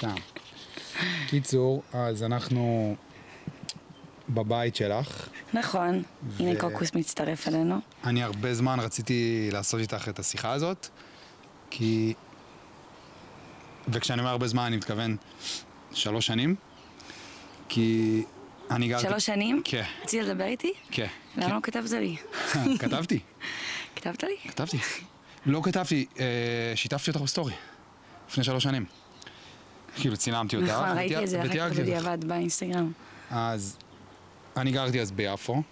סתם. 0.00 0.14
קיצור, 1.26 1.82
אז 1.92 2.22
אנחנו 2.22 2.96
בבית 4.28 4.76
שלך. 4.76 5.28
נכון, 5.54 6.02
ו- 6.22 6.42
הנה 6.42 6.60
קוקוס 6.60 6.94
מצטרף 6.94 7.48
אלינו. 7.48 7.78
אני 8.04 8.22
הרבה 8.22 8.54
זמן 8.54 8.80
רציתי 8.80 9.48
לעשות 9.52 9.80
איתך 9.80 10.08
את 10.08 10.18
השיחה 10.18 10.52
הזאת, 10.52 10.88
כי... 11.70 12.14
וכשאני 13.88 14.20
אומר 14.20 14.30
הרבה 14.30 14.46
זמן 14.46 14.62
אני 14.62 14.76
מתכוון 14.76 15.16
שלוש 15.92 16.26
שנים, 16.26 16.54
כי 17.68 18.22
אני 18.70 18.88
גרתי... 18.88 19.02
שלוש 19.02 19.26
שנים? 19.26 19.62
כן, 19.64 19.84
רצית 20.02 20.22
לדבר 20.22 20.44
איתי? 20.44 20.72
כן. 20.90 21.06
למה 21.36 21.54
לא 21.54 21.60
כתבת 21.62 21.90
לי? 21.90 22.16
כתבתי, 22.80 23.20
כתבת 23.96 24.22
לי? 24.22 24.36
כתבתי. 24.44 24.78
לא 25.46 25.60
כתבתי, 25.64 26.06
אה, 26.20 26.72
שיתפתי 26.74 27.10
אותך 27.10 27.20
בסטורי, 27.22 27.54
לפני 28.28 28.44
שלוש 28.44 28.62
שנים. 28.62 28.99
כאילו 29.96 30.16
צילמתי 30.16 30.56
אותך, 30.56 30.68
נכון, 30.68 30.88
ראיתי 30.88 31.24
את 31.24 31.28
זה 31.28 31.42
אחר 31.42 31.70
כך. 31.70 31.78
בדיעבד 31.78 32.24
באינסטגרם. 32.24 32.92
אז 33.30 33.76
אני 34.56 34.72
גרתי 34.72 35.00
אז 35.00 35.12
ביפו, 35.12 35.62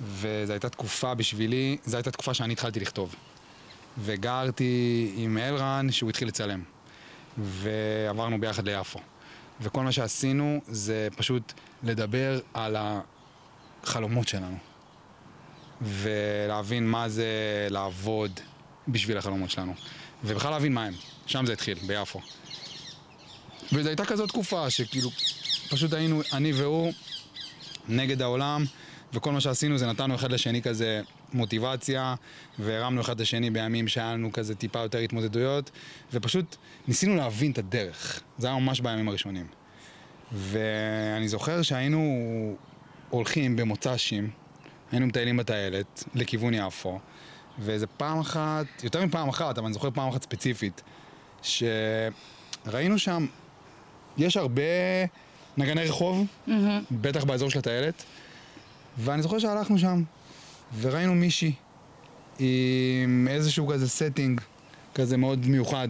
וזו 0.00 0.52
הייתה 0.52 0.68
תקופה 0.68 1.14
בשבילי, 1.14 1.76
זו 1.84 1.96
הייתה 1.96 2.10
תקופה 2.10 2.34
שאני 2.34 2.52
התחלתי 2.52 2.80
לכתוב. 2.80 3.14
וגרתי 3.98 5.12
עם 5.16 5.38
אלרן 5.38 5.90
שהוא 5.90 6.10
התחיל 6.10 6.28
לצלם. 6.28 6.62
ועברנו 7.38 8.40
ביחד 8.40 8.68
ליפו. 8.68 8.98
וכל 9.60 9.82
מה 9.82 9.92
שעשינו 9.92 10.60
זה 10.66 11.08
פשוט 11.16 11.52
לדבר 11.82 12.40
על 12.54 12.76
החלומות 13.82 14.28
שלנו. 14.28 14.56
ולהבין 15.82 16.86
מה 16.86 17.08
זה 17.08 17.26
לעבוד 17.70 18.40
בשביל 18.88 19.18
החלומות 19.18 19.50
שלנו. 19.50 19.74
ובכלל 20.24 20.50
להבין 20.50 20.74
מה 20.74 20.84
הם. 20.84 20.94
שם 21.26 21.46
זה 21.46 21.52
התחיל, 21.52 21.78
ביפו. 21.86 22.20
וזו 23.72 23.88
הייתה 23.88 24.04
כזאת 24.04 24.28
תקופה 24.28 24.70
שכאילו, 24.70 25.10
פשוט 25.70 25.92
היינו, 25.92 26.22
אני 26.32 26.52
והוא, 26.52 26.92
נגד 27.88 28.22
העולם, 28.22 28.64
וכל 29.12 29.32
מה 29.32 29.40
שעשינו 29.40 29.78
זה 29.78 29.86
נתנו 29.86 30.14
אחד 30.14 30.32
לשני 30.32 30.62
כזה 30.62 31.00
מוטיבציה, 31.32 32.14
והרמנו 32.58 33.00
אחד 33.00 33.20
לשני 33.20 33.50
בימים 33.50 33.88
שהיה 33.88 34.12
לנו 34.12 34.32
כזה 34.32 34.54
טיפה 34.54 34.78
יותר 34.78 34.98
התמודדויות, 34.98 35.70
ופשוט 36.12 36.56
ניסינו 36.88 37.16
להבין 37.16 37.52
את 37.52 37.58
הדרך. 37.58 38.22
זה 38.38 38.46
היה 38.46 38.58
ממש 38.58 38.80
בימים 38.80 39.08
הראשונים. 39.08 39.46
ואני 40.32 41.28
זוכר 41.28 41.62
שהיינו 41.62 42.56
הולכים 43.10 43.56
במוצ"שים, 43.56 44.30
היינו 44.92 45.06
מטיילים 45.06 45.36
בטיילת 45.36 46.04
לכיוון 46.14 46.54
יפו, 46.54 47.00
ואיזה 47.58 47.86
פעם 47.86 48.20
אחת, 48.20 48.66
יותר 48.82 49.04
מפעם 49.06 49.28
אחת, 49.28 49.58
אבל 49.58 49.66
אני 49.66 49.74
זוכר 49.74 49.90
פעם 49.90 50.08
אחת 50.08 50.22
ספציפית, 50.22 50.82
שראינו 51.42 52.98
שם, 52.98 53.26
יש 54.18 54.36
הרבה 54.36 54.62
נגני 55.56 55.84
רחוב, 55.84 56.26
בטח 56.90 57.24
באזור 57.24 57.50
של 57.50 57.58
הטיילת, 57.58 58.04
ואני 58.98 59.22
זוכר 59.22 59.38
שהלכנו 59.38 59.78
שם, 59.78 60.02
וראינו 60.80 61.14
מישהי 61.14 61.52
עם 62.38 63.28
איזשהו 63.30 63.68
כזה 63.68 63.88
setting 63.88 64.40
כזה 64.94 65.16
מאוד 65.16 65.46
מיוחד, 65.46 65.88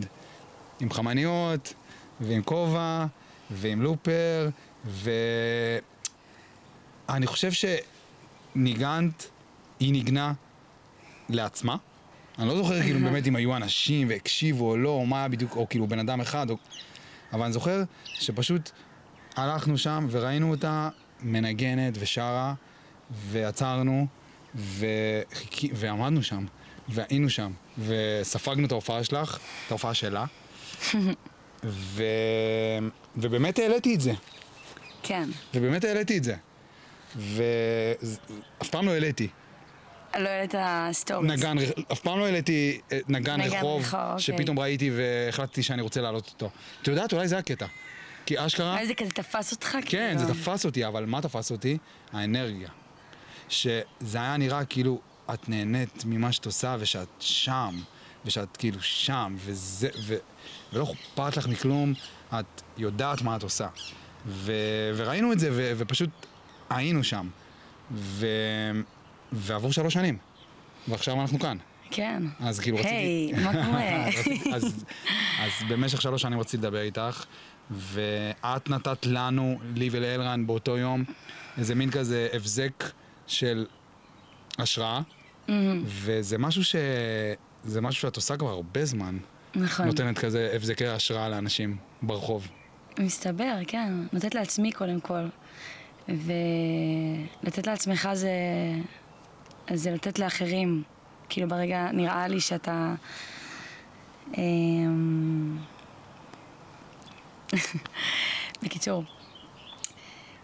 עם 0.80 0.90
חמניות, 0.90 1.74
ועם 2.20 2.42
כובע, 2.42 3.06
ועם 3.50 3.82
לופר, 3.82 4.48
ואני 4.84 5.16
חושב 7.26 7.50
שניגנת, 8.54 9.28
היא 9.80 9.92
ניגנה 9.92 10.32
לעצמה. 11.28 11.76
אני 12.38 12.48
לא 12.48 12.56
זוכר 12.56 12.82
כאילו 12.82 13.00
באמת 13.00 13.26
אם 13.26 13.36
היו 13.36 13.56
אנשים 13.56 14.08
והקשיבו 14.08 14.70
או 14.70 14.76
לא, 14.76 14.88
או 14.88 15.06
מה 15.06 15.18
היה 15.18 15.28
בדיוק, 15.28 15.56
או 15.56 15.68
כאילו 15.68 15.86
בן 15.86 15.98
אדם 15.98 16.20
אחד, 16.20 16.50
או... 16.50 16.56
אבל 17.34 17.42
אני 17.42 17.52
זוכר 17.52 17.82
שפשוט 18.04 18.70
הלכנו 19.36 19.78
שם 19.78 20.06
וראינו 20.10 20.50
אותה 20.50 20.88
מנגנת 21.22 21.94
ושרה, 21.98 22.54
ועצרנו, 23.10 24.06
וחיכי, 24.54 25.70
ועמדנו 25.74 26.22
שם, 26.22 26.46
והיינו 26.88 27.30
שם, 27.30 27.52
וספגנו 27.78 28.66
את 28.66 28.72
ההופעה 28.72 29.04
שלך, 29.04 29.38
את 29.66 29.70
ההופעה 29.70 29.94
שלה, 29.94 30.24
ו... 31.64 32.02
ובאמת 33.16 33.58
העליתי 33.58 33.94
את 33.94 34.00
זה, 34.00 34.12
כן. 35.02 35.28
ובאמת 35.54 35.84
העליתי 35.84 36.18
את 36.18 36.24
זה. 36.24 36.36
ואף 37.16 38.68
פעם 38.70 38.86
לא 38.86 38.90
העליתי 38.90 39.28
לא 40.18 40.28
העלית 40.28 40.54
סטוריס. 40.92 41.30
נגן, 41.30 41.56
אף 41.92 42.00
פעם 42.00 42.18
לא 42.18 42.24
העליתי 42.24 42.80
אה, 42.92 42.98
נגן 43.08 43.40
נגן 43.40 43.56
רחוב, 43.56 43.82
רחוב, 43.82 44.00
אוקיי. 44.00 44.20
שפתאום 44.20 44.58
ראיתי 44.58 44.90
והחלטתי 44.96 45.62
שאני 45.62 45.82
רוצה 45.82 46.00
להעלות 46.00 46.28
אותו. 46.28 46.50
את 46.82 46.88
יודעת, 46.88 47.12
אולי 47.12 47.28
זה 47.28 47.38
הקטע. 47.38 47.66
כי 48.26 48.46
אשכרה, 48.46 48.72
אולי 48.72 48.86
זה 48.86 48.94
כזה 48.94 49.10
תפס 49.10 49.52
אותך? 49.52 49.68
כן, 49.70 49.80
כאילו. 50.16 50.18
זה 50.18 50.34
תפס 50.34 50.66
אותי, 50.66 50.86
אבל 50.86 51.06
מה 51.06 51.22
תפס 51.22 51.50
אותי? 51.50 51.78
האנרגיה. 52.12 52.68
שזה 53.48 54.18
היה 54.18 54.36
נראה 54.36 54.64
כאילו 54.64 55.00
את 55.34 55.48
נהנית 55.48 56.04
ממה 56.04 56.32
שאת 56.32 56.46
עושה 56.46 56.76
ושאת 56.80 57.08
שם, 57.18 57.80
ושאת 58.24 58.56
כאילו 58.56 58.82
שם, 58.82 59.34
וזה, 59.38 59.88
ו, 60.06 60.14
ולא 60.72 60.92
אכפת 60.92 61.36
לך 61.36 61.46
מכלום, 61.48 61.94
את 62.34 62.62
יודעת 62.76 63.22
מה 63.22 63.36
את 63.36 63.42
עושה. 63.42 63.68
ו, 64.26 64.52
וראינו 64.96 65.32
את 65.32 65.38
זה, 65.38 65.48
ו, 65.52 65.72
ופשוט 65.76 66.10
היינו 66.70 67.04
שם. 67.04 67.28
ו, 67.92 68.26
ועבור 69.34 69.72
שלוש 69.72 69.94
שנים, 69.94 70.18
ועכשיו 70.88 71.20
אנחנו 71.20 71.38
כאן. 71.38 71.56
כן. 71.90 72.22
אז 72.40 72.60
כאילו 72.60 72.76
רציתי... 72.76 72.94
היי, 72.94 73.32
מה 73.32 73.52
קורה? 73.52 74.06
אז, 74.56 74.84
אז 75.40 75.50
במשך 75.68 76.02
שלוש 76.02 76.22
שנים 76.22 76.40
רציתי 76.40 76.56
לדבר 76.56 76.80
איתך, 76.80 77.24
ואת 77.70 78.70
נתת 78.70 79.06
לנו, 79.06 79.58
לי 79.74 79.88
ולאלרן 79.92 80.46
באותו 80.46 80.78
יום, 80.78 81.04
איזה 81.58 81.74
מין 81.74 81.90
כזה 81.90 82.28
הבזק 82.32 82.84
של 83.26 83.66
השראה, 84.58 85.00
וזה 85.84 86.38
משהו 86.38 86.64
ש... 86.64 86.76
זה 87.64 87.80
משהו 87.80 88.00
שאת 88.00 88.16
עושה 88.16 88.36
כבר 88.36 88.50
הרבה 88.50 88.84
זמן. 88.84 89.18
נכון. 89.54 89.86
נותנת 89.86 90.18
כזה 90.18 90.52
הבזקי 90.54 90.86
השראה 90.86 91.28
לאנשים 91.28 91.76
ברחוב. 92.02 92.48
מסתבר, 92.98 93.54
כן. 93.66 93.92
נותנת 94.12 94.34
לעצמי 94.34 94.72
קודם 94.72 95.00
כל. 95.00 95.26
ולתת 96.08 97.66
לעצמך 97.66 98.08
זה... 98.12 98.30
זה 99.72 99.90
לתת 99.90 100.18
לאחרים. 100.18 100.82
כאילו 101.28 101.48
ברגע, 101.48 101.88
נראה 101.92 102.28
לי 102.28 102.40
שאתה... 102.40 102.94
אמ, 104.38 105.56
בקיצור. 108.62 109.04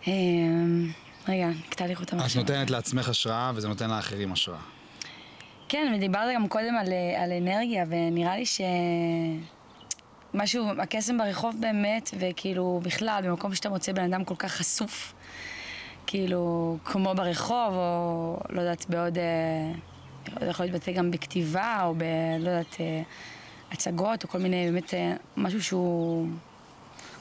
אמ, 0.07 0.91
רגע, 1.29 1.49
נקטע 1.49 1.87
לי 1.87 1.97
חוט 1.97 2.09
את 2.09 2.13
המחשבה. 2.13 2.43
נותנת 2.43 2.71
לעצמך 2.71 3.09
השראה 3.09 3.53
וזה 3.55 3.69
נותן 3.69 3.91
לאחרים 3.91 4.33
השראה. 4.33 4.59
כן, 5.69 5.93
ודיברת 5.97 6.35
גם 6.35 6.49
קודם 6.49 6.75
על, 6.81 6.89
על 7.17 7.33
אנרגיה, 7.33 7.85
ונראה 7.89 8.37
לי 8.37 8.47
ש... 8.47 8.61
משהו, 10.35 10.67
הקסם 10.79 11.19
ברחוב 11.19 11.57
באמת, 11.61 12.11
וכאילו 12.19 12.81
בכלל, 12.85 13.23
במקום 13.27 13.55
שאתה 13.55 13.69
מוצא 13.69 13.93
בן 13.93 14.13
אדם 14.13 14.25
כל 14.25 14.35
כך 14.39 14.53
חשוף, 14.53 15.15
כאילו, 16.11 16.77
כמו 16.85 17.15
ברחוב, 17.15 17.75
או 17.75 18.41
לא 18.49 18.61
יודעת, 18.61 18.87
בעוד... 18.89 19.19
אה, 19.19 19.73
זה 20.41 20.47
יכול 20.47 20.67
להתבטא 20.67 20.93
גם 20.93 21.11
בכתיבה, 21.11 21.83
או 21.85 21.95
ב... 21.95 22.03
לא 22.39 22.51
יודעת, 22.51 22.77
אה, 22.81 23.03
הצגות, 23.73 24.25
או 24.25 24.29
כל 24.29 24.39
מיני, 24.39 24.71
באמת, 24.71 24.95
אה, 24.95 25.13
משהו 25.37 25.63
שהוא... 25.63 26.29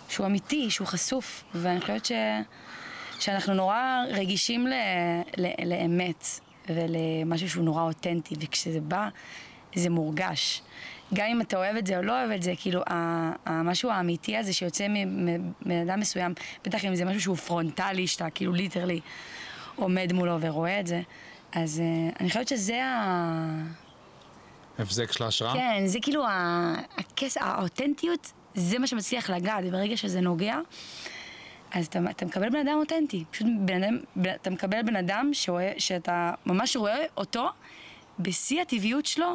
שהוא 0.10 0.26
אמיתי, 0.26 0.72
שהוא 0.72 0.88
חשוף, 0.88 1.44
ואני 1.56 1.82
חושבת 1.82 2.06
ש... 2.06 2.12
שאנחנו 3.20 3.54
נורא 3.54 4.04
רגישים 4.12 4.68
ל... 4.68 4.74
ל... 5.38 5.70
לאמת 5.70 6.26
ולמשהו 6.70 7.50
שהוא 7.50 7.64
נורא 7.64 7.84
אותנטי, 7.84 8.36
וכשזה 8.40 8.82
בא, 8.82 9.10
זה 9.76 9.90
מורגש. 9.90 10.62
גם 11.14 11.26
אם 11.28 11.42
אתה 11.42 11.58
אוהב 11.58 11.76
את 11.76 11.88
זה 11.88 11.98
או 11.98 12.02
לא 12.02 12.20
אוהב 12.20 12.32
את 12.32 12.42
זה, 12.44 12.54
כאילו, 12.58 12.82
המשהו 13.46 13.90
האמיתי 13.90 14.38
הזה 14.38 14.54
שיוצא 14.54 14.88
מבן 14.90 15.82
אדם 15.90 16.00
מסוים, 16.00 16.34
בטח 16.66 16.86
אם 16.86 16.96
זה 16.96 17.06
משהו 17.06 17.22
שהוא 17.22 17.36
פרונטלי, 17.36 18.08
שאתה 18.08 18.30
כאילו 18.30 18.54
literally 18.54 19.00
עומד 19.76 20.14
מולו 20.14 20.38
ורואה 20.42 20.80
את 20.80 20.88
זה, 20.88 21.02
אז 21.52 21.82
uh, 22.14 22.20
אני 22.20 22.28
חושבת 22.30 22.48
שזה 22.48 22.84
ה... 22.86 23.64
הבזק 24.80 25.12
של 25.12 25.24
ההשראה? 25.24 25.54
כן, 25.54 25.84
זה 25.86 26.00
כאילו 26.02 26.26
ה- 26.26 26.76
הכס, 26.98 27.38
האותנטיות, 27.38 28.32
זה 28.56 28.80
מה 28.80 28.88
שמצליח 28.88 29.30
לגעת, 29.30 29.64
וברגע 29.68 29.98
שזה 29.98 30.22
נוגע, 30.22 30.58
אז 31.72 31.86
אתה, 31.86 32.00
אתה 32.10 32.26
מקבל 32.26 32.50
בן 32.50 32.68
אדם 32.68 32.78
אותנטי. 32.80 33.24
פשוט 33.32 33.48
בן 33.60 33.84
אדם, 33.84 33.98
בן- 34.16 34.34
אתה 34.42 34.50
מקבל 34.50 34.82
בן 34.86 34.96
אדם 34.96 35.30
שרואה, 35.34 35.72
שאתה 35.78 36.32
ממש 36.46 36.76
רואה 36.76 36.98
אותו 37.18 37.48
בשיא 38.20 38.62
הטבעיות 38.62 39.06
שלו, 39.06 39.26
אה, 39.26 39.34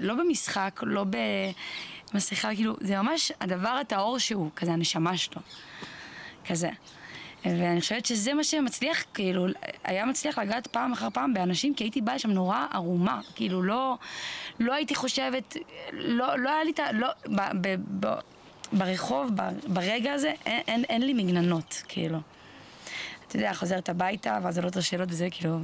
לא 0.00 0.14
במשחק, 0.14 0.80
לא 0.82 1.04
במסכה, 2.12 2.54
כאילו, 2.54 2.76
זה 2.80 2.96
ממש 2.96 3.32
הדבר 3.40 3.68
הטהור 3.68 4.18
שהוא, 4.18 4.50
כזה 4.56 4.72
הנשמה 4.72 5.16
שלו. 5.16 5.42
כזה. 6.48 6.70
ואני 7.44 7.80
חושבת 7.80 8.06
שזה 8.06 8.34
מה 8.34 8.44
שמצליח, 8.44 9.04
כאילו, 9.14 9.46
היה 9.84 10.04
מצליח 10.06 10.38
לגעת 10.38 10.66
פעם 10.66 10.92
אחר 10.92 11.08
פעם 11.10 11.34
באנשים, 11.34 11.74
כי 11.74 11.84
הייתי 11.84 12.00
באה 12.00 12.14
לשם 12.14 12.30
נורא 12.30 12.66
ערומה, 12.72 13.20
כאילו, 13.34 13.62
לא, 13.62 13.98
לא 14.60 14.74
הייתי 14.74 14.94
חושבת, 14.94 15.56
לא, 15.92 16.38
לא 16.38 16.50
היה 16.50 16.64
לי 16.64 16.70
את 16.70 16.78
ה... 16.78 16.92
לא, 16.92 17.08
ב, 17.26 17.40
ב, 17.60 17.76
ב, 18.00 18.14
ברחוב, 18.72 19.30
ב- 19.34 19.74
ברגע 19.74 20.12
הזה, 20.12 20.32
אין, 20.46 20.62
אין, 20.68 20.84
אין 20.84 21.02
לי 21.02 21.14
מגננות, 21.14 21.82
כאילו. 21.88 22.18
אתה 23.28 23.36
יודע, 23.36 23.54
חוזרת 23.54 23.88
הביתה, 23.88 24.38
ואז 24.42 24.58
עולות 24.58 24.76
השאלות 24.76 25.08
וזה 25.10 25.28
כאילו, 25.30 25.58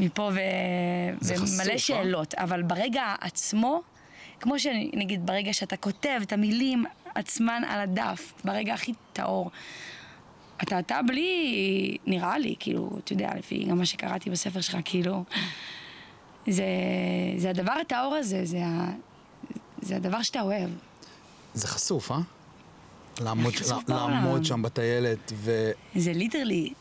מפה 0.00 0.30
ו... 0.34 0.40
ומלא 1.22 1.72
אה? 1.72 1.78
שאלות. 1.78 2.34
אבל 2.34 2.62
ברגע 2.62 3.14
עצמו, 3.20 3.82
כמו 4.40 4.58
שנגיד, 4.58 5.26
ברגע 5.26 5.52
שאתה 5.52 5.76
כותב 5.76 6.20
את 6.22 6.32
המילים 6.32 6.84
עצמן 7.14 7.62
על 7.68 7.80
הדף, 7.80 8.32
ברגע 8.44 8.74
הכי 8.74 8.92
טהור, 9.12 9.50
אתה 10.62 10.78
אתה 10.78 11.00
בלי, 11.06 11.96
נראה 12.06 12.38
לי, 12.38 12.54
כאילו, 12.58 12.90
אתה 13.04 13.12
יודע, 13.12 13.30
לפי 13.38 13.64
גם 13.64 13.78
מה 13.78 13.86
שקראתי 13.86 14.30
בספר 14.30 14.60
שלך, 14.60 14.76
כאילו, 14.84 15.24
זה, 16.46 16.64
זה 17.36 17.50
הדבר 17.50 17.72
הטהור 17.72 18.14
הזה, 18.14 18.44
זה, 18.44 18.66
ה, 18.66 18.90
זה 19.82 19.96
הדבר 19.96 20.22
שאתה 20.22 20.40
אוהב. 20.40 20.70
זה 21.54 21.66
חשוף, 21.66 22.10
אה? 22.10 22.18
לעמוד, 23.20 23.54
בעולם. 23.88 24.10
לעמוד 24.10 24.44
שם 24.44 24.62
בטיילת 24.62 25.32
ו... 25.34 25.70
זה 25.94 26.12
ליטרלי, 26.12 26.72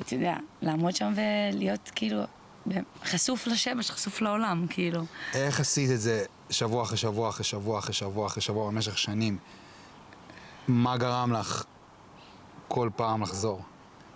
אתה 0.00 0.14
יודע, 0.14 0.36
לעמוד 0.62 0.96
שם 0.96 1.12
ולהיות 1.16 1.90
כאילו 1.94 2.22
חשוף 3.04 3.46
לשמש, 3.46 3.90
חשוף 3.90 4.20
לעולם, 4.20 4.66
כאילו. 4.70 5.04
איך 5.34 5.60
עשית 5.60 5.90
את 5.90 6.00
זה 6.00 6.24
שבוע 6.50 6.82
אחרי 6.82 6.96
שבוע 6.96 7.28
אחרי 7.28 7.44
שבוע 7.44 7.78
אחרי 7.78 7.94
שבוע 7.94 8.26
אחרי 8.26 8.42
שבוע 8.42 8.70
במשך 8.70 8.98
שנים? 8.98 9.38
מה 10.68 10.96
גרם 10.96 11.32
לך 11.32 11.64
כל 12.68 12.90
פעם 12.96 13.22
לחזור? 13.22 13.62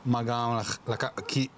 מה 0.05 0.23
גרם 0.23 0.57
לך... 0.57 0.79
לק... 0.89 1.05
כי, 1.29 1.49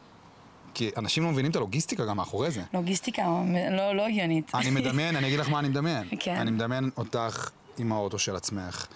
כי 0.75 0.91
אנשים 0.97 1.23
לא 1.23 1.31
מבינים 1.31 1.51
את 1.51 1.57
הלוגיסטיקה 1.57 2.05
גם 2.05 2.17
מאחורי 2.17 2.51
זה. 2.51 2.63
לוגיסטיקה 2.75 3.23
לא, 3.71 3.97
לא 3.97 4.07
הגיונית. 4.07 4.55
אני 4.55 4.71
מדמיין, 4.71 5.17
אני 5.17 5.27
אגיד 5.27 5.41
לך 5.41 5.49
מה 5.49 5.59
אני 5.59 5.69
מדמיין. 5.69 6.09
כן. 6.21 6.35
אני 6.37 6.51
מדמיין 6.51 6.91
אותך 6.97 7.51
עם 7.79 7.93
האוטו 7.93 8.19
של 8.19 8.37
עצמך, 8.37 8.87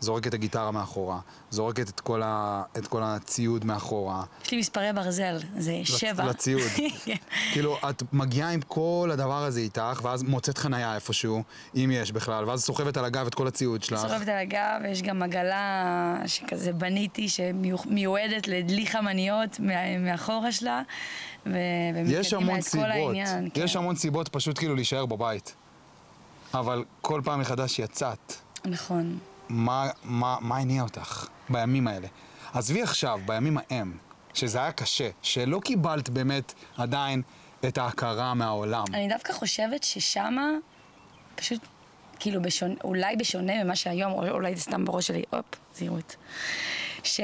זורקת 0.00 0.26
את 0.26 0.34
הגיטרה 0.34 0.70
מאחורה, 0.70 1.18
זורקת 1.50 1.88
את 1.88 2.00
כל, 2.00 2.22
ה... 2.24 2.62
את 2.78 2.86
כל 2.86 3.00
הציוד 3.02 3.64
מאחורה. 3.64 4.24
יש 4.44 4.50
לי 4.50 4.58
מספרי 4.58 4.92
ברזל, 4.92 5.38
זה 5.58 5.80
לצ- 5.82 5.86
שבע. 5.98 6.24
לציוד. 6.24 6.62
כן. 7.04 7.14
כאילו, 7.52 7.76
את 7.90 8.02
מגיעה 8.12 8.50
עם 8.50 8.60
כל 8.60 9.10
הדבר 9.12 9.44
הזה 9.44 9.60
איתך, 9.60 10.00
ואז 10.02 10.22
מוצאת 10.22 10.58
חנייה 10.58 10.94
איפשהו, 10.94 11.42
אם 11.76 11.90
יש 11.94 12.12
בכלל, 12.12 12.44
ואז 12.44 12.62
סוחבת 12.64 12.96
על 12.96 13.04
הגב 13.04 13.26
את 13.26 13.34
כל 13.34 13.46
הציוד 13.46 13.82
שלך. 13.82 14.00
סוחבת 14.00 14.28
על 14.28 14.38
הגב, 14.38 14.80
ויש 14.82 15.02
גם 15.02 15.22
עגלה 15.22 16.16
שכזה 16.26 16.72
בניתי, 16.72 17.28
שמיועדת 17.28 18.48
לדלי 18.48 18.86
חמניות 18.86 19.60
מאחורה 20.00 20.52
שלה, 20.52 20.82
ומקדימה 21.46 22.12
את 22.52 22.56
כל 22.56 22.60
סיבות, 22.62 22.86
העניין. 22.90 23.48
כן. 23.54 23.60
יש 23.64 23.76
המון 23.76 23.96
סיבות 23.96 24.28
פשוט 24.28 24.58
כאילו 24.58 24.74
להישאר 24.74 25.06
בבית. 25.06 25.54
אבל 26.54 26.84
כל 27.00 27.20
פעם 27.24 27.40
מחדש 27.40 27.78
יצאת, 27.78 28.32
נכון. 28.64 29.18
מה, 29.48 29.90
מה, 30.04 30.36
מה 30.40 30.56
הניע 30.56 30.82
אותך 30.82 31.26
בימים 31.48 31.88
האלה? 31.88 32.08
עזבי 32.52 32.82
עכשיו, 32.82 33.20
בימים 33.26 33.58
ההם, 33.58 33.98
שזה 34.34 34.58
היה 34.58 34.72
קשה, 34.72 35.10
שלא 35.22 35.60
קיבלת 35.64 36.08
באמת 36.08 36.54
עדיין 36.76 37.22
את 37.68 37.78
ההכרה 37.78 38.34
מהעולם. 38.34 38.84
אני 38.94 39.08
דווקא 39.08 39.32
חושבת 39.32 39.82
ששמה, 39.84 40.50
פשוט, 41.34 41.60
כאילו, 42.18 42.42
בשונה, 42.42 42.74
אולי 42.84 43.16
בשונה 43.16 43.64
ממה 43.64 43.76
שהיום, 43.76 44.12
או 44.12 44.28
אולי 44.28 44.56
זה 44.56 44.62
סתם 44.62 44.84
בראש 44.84 45.06
שלי, 45.06 45.22
הופ, 45.30 45.46
זהירות. 45.74 46.16
ש... 47.02 47.20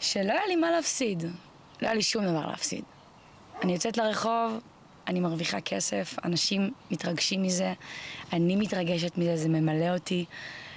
שלא 0.00 0.32
היה 0.32 0.46
לי 0.48 0.56
מה 0.56 0.70
להפסיד. 0.70 1.22
לא 1.82 1.86
היה 1.86 1.94
לי 1.94 2.02
שום 2.02 2.24
דבר 2.24 2.46
להפסיד. 2.46 2.84
אני 3.62 3.72
יוצאת 3.72 3.96
לרחוב, 3.96 4.60
אני 5.08 5.20
מרוויחה 5.20 5.60
כסף, 5.60 6.16
אנשים 6.24 6.70
מתרגשים 6.90 7.42
מזה, 7.42 7.72
אני 8.32 8.56
מתרגשת 8.56 9.18
מזה, 9.18 9.36
זה 9.36 9.48
ממלא 9.48 9.94
אותי. 9.94 10.24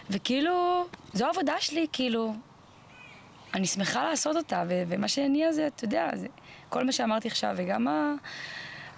וכאילו, 0.09 0.85
זו 1.13 1.25
העבודה 1.25 1.53
שלי, 1.59 1.87
כאילו, 1.93 2.33
אני 3.53 3.67
שמחה 3.67 4.03
לעשות 4.09 4.35
אותה, 4.35 4.63
ו- 4.69 4.83
ומה 4.87 5.07
שהניע 5.07 5.51
זה, 5.51 5.67
אתה 5.67 5.85
יודע, 5.85 6.09
זה 6.13 6.27
כל 6.69 6.85
מה 6.85 6.91
שאמרתי 6.91 7.27
עכשיו, 7.27 7.53
וגם 7.57 7.87
ה- 7.87 8.13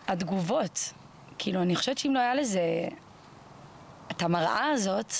התגובות. 0.07 0.93
כאילו, 1.37 1.61
אני 1.61 1.75
חושבת 1.75 1.97
שאם 1.97 2.13
לא 2.13 2.19
היה 2.19 2.35
לזה 2.35 2.61
את 4.11 4.21
המראה 4.21 4.65
הזאת, 4.73 5.13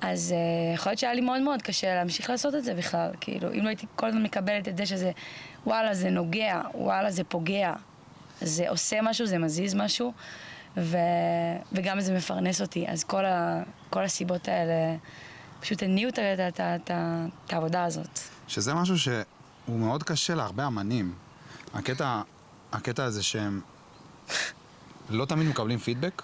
אז 0.00 0.34
uh, 0.34 0.74
יכול 0.74 0.90
להיות 0.90 0.98
שהיה 0.98 1.14
לי 1.14 1.20
מאוד 1.20 1.40
מאוד 1.42 1.62
קשה 1.62 1.94
להמשיך 1.94 2.30
לעשות 2.30 2.54
את 2.54 2.64
זה 2.64 2.74
בכלל. 2.74 3.10
כאילו, 3.20 3.52
אם 3.52 3.62
לא 3.62 3.68
הייתי 3.68 3.86
כל 3.96 4.06
הזמן 4.06 4.22
מקבלת 4.22 4.68
את 4.68 4.76
זה 4.76 4.86
שזה, 4.86 5.10
וואלה, 5.66 5.94
זה 5.94 6.10
נוגע, 6.10 6.60
וואלה, 6.74 7.10
זה 7.10 7.24
פוגע, 7.24 7.72
זה 8.40 8.68
עושה 8.70 8.98
משהו, 9.02 9.26
זה 9.26 9.38
מזיז 9.38 9.74
משהו, 9.74 10.12
ו... 10.76 10.96
וגם 11.72 12.00
זה 12.00 12.14
מפרנס 12.14 12.60
אותי. 12.60 12.88
אז 12.88 13.04
כל, 13.04 13.24
ה... 13.24 13.62
כל 13.90 14.04
הסיבות 14.04 14.48
האלה 14.48 14.96
פשוט 15.60 15.82
הניעו 15.82 16.08
את, 16.08 16.18
את, 16.18 16.40
את, 16.60 16.60
ה- 16.60 16.76
את 17.46 17.52
העבודה 17.52 17.84
הזאת. 17.84 18.18
שזה 18.48 18.74
משהו 18.74 18.98
שהוא 18.98 19.22
מאוד 19.68 20.02
קשה 20.02 20.34
להרבה 20.34 20.66
אמנים. 20.66 21.14
הקטע, 21.74 22.20
הקטע 22.72 23.04
הזה 23.04 23.22
שהם 23.22 23.60
לא 25.10 25.24
תמיד 25.24 25.48
מקבלים 25.48 25.78
פידבק, 25.78 26.22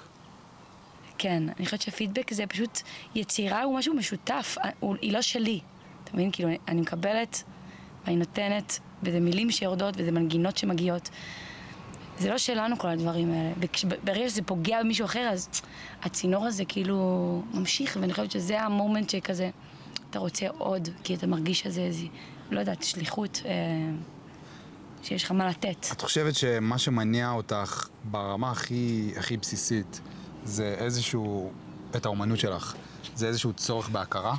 כן, 1.18 1.42
אני 1.56 1.64
חושבת 1.64 1.82
שפידבק 1.82 2.34
זה 2.34 2.46
פשוט, 2.46 2.80
יצירה 3.14 3.62
הוא 3.62 3.78
משהו 3.78 3.94
משותף, 3.94 4.56
הוא, 4.80 4.96
היא 5.00 5.12
לא 5.12 5.22
שלי. 5.22 5.60
אתה 6.04 6.10
מבין? 6.14 6.30
כאילו, 6.32 6.48
אני, 6.48 6.58
אני 6.68 6.80
מקבלת, 6.80 7.42
ואני 8.04 8.16
נותנת, 8.16 8.78
וזה 9.02 9.20
מילים 9.20 9.50
שיורדות, 9.50 9.94
וזה 9.98 10.10
מנגינות 10.12 10.56
שמגיעות. 10.56 11.10
זה 12.18 12.30
לא 12.30 12.38
שלנו 12.38 12.78
כל 12.78 12.88
הדברים 12.88 13.32
האלה. 13.32 13.52
וברגע 13.84 14.28
שזה 14.28 14.42
פוגע 14.42 14.80
במישהו 14.82 15.04
אחר, 15.04 15.28
אז 15.32 15.48
הצינור 16.02 16.46
הזה 16.46 16.64
כאילו 16.64 17.42
ממשיך, 17.54 17.96
ואני 18.00 18.12
חושבת 18.12 18.30
שזה 18.30 18.60
המומנט 18.60 19.10
שכזה, 19.10 19.50
אתה 20.10 20.18
רוצה 20.18 20.46
עוד, 20.58 20.88
כי 21.04 21.14
אתה 21.14 21.26
מרגיש 21.26 21.60
שזה 21.60 21.80
איזה, 21.80 22.06
לא 22.50 22.60
יודעת, 22.60 22.82
שליחות, 22.82 23.42
אה, 23.44 23.50
שיש 25.02 25.24
לך 25.24 25.30
מה 25.30 25.48
לתת. 25.48 25.86
את 25.92 26.00
חושבת 26.00 26.34
שמה 26.34 26.78
שמניע 26.78 27.30
אותך 27.30 27.88
ברמה 28.04 28.50
הכי, 28.50 29.12
הכי 29.16 29.36
בסיסית 29.36 30.00
זה 30.44 30.74
איזשהו, 30.78 31.52
את 31.96 32.06
האומנות 32.06 32.38
שלך, 32.38 32.74
זה 33.14 33.26
איזשהו 33.26 33.52
צורך 33.52 33.88
בהכרה? 33.88 34.34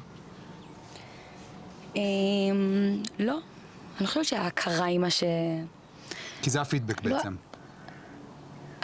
אמ, 1.96 2.02
לא. 3.20 3.40
אני 4.00 4.08
חושבת 4.08 4.26
שההכרה 4.26 4.86
היא 4.86 5.00
מה 5.00 5.10
ש... 5.10 5.24
כי 6.42 6.50
זה 6.50 6.62
הפידבק 6.62 7.06
לא. 7.06 7.16
בעצם. 7.16 7.36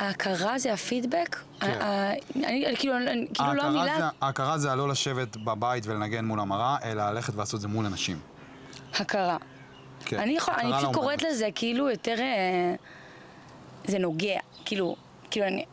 ההכרה 0.01 0.59
זה 0.59 0.73
הפידבק? 0.73 1.39
כן. 1.59 1.79
אני, 2.35 2.65
כאילו, 2.79 2.95
כאילו 3.33 3.53
לא 3.53 3.63
המילה... 3.63 3.97
זה, 3.97 4.03
ההכרה 4.21 4.57
זה 4.57 4.71
הלא 4.71 4.89
לשבת 4.89 5.37
בבית 5.37 5.87
ולנגן 5.87 6.25
מול 6.25 6.39
המראה, 6.39 6.77
אלא 6.83 7.09
ללכת 7.09 7.35
ולעשות 7.35 7.55
את 7.55 7.61
זה 7.61 7.67
מול 7.67 7.85
אנשים. 7.85 8.19
הכרה. 8.93 9.37
כן. 10.05 10.19
אני, 10.19 10.37
יכול, 10.37 10.53
אני 10.53 10.71
פשוט 10.71 10.83
לאומנות. 10.83 10.95
קוראת 10.95 11.21
לזה 11.21 11.49
כאילו 11.55 11.89
יותר... 11.89 12.15
אה, 12.19 12.75
זה 13.85 13.99
נוגע. 13.99 14.39
כאילו, 14.65 14.95
אני... 15.37 15.65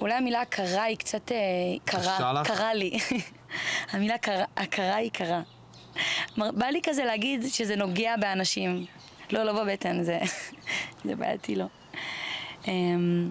אולי 0.00 0.14
המילה 0.14 0.40
הכרה 0.40 0.82
היא 0.82 0.96
קצת 0.96 1.32
אה, 1.32 1.36
קרה? 1.84 2.44
קרה 2.44 2.74
לי. 2.74 2.98
המילה 3.92 4.14
הכרה 4.56 4.94
היא 4.94 5.10
קרה. 5.10 5.40
בא 6.36 6.66
לי 6.66 6.80
כזה 6.82 7.04
להגיד 7.04 7.44
שזה 7.48 7.76
נוגע 7.76 8.16
באנשים. 8.16 8.84
לא, 9.30 9.44
לא 9.44 9.64
בבטן, 9.64 10.02
זה, 10.02 10.18
זה 11.04 11.16
בעייתי, 11.16 11.56
לא. 11.56 11.66
אמ, 12.66 13.30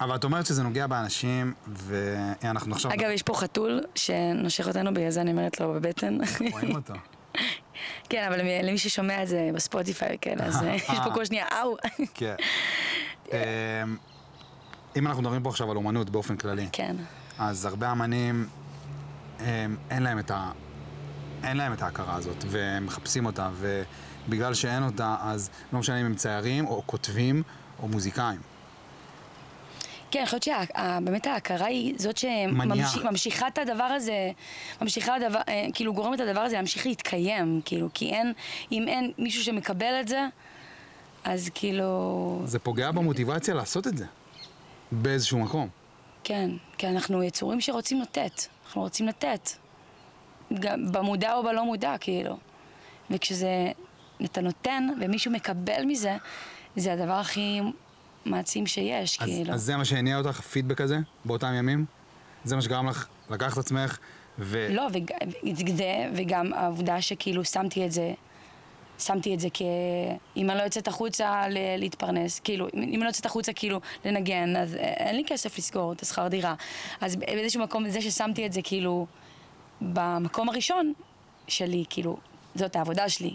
אבל 0.00 0.14
את 0.14 0.24
אומרת 0.24 0.46
שזה 0.46 0.62
נוגע 0.62 0.86
באנשים, 0.86 1.54
ואנחנו 1.66 2.74
עכשיו 2.74 2.92
אגב, 2.92 3.10
יש 3.10 3.22
פה 3.22 3.34
חתול 3.34 3.80
שנושך 3.94 4.68
אותנו, 4.68 4.94
בגלל 4.94 5.10
זה 5.10 5.20
אני 5.20 5.30
אומרת 5.30 5.60
לו 5.60 5.72
בבטן. 5.74 6.18
רואים 6.52 6.74
אותו. 6.74 6.94
כן, 8.08 8.24
אבל 8.28 8.40
למי- 8.62 8.78
ששומע 8.78 9.22
את 9.22 9.28
זה 9.28 9.50
בספוטיפיי, 9.54 10.16
כן, 10.20 10.36
אז 10.40 10.62
אה, 10.62 10.74
יש 10.92 10.98
פה 11.04 11.10
כל 11.14 11.24
שנייה, 11.24 11.46
אאו. 11.62 11.76
כן. 12.14 12.34
אמ, 13.32 13.96
אם 14.96 15.06
אנחנו 15.06 15.22
מדברים 15.22 15.42
פה 15.42 15.48
עכשיו 15.48 15.70
על 15.70 15.76
אומנות 15.76 16.10
באופן 16.10 16.36
כללי, 16.36 16.68
כן. 16.72 16.96
אז 17.38 17.64
הרבה 17.64 17.92
אמנים, 17.92 18.48
הם, 19.38 19.76
אין 19.90 20.02
להם 20.02 20.18
את 20.18 20.30
ה... 20.30 20.50
אין 21.44 21.56
להם 21.56 21.72
את 21.72 21.82
ההכרה 21.82 22.14
הזאת, 22.14 22.44
והם 22.48 22.86
מחפשים 22.86 23.26
אותה, 23.26 23.50
ובגלל 23.54 24.54
שאין 24.54 24.82
אותה, 24.82 25.16
אז 25.20 25.50
לא 25.72 25.78
משנה 25.78 26.00
אם 26.00 26.06
הם 26.06 26.14
ציירים, 26.14 26.66
או 26.66 26.82
כותבים, 26.86 27.42
או 27.84 27.88
מוזיקאים. 27.88 28.40
כן, 30.10 30.18
אני 30.18 30.26
חושבת 30.26 30.42
שבאמת 30.42 31.26
ההכרה 31.26 31.66
היא 31.66 31.94
זאת. 31.98 32.16
שממשיכה 32.16 33.48
את 33.48 33.58
הדבר 33.58 33.84
הזה, 33.84 34.30
ממשיכה 34.82 35.14
הדבר, 35.14 35.40
אה, 35.48 35.66
כאילו 35.74 35.94
גורמת 35.94 36.20
לדבר 36.20 36.40
הזה 36.40 36.56
להמשיך 36.56 36.86
להתקיים, 36.86 37.60
כאילו, 37.64 37.88
כי 37.94 38.10
אין, 38.10 38.32
אם 38.72 38.88
אין 38.88 39.12
מישהו 39.18 39.44
שמקבל 39.44 40.00
את 40.00 40.08
זה, 40.08 40.26
אז 41.24 41.50
כאילו, 41.54 42.42
זה 42.44 42.58
פוגע 42.58 42.90
במוטיבציה 42.90 43.54
לעשות 43.54 43.86
את 43.86 43.96
זה, 43.96 44.06
באיזשהו 44.92 45.38
מקום. 45.38 45.68
כן, 46.24 46.50
כי 46.78 46.88
אנחנו 46.88 47.22
יצורים 47.22 47.60
שרוצים 47.60 48.00
לתת, 48.00 48.42
אנחנו 48.66 48.82
רוצים 48.82 49.06
לתת, 49.06 49.50
גם 50.60 50.92
במודע 50.92 51.34
או 51.34 51.42
בלא 51.42 51.64
מודע, 51.64 51.94
כאילו, 52.00 52.36
וכשזה, 53.10 53.72
אתה 54.24 54.40
נותן 54.40 54.88
ומישהו 55.00 55.32
מקבל 55.32 55.84
מזה, 55.86 56.16
זה 56.76 56.92
הדבר 56.92 57.12
הכי 57.12 57.60
מעצים 58.24 58.66
שיש, 58.66 59.18
אז, 59.20 59.28
כאילו. 59.28 59.54
אז 59.54 59.62
זה 59.62 59.76
מה 59.76 59.84
שהניע 59.84 60.18
אותך, 60.18 60.38
הפידבק 60.38 60.80
הזה, 60.80 60.98
באותם 61.24 61.54
ימים? 61.54 61.84
זה 62.44 62.56
מה 62.56 62.62
שגרם 62.62 62.88
לך 62.88 63.06
לקחת 63.30 63.52
את 63.52 63.58
עצמך, 63.58 63.98
ו... 64.38 64.68
לא, 64.70 64.86
וג- 64.92 65.76
זה, 65.76 66.10
וגם 66.14 66.52
העובדה 66.52 67.00
שכאילו 67.00 67.44
שמתי 67.44 67.86
את 67.86 67.92
זה, 67.92 68.12
שמתי 68.98 69.34
את 69.34 69.40
זה 69.40 69.48
כ... 69.54 69.62
אם 70.36 70.50
אני 70.50 70.58
לא 70.58 70.62
יוצאת 70.62 70.88
החוצה 70.88 71.48
ל- 71.48 71.76
להתפרנס, 71.78 72.40
כאילו, 72.40 72.66
אם 72.74 72.82
אני 72.82 72.96
לא 72.96 73.06
יוצאת 73.06 73.26
החוצה 73.26 73.52
כאילו 73.52 73.80
לנגן, 74.04 74.56
אז 74.56 74.74
אין 74.74 75.16
לי 75.16 75.22
כסף 75.26 75.58
לסגור 75.58 75.92
את 75.92 76.02
השכר 76.02 76.28
דירה. 76.28 76.54
אז 77.00 77.16
באיזשהו 77.16 77.62
מקום, 77.62 77.88
זה 77.88 78.00
ששמתי 78.00 78.46
את 78.46 78.52
זה 78.52 78.60
כאילו 78.64 79.06
במקום 79.80 80.48
הראשון 80.48 80.92
שלי, 81.48 81.84
כאילו, 81.90 82.16
זאת 82.54 82.76
העבודה 82.76 83.08
שלי. 83.08 83.34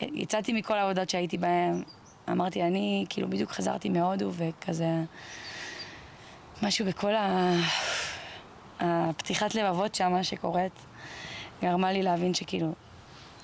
יצאתי 0.00 0.52
מכל 0.52 0.74
העבודות 0.78 1.10
שהייתי 1.10 1.38
בהן, 1.38 1.82
אמרתי, 2.30 2.62
אני 2.62 3.06
כאילו 3.08 3.30
בדיוק 3.30 3.50
חזרתי 3.50 3.88
מהודו 3.88 4.30
וכזה... 4.32 4.86
משהו 6.62 6.86
בכל 6.86 7.14
ה... 7.14 7.54
הפתיחת 8.80 9.54
לבבות 9.54 9.94
שמה 9.94 10.24
שקורית, 10.24 10.72
גרמה 11.62 11.92
לי 11.92 12.02
להבין 12.02 12.34
שכאילו, 12.34 12.72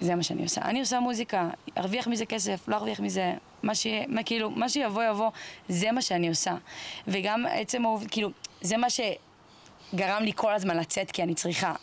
זה 0.01 0.15
מה 0.15 0.23
שאני 0.23 0.43
עושה. 0.43 0.61
אני 0.63 0.81
עושה 0.81 1.01
מוזיקה, 1.01 1.51
ארוויח 1.79 2.07
מזה 2.07 2.27
כסף, 2.27 2.69
לא 2.69 2.77
ארוויח 2.77 3.01
מזה, 3.01 3.35
מה, 3.63 3.75
ש... 3.75 3.87
מה, 4.09 4.23
כאילו, 4.23 4.51
מה 4.51 4.69
שיבוא 4.69 5.03
יבוא, 5.03 5.31
זה 5.69 5.93
מה 5.93 6.03
שאני 6.03 6.29
עושה. 6.29 6.55
וגם 7.09 7.45
עצם 7.51 7.85
העובד, 7.85 8.11
כאילו, 8.11 8.31
זה 8.61 8.77
מה 8.77 8.87
שגרם 8.91 10.23
לי 10.23 10.33
כל 10.37 10.55
הזמן 10.55 10.77
לצאת, 10.77 11.11
כי 11.11 11.23
אני 11.23 11.35
צריכה 11.35 11.75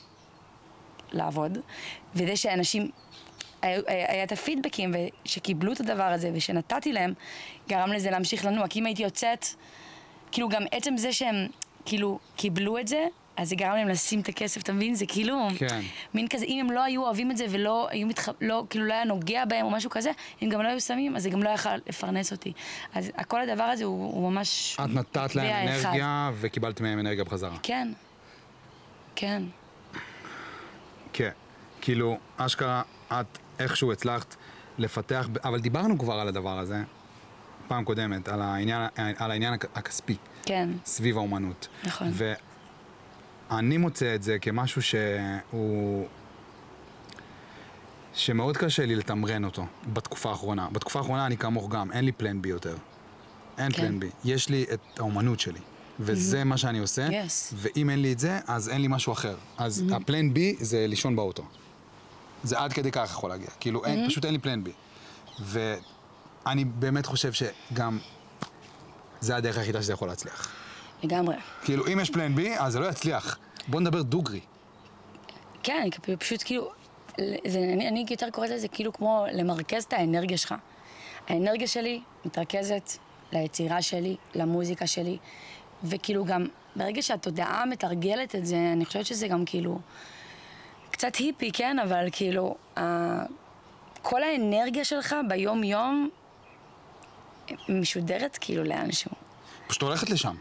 לעבוד, 1.11 1.57
וזה 2.15 2.35
שאנשים, 2.35 2.91
היה, 3.87 4.23
את 4.23 4.31
הפידבקים 4.31 4.93
שקיבלו 5.25 5.73
את 5.73 5.79
הדבר 5.79 6.03
הזה 6.03 6.31
ושנתתי 6.33 6.93
להם, 6.93 7.13
גרם 7.69 7.91
לזה 7.91 8.11
להמשיך 8.11 8.45
לנוע. 8.45 8.67
כי 8.67 8.79
אם 8.79 8.85
הייתי 8.85 9.03
יוצאת, 9.03 9.45
כאילו 10.31 10.49
גם 10.49 10.63
עצם 10.71 10.97
זה 10.97 11.13
שהם 11.13 11.35
כאילו 11.85 12.19
קיבלו 12.35 12.77
את 12.77 12.87
זה, 12.87 13.05
אז 13.37 13.49
זה 13.49 13.55
גרם 13.55 13.75
להם 13.75 13.87
לשים 13.87 14.19
את 14.19 14.29
הכסף, 14.29 14.61
אתה 14.61 14.73
מבין? 14.73 14.95
זה 14.95 15.05
כאילו, 15.05 15.47
כן. 15.57 15.81
מין 16.13 16.27
כזה, 16.27 16.45
אם 16.45 16.59
הם 16.59 16.71
לא 16.71 16.83
היו 16.83 17.03
אוהבים 17.03 17.31
את 17.31 17.37
זה 17.37 17.45
ולא 17.49 17.87
היו 17.89 18.07
מתח... 18.07 18.29
לא, 18.41 18.63
כאילו 18.69 18.85
לא 18.85 18.93
היה 18.93 19.03
נוגע 19.03 19.45
בהם 19.45 19.65
או 19.65 19.71
משהו 19.71 19.89
כזה, 19.89 20.11
אם 20.41 20.49
גם 20.49 20.61
לא 20.61 20.67
היו 20.67 20.81
שמים, 20.81 21.15
אז 21.15 21.23
זה 21.23 21.29
גם 21.29 21.43
לא 21.43 21.49
יכול 21.49 21.71
לפרנס 21.87 22.31
אותי. 22.31 22.53
אז 22.93 23.11
כל 23.27 23.41
הדבר 23.41 23.63
הזה 23.63 23.83
הוא, 23.83 24.13
הוא 24.13 24.31
ממש... 24.31 24.77
את 24.79 24.89
נתת 24.89 25.35
להם 25.35 25.65
מטבע 25.65 25.77
אחד. 25.77 25.85
אנרגיה 25.85 26.31
וקיבלת 26.39 26.81
מהם 26.81 26.99
אנרגיה 26.99 27.23
בחזרה. 27.23 27.57
כן, 27.63 27.91
כן. 29.15 29.43
כן. 31.13 31.31
כאילו, 31.81 32.17
אשכרה, 32.37 32.81
את 33.11 33.37
איכשהו 33.59 33.91
הצלחת 33.91 34.35
לפתח, 34.77 35.27
אבל 35.43 35.59
דיברנו 35.59 35.97
כבר 35.99 36.13
על 36.13 36.27
הדבר 36.27 36.59
הזה, 36.59 36.83
פעם 37.67 37.83
קודמת, 37.83 38.27
על 38.27 38.41
העניין, 38.41 38.81
על 39.17 39.31
העניין 39.31 39.53
הכ- 39.53 39.67
הכספי, 39.75 40.15
כן, 40.43 40.69
סביב 40.85 41.17
האומנות. 41.17 41.67
נכון. 41.83 42.11
ואני 43.49 43.77
מוצא 43.77 44.15
את 44.15 44.23
זה 44.23 44.39
כמשהו 44.39 44.81
שהוא... 44.81 46.07
שמאוד 48.13 48.57
קשה 48.57 48.85
לי 48.85 48.95
לתמרן 48.95 49.45
אותו 49.45 49.65
בתקופה 49.93 50.29
האחרונה. 50.29 50.67
בתקופה 50.71 50.99
האחרונה 50.99 51.25
אני 51.25 51.37
כמוך 51.37 51.69
גם, 51.69 51.91
אין 51.91 52.05
לי 52.05 52.11
פלן 52.11 52.41
בי 52.41 52.49
יותר. 52.49 52.75
אין 53.57 53.71
כן. 53.71 53.77
פלן 53.81 53.99
בי. 53.99 54.09
יש 54.25 54.49
לי 54.49 54.65
את 54.73 54.99
האומנות 54.99 55.39
שלי. 55.39 55.59
וזה 55.99 56.43
מה 56.43 56.57
שאני 56.57 56.79
עושה, 56.79 57.07
Yes. 57.07 57.53
ואם 57.53 57.89
אין 57.89 58.01
לי 58.01 58.11
את 58.13 58.19
זה, 58.19 58.39
אז 58.47 58.69
אין 58.69 58.81
לי 58.81 58.87
משהו 58.87 59.13
אחר. 59.13 59.35
אז 59.57 59.83
הפלן 59.95 60.33
בי 60.33 60.55
זה 60.59 60.87
לישון 60.87 61.15
באוטו. 61.15 61.43
זה 62.45 62.59
עד 62.59 62.73
כדי 62.73 62.91
כך 62.91 63.09
יכול 63.11 63.29
להגיע. 63.29 63.47
כאילו, 63.59 63.85
אין, 63.85 64.09
פשוט 64.09 64.25
אין 64.25 64.33
לי 64.33 64.39
פלן 64.39 64.63
בי. 64.63 64.71
ואני 65.39 66.65
באמת 66.65 67.05
חושב 67.05 67.31
שגם 67.33 67.99
זה 69.19 69.35
הדרך 69.35 69.57
היחידה 69.57 69.81
שזה 69.81 69.93
יכול 69.93 70.07
להצליח. 70.07 70.51
לגמרי. 71.03 71.35
כאילו, 71.63 71.87
אם 71.87 71.99
יש 71.99 72.09
פלן 72.09 72.35
בי, 72.35 72.57
אז 72.57 72.73
זה 72.73 72.79
לא 72.79 72.85
יצליח. 72.85 73.37
בוא 73.67 73.81
נדבר 73.81 74.01
דוגרי. 74.01 74.39
כן, 75.63 75.87
פשוט 76.19 76.41
כאילו, 76.45 76.71
זה, 77.47 77.59
אני, 77.73 77.87
אני 77.87 78.05
יותר 78.09 78.29
קוראת 78.29 78.49
לזה 78.49 78.67
כאילו 78.67 78.93
כמו 78.93 79.25
למרכז 79.33 79.83
את 79.83 79.93
האנרגיה 79.93 80.37
שלך. 80.37 80.55
האנרגיה 81.27 81.67
שלי 81.67 82.01
מתרכזת 82.25 82.91
ליצירה 83.31 83.81
שלי, 83.81 84.15
למוזיקה 84.35 84.87
שלי, 84.87 85.17
וכאילו 85.83 86.25
גם 86.25 86.45
ברגע 86.75 87.01
שהתודעה 87.01 87.65
מתרגלת 87.65 88.35
את 88.35 88.45
זה, 88.45 88.55
אני 88.73 88.85
חושבת 88.85 89.05
שזה 89.05 89.27
גם 89.27 89.45
כאילו 89.45 89.79
קצת 90.95 91.15
היפי, 91.15 91.51
כן? 91.51 91.79
אבל 91.79 92.07
כאילו, 92.11 92.55
ה... 92.77 92.81
כל 94.01 94.23
האנרגיה 94.23 94.85
שלך 94.85 95.15
ביום-יום 95.27 96.09
משודרת 97.69 98.37
כאילו 98.41 98.63
לאנשהו. 98.63 99.11
פשוט 99.67 99.81
הולכת 99.81 100.09
לשם. 100.09 100.35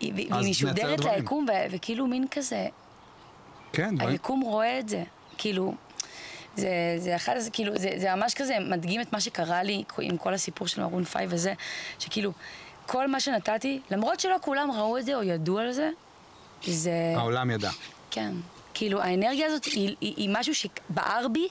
היא, 0.00 0.12
והיא 0.14 0.50
משודרת. 0.50 1.04
ליקום, 1.04 1.46
ו- 1.48 1.66
וכאילו 1.70 2.06
מין 2.06 2.28
כזה, 2.30 2.66
כן, 3.72 3.94
דברים. 3.96 4.10
היקום 4.10 4.40
רואה 4.40 4.78
את 4.78 4.88
זה, 4.88 5.02
כאילו, 5.38 5.74
זה, 6.56 6.68
זה 6.98 7.16
אחד, 7.16 7.38
זה 7.38 7.50
כאילו, 7.50 7.72
זה, 7.78 7.90
זה 7.96 8.14
ממש 8.14 8.34
כזה 8.34 8.58
מדגים 8.60 9.00
את 9.00 9.12
מה 9.12 9.20
שקרה 9.20 9.62
לי 9.62 9.84
עם 10.00 10.16
כל 10.16 10.34
הסיפור 10.34 10.66
של 10.68 10.82
מרון 10.82 11.04
פייב 11.04 11.30
וזה, 11.32 11.54
שכאילו, 11.98 12.32
כל 12.86 13.08
מה 13.08 13.20
שנתתי, 13.20 13.80
למרות 13.90 14.20
שלא 14.20 14.36
כולם 14.40 14.70
ראו 14.70 14.98
את 14.98 15.04
זה 15.04 15.14
או 15.14 15.22
ידעו 15.22 15.58
על 15.58 15.72
זה, 15.72 15.90
זה, 16.64 17.14
העולם 17.16 17.50
ידע. 17.50 17.70
כן, 18.10 18.32
כאילו, 18.74 19.02
האנרגיה 19.02 19.46
הזאת 19.46 19.64
היא, 19.64 19.96
היא, 20.00 20.14
היא 20.16 20.30
משהו 20.32 20.54
שבער 20.54 21.28
בי, 21.32 21.48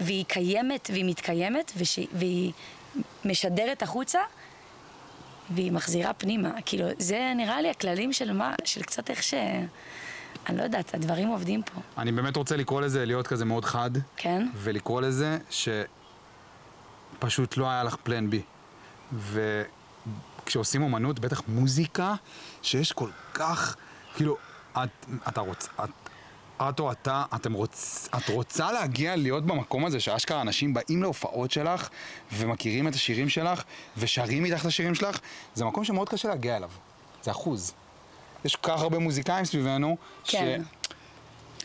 והיא 0.00 0.24
קיימת 0.24 0.90
והיא 0.92 1.04
מתקיימת, 1.04 1.72
וש, 1.76 1.98
והיא 2.12 2.52
משדרת 3.24 3.82
החוצה, 3.82 4.20
והיא 5.50 5.72
מחזירה 5.72 6.12
פנימה. 6.12 6.50
כאילו, 6.66 6.86
זה 6.98 7.32
נראה 7.36 7.60
לי 7.60 7.70
הכללים 7.70 8.12
של 8.12 8.32
מה, 8.32 8.54
של 8.64 8.82
קצת 8.82 9.10
איך 9.10 9.22
ש... 9.22 9.34
אני 10.48 10.58
לא 10.58 10.62
יודעת, 10.62 10.94
הדברים 10.94 11.28
עובדים 11.28 11.62
פה, 11.62 11.80
אני 11.98 12.12
באמת 12.12 12.36
רוצה 12.36 12.56
לקרוא 12.56 12.80
לזה, 12.80 13.06
להיות 13.06 13.26
כזה 13.26 13.44
מאוד 13.44 13.64
חד, 13.64 13.90
כן? 14.16 14.48
ולקרוא 14.54 15.00
לזה 15.00 15.38
שפשוט 17.18 17.56
לא 17.56 17.70
היה 17.70 17.84
לך 17.84 17.96
פלן 18.02 18.30
בי. 18.30 18.42
וכשעושים 20.42 20.82
אומנות, 20.82 21.18
בטח 21.18 21.42
מוזיקה, 21.48 22.14
שיש 22.62 22.92
כל 22.92 23.10
כך, 23.34 23.76
כאילו, 24.14 24.36
את, 24.72 25.06
אתה 25.28 25.40
רוצה, 25.40 25.70
את, 25.84 25.90
את 26.62 26.80
או 26.80 26.92
אתה, 26.92 27.24
אתם 27.34 27.52
רוצ, 27.52 28.08
את 28.16 28.28
רוצה 28.28 28.72
להגיע 28.72 29.16
להיות 29.16 29.46
במקום 29.46 29.84
הזה 29.84 30.00
שאשכרה 30.00 30.40
אנשים 30.40 30.74
באים 30.74 31.02
להופעות 31.02 31.50
שלך 31.50 31.88
ומכירים 32.32 32.88
את 32.88 32.94
השירים 32.94 33.28
שלך 33.28 33.62
ושרים 33.96 34.44
איתך 34.44 34.60
את 34.60 34.66
השירים 34.66 34.94
שלך, 34.94 35.18
זה 35.54 35.64
מקום 35.64 35.84
שמאוד 35.84 36.08
קשה 36.08 36.28
להגיע 36.28 36.56
אליו. 36.56 36.70
זה 37.22 37.30
אחוז. 37.30 37.74
יש 38.44 38.56
כל 38.56 38.70
כך 38.70 38.80
הרבה 38.80 38.98
מוזיקאים 38.98 39.44
סביבנו, 39.44 39.96
כן. 40.24 40.62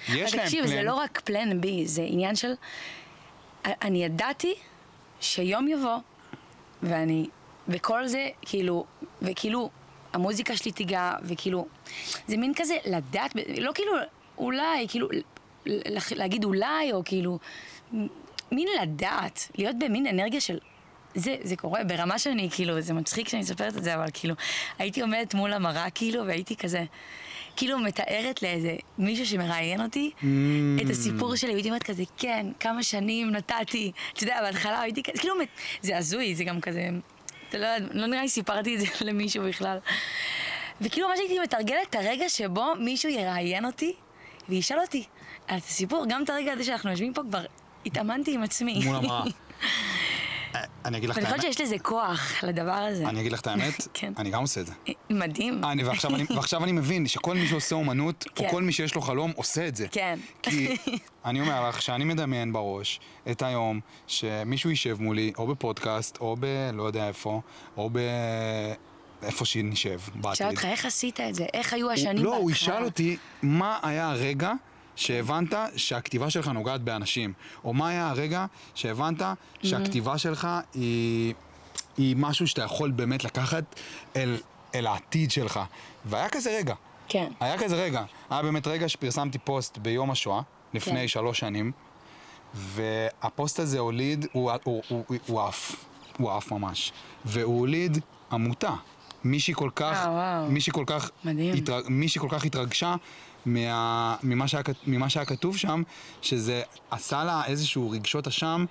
שיש 0.05 0.33
אבל 0.33 0.37
להם 0.37 0.45
תקשיב, 0.45 0.65
פלן. 0.65 0.73
זה 0.73 0.83
לא 0.83 0.93
רק 0.93 1.21
פלן 1.25 1.61
בי, 1.61 1.87
זה 1.87 2.01
עניין 2.05 2.35
של... 2.35 2.53
אני 3.65 4.03
ידעתי 4.03 4.53
שיום 5.19 5.67
יבוא, 5.67 5.97
ואני... 6.83 7.27
וכל 7.67 8.07
זה, 8.07 8.27
כאילו, 8.41 8.85
וכאילו, 9.21 9.69
המוזיקה 10.13 10.57
שלי 10.57 10.71
תיגע, 10.71 11.13
וכאילו... 11.23 11.67
זה 12.27 12.37
מין 12.37 12.53
כזה 12.55 12.77
לדעת, 12.85 13.35
לא 13.57 13.71
כאילו, 13.75 13.91
אולי, 14.37 14.87
כאילו, 14.87 15.07
להגיד 16.15 16.43
אולי, 16.43 16.93
או 16.93 17.01
כאילו... 17.05 17.39
מין 18.51 18.67
לדעת, 18.81 19.51
להיות 19.57 19.75
במין 19.79 20.07
אנרגיה 20.07 20.41
של... 20.41 20.59
זה, 21.15 21.35
זה 21.41 21.55
קורה 21.55 21.83
ברמה 21.83 22.19
שאני, 22.19 22.49
כאילו, 22.51 22.81
זה 22.81 22.93
מצחיק 22.93 23.29
שאני 23.29 23.41
מספרת 23.41 23.77
את 23.77 23.83
זה, 23.83 23.95
אבל 23.95 24.05
כאילו, 24.13 24.35
הייתי 24.79 25.01
עומדת 25.01 25.33
מול 25.33 25.53
המראה, 25.53 25.89
כאילו, 25.89 26.25
והייתי 26.25 26.55
כזה, 26.55 26.83
כאילו, 27.55 27.79
מתארת 27.79 28.43
לאיזה 28.43 28.75
מישהו 28.97 29.25
שמראיין 29.25 29.81
אותי 29.81 30.11
את 30.85 30.89
הסיפור 30.89 31.35
שלי, 31.35 31.51
והייתי 31.51 31.69
אומרת 31.69 31.83
כזה, 31.83 32.03
כן, 32.17 32.45
כמה 32.59 32.83
שנים 32.83 33.29
נתתי, 33.29 33.91
אתה 34.13 34.23
יודע, 34.23 34.41
בהתחלה 34.41 34.81
הייתי 34.81 35.03
כזה, 35.03 35.17
כאילו, 35.17 35.35
זה 35.81 35.97
הזוי, 35.97 36.35
זה 36.35 36.43
גם 36.43 36.61
כזה, 36.61 36.89
אתה 37.49 37.57
לא 37.57 37.65
יודע, 37.65 37.87
לא 37.91 38.07
נראה 38.07 38.21
לי 38.21 38.29
סיפרתי 38.29 38.75
את 38.75 38.79
זה 38.79 38.85
למישהו 39.07 39.43
בכלל. 39.43 39.77
וכאילו, 40.81 41.09
ממש 41.09 41.19
הייתי 41.19 41.39
מתרגלת 41.39 41.89
את 41.89 41.95
הרגע 41.95 42.29
שבו 42.29 42.65
מישהו 42.79 43.09
יראיין 43.09 43.65
אותי, 43.65 43.93
וישאל 44.51 44.79
אותי 44.79 45.03
על 45.47 45.57
הסיפור, 45.57 46.05
גם 46.09 46.23
את 46.23 46.29
הרגע 46.29 46.53
הזה 46.53 46.63
שאנחנו 46.63 46.91
יושבים 46.91 47.13
פה, 47.13 47.21
כבר 47.29 47.41
התאמנתי 47.85 48.33
עם 48.33 48.43
עצמי. 48.43 48.81
מול 48.85 48.95
המראה. 48.95 49.23
אה, 50.55 50.63
אני 50.85 50.97
אגיד 50.97 51.09
לך 51.09 51.17
את 51.17 51.23
ואני 51.23 51.31
האמת. 51.31 51.39
חושבת 51.39 51.57
שיש 51.57 51.67
לזה 51.67 51.79
כוח, 51.79 52.43
לדבר 52.43 52.71
הזה. 52.71 53.09
אני 53.09 53.21
אגיד 53.21 53.31
לך 53.31 53.41
את 53.41 53.47
האמת, 53.47 53.87
כן. 53.93 54.13
אני 54.17 54.29
גם 54.29 54.41
עושה 54.41 54.61
את 54.61 54.67
זה. 54.67 54.73
מדהים. 55.09 55.63
אני, 55.63 55.83
ועכשיו, 56.35 56.63
אני, 56.63 56.71
מבין 56.71 57.07
שכל 57.07 57.35
מי 57.35 57.47
שעושה 57.47 57.75
אומנות, 57.75 58.25
כן. 58.35 58.45
או 58.45 58.49
כל 58.49 58.63
מי 58.63 58.71
שיש 58.71 58.95
לו 58.95 59.01
חלום, 59.01 59.31
עושה 59.35 59.67
את 59.67 59.75
זה. 59.75 59.87
כן. 59.91 60.19
כי 60.41 60.77
אני 61.25 61.41
אומר 61.41 61.69
לך 61.69 61.81
שאני 61.81 62.03
מדמיין 62.03 62.53
בראש 62.53 62.99
את 63.31 63.41
היום 63.41 63.79
שמישהו 64.07 64.69
יישב 64.69 65.01
מולי, 65.01 65.31
או 65.37 65.47
בפודקאסט, 65.47 66.17
או 66.21 66.35
ב... 66.39 66.45
לא 66.73 66.83
יודע 66.83 67.07
איפה, 67.07 67.41
או 67.77 67.89
ב... 67.93 67.99
איפה 69.23 69.45
שנשב. 69.45 69.99
שאל 70.33 70.49
אותך, 70.49 70.65
איך 70.65 70.85
עשית 70.85 71.19
את 71.19 71.35
זה? 71.35 71.45
איך 71.53 71.73
היו 71.73 71.91
השנים 71.91 72.23
לא, 72.23 72.35
הוא 72.35 72.51
בהתחלה? 72.51 72.73
ישאל 72.73 72.83
אותי 72.85 73.17
מה 73.41 73.79
היה 73.83 74.09
הרגע 74.09 74.53
שהבנת 74.95 75.53
שהכתיבה 75.75 76.29
שלך 76.29 76.47
נוגעת 76.47 76.81
באנשים, 76.81 77.33
או 77.63 77.73
מה 77.73 77.89
היה 77.89 78.09
הרגע 78.09 78.45
שהבנת 78.75 79.21
שהכתיבה 79.63 80.17
שלך 80.17 80.47
היא, 80.73 81.33
היא 81.97 82.15
משהו 82.15 82.47
שאתה 82.47 82.61
יכול 82.61 82.91
באמת 82.91 83.23
לקחת 83.23 83.63
אל, 84.15 84.37
אל 84.75 84.87
העתיד 84.87 85.31
שלך. 85.31 85.59
והיה 86.05 86.29
כזה 86.29 86.57
רגע. 86.57 86.75
כן. 87.07 87.31
היה 87.39 87.57
כזה 87.57 87.75
רגע, 87.75 88.03
היה 88.29 88.41
באמת 88.41 88.67
רגע 88.67 88.89
שפרסמתי 88.89 89.37
פוסט 89.37 89.77
ביום 89.77 90.11
השואה, 90.11 90.41
לפני 90.73 90.99
כן. 91.01 91.07
שלוש 91.07 91.39
שנים, 91.39 91.71
והפוסט 92.53 93.59
הזה 93.59 93.79
הוליד, 93.79 94.25
הוא 94.31 94.51
עף, 95.41 95.75
הוא 96.17 96.31
עף 96.31 96.51
ממש, 96.51 96.91
והוא 97.25 97.59
הוליד 97.59 97.97
עמותה. 98.31 98.73
מישהי 99.23 99.53
כל 99.53 99.69
כך, 99.75 100.05
אה, 100.05 100.11
וואו. 100.11 100.51
מישהי 100.51 100.73
כל 100.73 100.83
כך. 100.87 101.11
התרג, 101.53 101.83
מישהי 101.89 102.21
כל 102.21 102.27
כך 102.29 102.45
התרגשה 102.45 102.95
מה, 103.45 104.15
ממה, 104.23 104.47
שהיה, 104.47 104.63
ממה 104.87 105.09
שהיה 105.09 105.25
כתוב 105.25 105.57
שם, 105.57 105.83
שזה 106.21 106.61
עשה 106.91 107.23
לה 107.23 107.41
איזשהו 107.47 107.89
רגשות 107.89 108.27
אשם. 108.27 108.65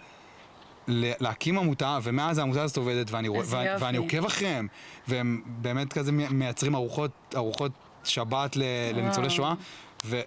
להקים 0.88 1.58
עמותה, 1.58 1.98
ומאז 2.02 2.38
העמותה 2.38 2.62
הזאת 2.62 2.76
עובדת, 2.76 3.10
ואני, 3.10 3.28
איזה 3.38 3.56
ואני. 3.56 3.68
ואני 3.80 3.98
עוקב 3.98 4.24
אחריהם, 4.24 4.68
והם 5.08 5.42
באמת 5.46 5.92
כזה 5.92 6.12
מי- 6.12 6.28
מייצרים 6.30 6.74
ארוחות, 6.74 7.10
ארוחות 7.36 7.72
שבת 8.04 8.56
ל- 8.56 8.62
לניצולי 8.94 9.26
וואו. 9.26 9.36
שואה, 9.36 9.54
ו... 10.04 10.20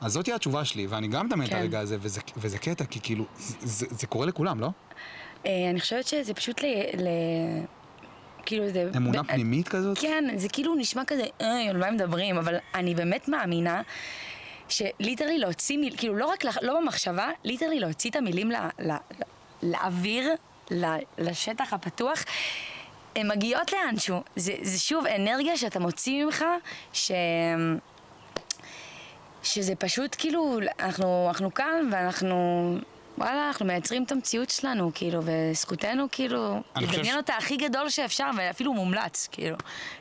אז 0.00 0.12
זאתי 0.12 0.32
התשובה 0.32 0.64
שלי, 0.64 0.86
ואני 0.86 1.08
גם 1.08 1.26
מדמיין 1.26 1.48
את 1.48 1.54
כן. 1.54 1.58
הרגע 1.60 1.80
הזה, 1.80 1.96
וזה, 2.00 2.20
וזה 2.36 2.58
קטע, 2.58 2.84
כי 2.84 3.00
כאילו, 3.02 3.24
זה, 3.36 3.56
זה, 3.60 3.86
זה 3.90 4.06
קורה 4.06 4.26
לכולם, 4.26 4.60
לא? 4.60 4.68
אה, 5.46 5.70
אני 5.70 5.80
חושבת 5.80 6.06
שזה 6.06 6.34
פשוט 6.34 6.60
ל... 6.62 6.66
ל... 7.02 7.08
כאילו 8.48 8.68
זה... 8.68 8.90
אמונה 8.96 9.22
ב- 9.22 9.26
פנימית 9.26 9.68
כזאת? 9.68 9.98
כן, 9.98 10.24
זה 10.36 10.48
כאילו 10.48 10.74
נשמע 10.74 11.04
כזה, 11.04 11.22
אה, 11.40 11.70
על 11.70 11.76
מה 11.76 11.86
הם 11.86 11.94
מדברים, 11.94 12.38
אבל 12.38 12.54
אני 12.74 12.94
באמת 12.94 13.28
מאמינה 13.28 13.82
שליטרלי 14.68 15.38
להוציא 15.38 15.78
מיל... 15.78 15.94
כאילו 15.96 16.16
לא 16.16 16.26
רק, 16.26 16.44
לח- 16.44 16.62
לא 16.62 16.80
במחשבה, 16.80 17.30
ליטרלי 17.44 17.80
להוציא 17.80 18.10
את 18.10 18.16
המילים 18.16 18.50
ל... 18.50 18.56
ל... 18.78 18.92
לאוויר, 19.62 20.30
ל... 20.70 20.84
לשטח 21.18 21.72
הפתוח. 21.72 22.24
הן 23.16 23.30
מגיעות 23.30 23.72
לאנשהו. 23.72 24.22
זה, 24.36 24.52
זה 24.62 24.78
שוב 24.78 25.06
אנרגיה 25.06 25.56
שאתה 25.56 25.78
מוציא 25.80 26.24
ממך, 26.24 26.44
ש... 26.92 27.12
שזה 29.42 29.74
פשוט 29.74 30.16
כאילו, 30.18 30.58
אנחנו, 30.80 31.26
אנחנו 31.28 31.54
כאן 31.54 31.88
ואנחנו, 31.92 32.78
וואלה, 33.18 33.48
אנחנו 33.48 33.66
מייצרים 33.66 34.02
את 34.02 34.12
המציאות 34.12 34.50
שלנו, 34.50 34.90
כאילו, 34.94 35.20
וזכותנו, 35.24 36.06
כאילו, 36.12 36.62
לדמיין 36.76 37.04
ש- 37.04 37.16
אותה 37.16 37.34
הכי 37.38 37.56
גדול 37.56 37.88
שאפשר, 37.88 38.30
ואפילו 38.36 38.74
מומלץ, 38.74 39.28
כאילו, 39.32 39.56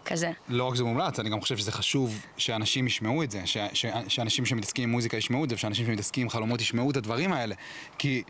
כזה. 0.05 0.31
לא 0.49 0.63
רק 0.63 0.75
זה 0.75 0.83
מומלץ, 0.83 1.19
אני 1.19 1.29
גם 1.29 1.41
חושב 1.41 1.57
שזה 1.57 1.71
חשוב 1.71 2.25
שאנשים 2.37 2.87
ישמעו 2.87 3.23
את 3.23 3.31
זה, 3.31 3.41
ש, 3.45 3.57
ש, 3.73 3.85
שאנשים 4.07 4.45
שמתעסקים 4.45 4.83
עם 4.83 4.89
מוזיקה 4.91 5.17
ישמעו 5.17 5.43
את 5.43 5.49
זה, 5.49 5.55
ושאנשים 5.55 5.85
שמתעסקים 5.85 6.23
עם 6.23 6.29
חלומות 6.29 6.61
ישמעו 6.61 6.91
את 6.91 6.97
הדברים 6.97 7.33
האלה. 7.33 7.55
כי 7.97 8.23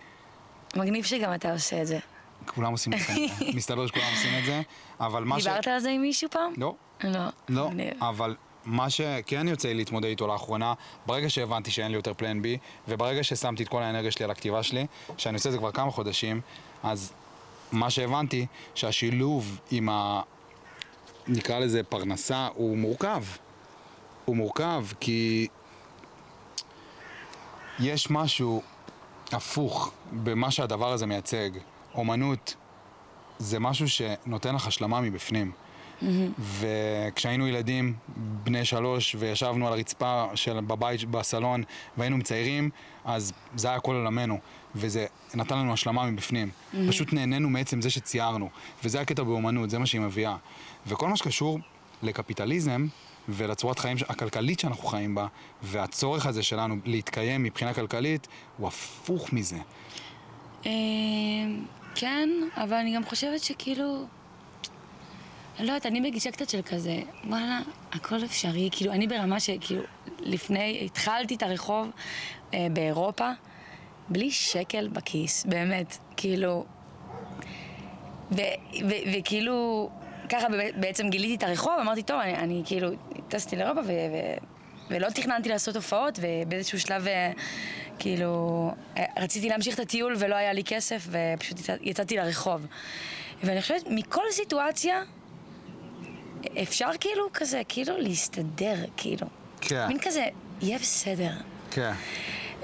מגניב 0.75 1.05
שגם 1.05 1.33
אתה 1.33 1.51
עושה 1.51 1.81
את 1.81 1.87
זה. 1.87 1.99
כולם 2.45 2.71
עושים 2.71 2.93
את 2.93 2.99
זה. 2.99 3.13
מסתבר 3.57 3.87
שכולם 3.87 4.05
עושים 4.15 4.39
את 4.39 4.45
זה, 4.45 4.61
אבל 4.99 5.23
מה 5.23 5.39
ש... 5.39 5.43
דיברת 5.43 5.67
על 5.67 5.79
זה 5.79 5.89
עם 5.89 6.01
מישהו 6.01 6.29
פעם? 6.29 6.53
לא. 6.57 6.75
לא. 7.03 7.21
לא. 7.49 7.69
אבל 8.01 8.35
מה 8.67 8.89
שכן 8.89 9.47
יוצא 9.47 9.67
לי 9.67 9.73
להתמודד 9.73 10.07
איתו 10.07 10.27
לאחרונה, 10.27 10.73
ברגע 11.05 11.29
שהבנתי 11.29 11.71
שאין 11.71 11.91
לי 11.91 11.97
יותר 11.97 12.13
פלן 12.13 12.41
בי, 12.41 12.57
וברגע 12.87 13.23
ששמתי 13.23 13.63
את 13.63 13.67
כל 13.67 13.83
האנרגיה 13.83 14.11
שלי 14.11 14.25
על 14.25 14.31
הכתיבה 14.31 14.63
שלי, 14.63 14.85
שאני 15.17 15.35
עושה 15.35 15.49
את 15.49 15.53
זה 15.53 15.59
כבר 15.59 15.71
כמה 15.71 15.91
חודשים, 15.91 16.41
אז 16.83 17.13
מה 17.71 17.89
שהבנתי, 17.89 18.45
שהשילוב 18.75 19.59
עם 19.71 19.89
ה... 19.89 20.21
נקרא 21.27 21.59
לזה 21.59 21.83
פרנסה, 21.83 22.47
הוא 22.53 22.77
מורכב. 22.77 23.23
הוא 24.25 24.35
מורכב 24.35 24.85
כי 24.99 25.47
יש 27.79 28.09
משהו 28.09 28.61
הפוך 29.31 29.91
במה 30.11 30.51
שהדבר 30.51 30.91
הזה 30.91 31.05
מייצג. 31.05 31.49
אומנות 31.95 32.55
זה 33.39 33.59
משהו 33.59 33.89
שנותן 33.89 34.55
לך 34.55 34.67
השלמה 34.67 35.01
מבפנים. 35.01 35.51
וכשהיינו 36.39 37.47
ילדים, 37.47 37.93
בני 38.17 38.65
שלוש, 38.65 39.15
וישבנו 39.19 39.67
על 39.67 39.73
הרצפה 39.73 40.25
של 40.35 40.59
בבית, 40.59 41.05
בסלון, 41.05 41.63
והיינו 41.97 42.17
מציירים, 42.17 42.69
אז 43.05 43.33
זה 43.55 43.69
היה 43.69 43.79
כל 43.79 43.95
עולמנו, 43.95 44.39
וזה 44.75 45.05
נתן 45.35 45.57
לנו 45.57 45.73
השלמה 45.73 46.05
מבפנים. 46.05 46.49
פשוט 46.87 47.13
נהנינו 47.13 47.49
מעצם 47.49 47.81
זה 47.81 47.89
שציירנו, 47.89 48.49
וזה 48.83 49.01
הקטע 49.01 49.23
באומנות, 49.23 49.69
זה 49.69 49.79
מה 49.79 49.85
שהיא 49.85 50.01
מביאה. 50.01 50.35
וכל 50.87 51.07
מה 51.07 51.17
שקשור 51.17 51.59
לקפיטליזם, 52.03 52.87
ולצורת 53.29 53.79
חיים 53.79 53.97
הכלכלית 54.09 54.59
שאנחנו 54.59 54.87
חיים 54.87 55.15
בה, 55.15 55.27
והצורך 55.63 56.25
הזה 56.25 56.43
שלנו 56.43 56.75
להתקיים 56.85 57.43
מבחינה 57.43 57.73
כלכלית, 57.73 58.27
הוא 58.57 58.67
הפוך 58.67 59.33
מזה. 59.33 59.57
אה, 60.65 60.71
כן, 61.95 62.29
אבל 62.55 62.73
אני 62.73 62.95
גם 62.95 63.05
חושבת 63.05 63.43
שכאילו... 63.43 64.05
לא 65.59 65.71
יודעת, 65.71 65.85
אני 65.85 66.01
בגישה 66.01 66.31
קצת 66.31 66.49
של 66.49 66.61
כזה, 66.61 66.99
וואלה, 67.27 67.59
הכל 67.93 68.25
אפשרי. 68.25 68.69
כאילו, 68.71 68.91
אני 68.91 69.07
ברמה 69.07 69.39
שכאילו, 69.39 69.83
לפני, 70.19 70.81
התחלתי 70.85 71.35
את 71.35 71.43
הרחוב 71.43 71.87
אה, 72.53 72.67
באירופה, 72.73 73.29
בלי 74.09 74.31
שקל 74.31 74.87
בכיס, 74.87 75.45
באמת. 75.45 75.97
כאילו... 76.17 76.65
וכאילו, 79.13 79.89
ככה 80.29 80.47
בעצם 80.75 81.09
גיליתי 81.09 81.35
את 81.35 81.43
הרחוב, 81.43 81.73
אמרתי, 81.81 82.03
טוב, 82.03 82.19
אני, 82.19 82.35
אני 82.35 82.61
כאילו, 82.65 82.89
טסתי 83.27 83.55
לאירופה 83.55 83.81
ו- 83.81 83.85
ו- 83.85 84.37
ולא 84.89 85.09
תכננתי 85.09 85.49
לעשות 85.49 85.75
הופעות, 85.75 86.19
ובאיזשהו 86.21 86.79
שלב, 86.79 87.07
אה, 87.07 87.31
כאילו, 87.99 88.71
אה, 88.97 89.05
רציתי 89.19 89.49
להמשיך 89.49 89.75
את 89.75 89.79
הטיול 89.79 90.15
ולא 90.19 90.35
היה 90.35 90.53
לי 90.53 90.63
כסף, 90.63 91.07
ופשוט 91.09 91.59
יצא- 91.59 91.77
יצאתי 91.81 92.17
לרחוב. 92.17 92.65
ואני 93.43 93.61
חושבת, 93.61 93.83
מכל 93.89 94.21
סיטואציה, 94.31 95.01
אפשר 96.61 96.89
כאילו 96.99 97.23
כזה, 97.33 97.61
כאילו 97.67 97.97
להסתדר, 97.97 98.75
כאילו. 98.97 99.27
כן. 99.61 99.87
מין 99.87 99.99
כזה, 100.01 100.25
יהיה 100.61 100.79
בסדר. 100.79 101.31
כן. 101.71 101.91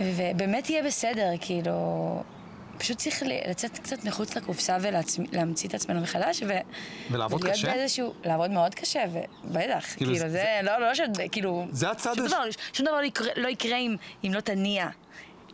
ובאמת 0.02 0.70
יהיה 0.70 0.84
בסדר, 0.84 1.30
כאילו... 1.42 2.24
פשוט 2.78 2.98
צריך 2.98 3.24
לצאת 3.50 3.78
קצת 3.80 4.04
מחוץ 4.04 4.36
לקופסה 4.38 4.78
ולהמציא 4.82 5.70
את 5.70 5.74
עצמנו 5.74 6.02
מחדש, 6.02 6.44
ו... 6.48 6.52
ולעבוד 7.12 7.44
קשה? 7.44 7.68
באיזשהו... 7.72 8.14
לעבוד 8.26 8.52
מאוד 8.52 8.76
קשה, 8.76 9.04
ובטח, 9.12 9.86
כאילו, 9.98 10.12
כאילו, 10.12 10.16
זה- 10.16 10.30
זה... 10.30 10.46
לא, 10.64 10.78
לא 10.80 10.96
ש... 10.96 11.00
כאילו... 11.32 11.66
זה 11.72 11.92
הצד 11.92 12.16
שום 12.16 12.28
דבר, 12.28 12.44
שום 12.74 12.86
דבר 12.86 12.96
לא 13.02 13.06
יקרה, 13.06 13.28
לא 13.36 13.48
יקרה 13.48 13.78
אם, 13.78 13.96
אם 14.26 14.34
לא 14.34 14.40
תניע, 14.40 14.88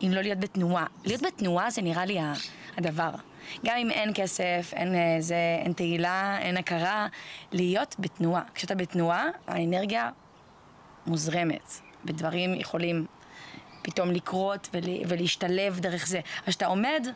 אם 0.04 0.12
לא 0.14 0.22
להיות 0.22 0.40
בתנועה. 0.40 0.86
להיות 1.06 1.22
בתנועה 1.22 1.70
זה 1.70 1.82
נראה 1.82 2.06
לי 2.06 2.18
הדבר. 2.78 3.10
גם 3.66 3.78
אם 3.78 3.92
אין 3.92 4.12
כסף, 4.16 4.72
אין 4.74 4.96
אה, 4.96 5.18
זה, 5.20 5.60
אין 5.64 5.74
תהילה, 5.74 6.38
אין 6.40 6.58
הכרה, 6.58 7.08
להיות 7.52 7.96
בתנועה. 8.00 8.42
כשאתה 8.54 8.76
בתנועה, 8.76 9.26
האנרגיה 9.48 10.10
מוזרמת, 11.08 11.74
ודברים 12.06 12.54
יכולים 12.54 13.06
פתאום 13.82 14.12
לקרות 14.12 14.70
ול, 14.74 14.84
ולהשתלב 15.08 15.80
דרך 15.80 16.08
זה. 16.08 16.20
אז 16.20 16.50
כשאתה 16.50 16.66
עומד, 16.66 17.08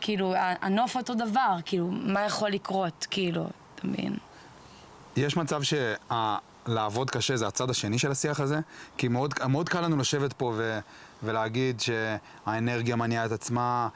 כאילו, 0.00 0.34
הנוף 0.36 0.96
אותו 0.96 1.14
דבר, 1.14 1.56
כאילו, 1.64 1.88
מה 1.90 2.24
יכול 2.24 2.50
לקרות, 2.50 3.06
כאילו, 3.10 3.46
אתה 3.74 3.86
מבין? 3.86 4.16
יש 5.16 5.36
מצב 5.36 5.60
שלעבוד 5.62 7.10
קשה 7.10 7.36
זה 7.36 7.46
הצד 7.46 7.70
השני 7.70 7.98
של 7.98 8.10
השיח 8.10 8.40
הזה? 8.40 8.60
כי 8.96 9.08
מאוד, 9.08 9.34
מאוד 9.48 9.68
קל 9.68 9.80
לנו 9.80 9.96
לשבת 9.96 10.32
פה 10.32 10.52
ו, 10.56 10.78
ולהגיד 11.22 11.80
שהאנרגיה 11.80 12.96
מניעה 12.96 13.26
את 13.26 13.32
עצמה 13.32 13.88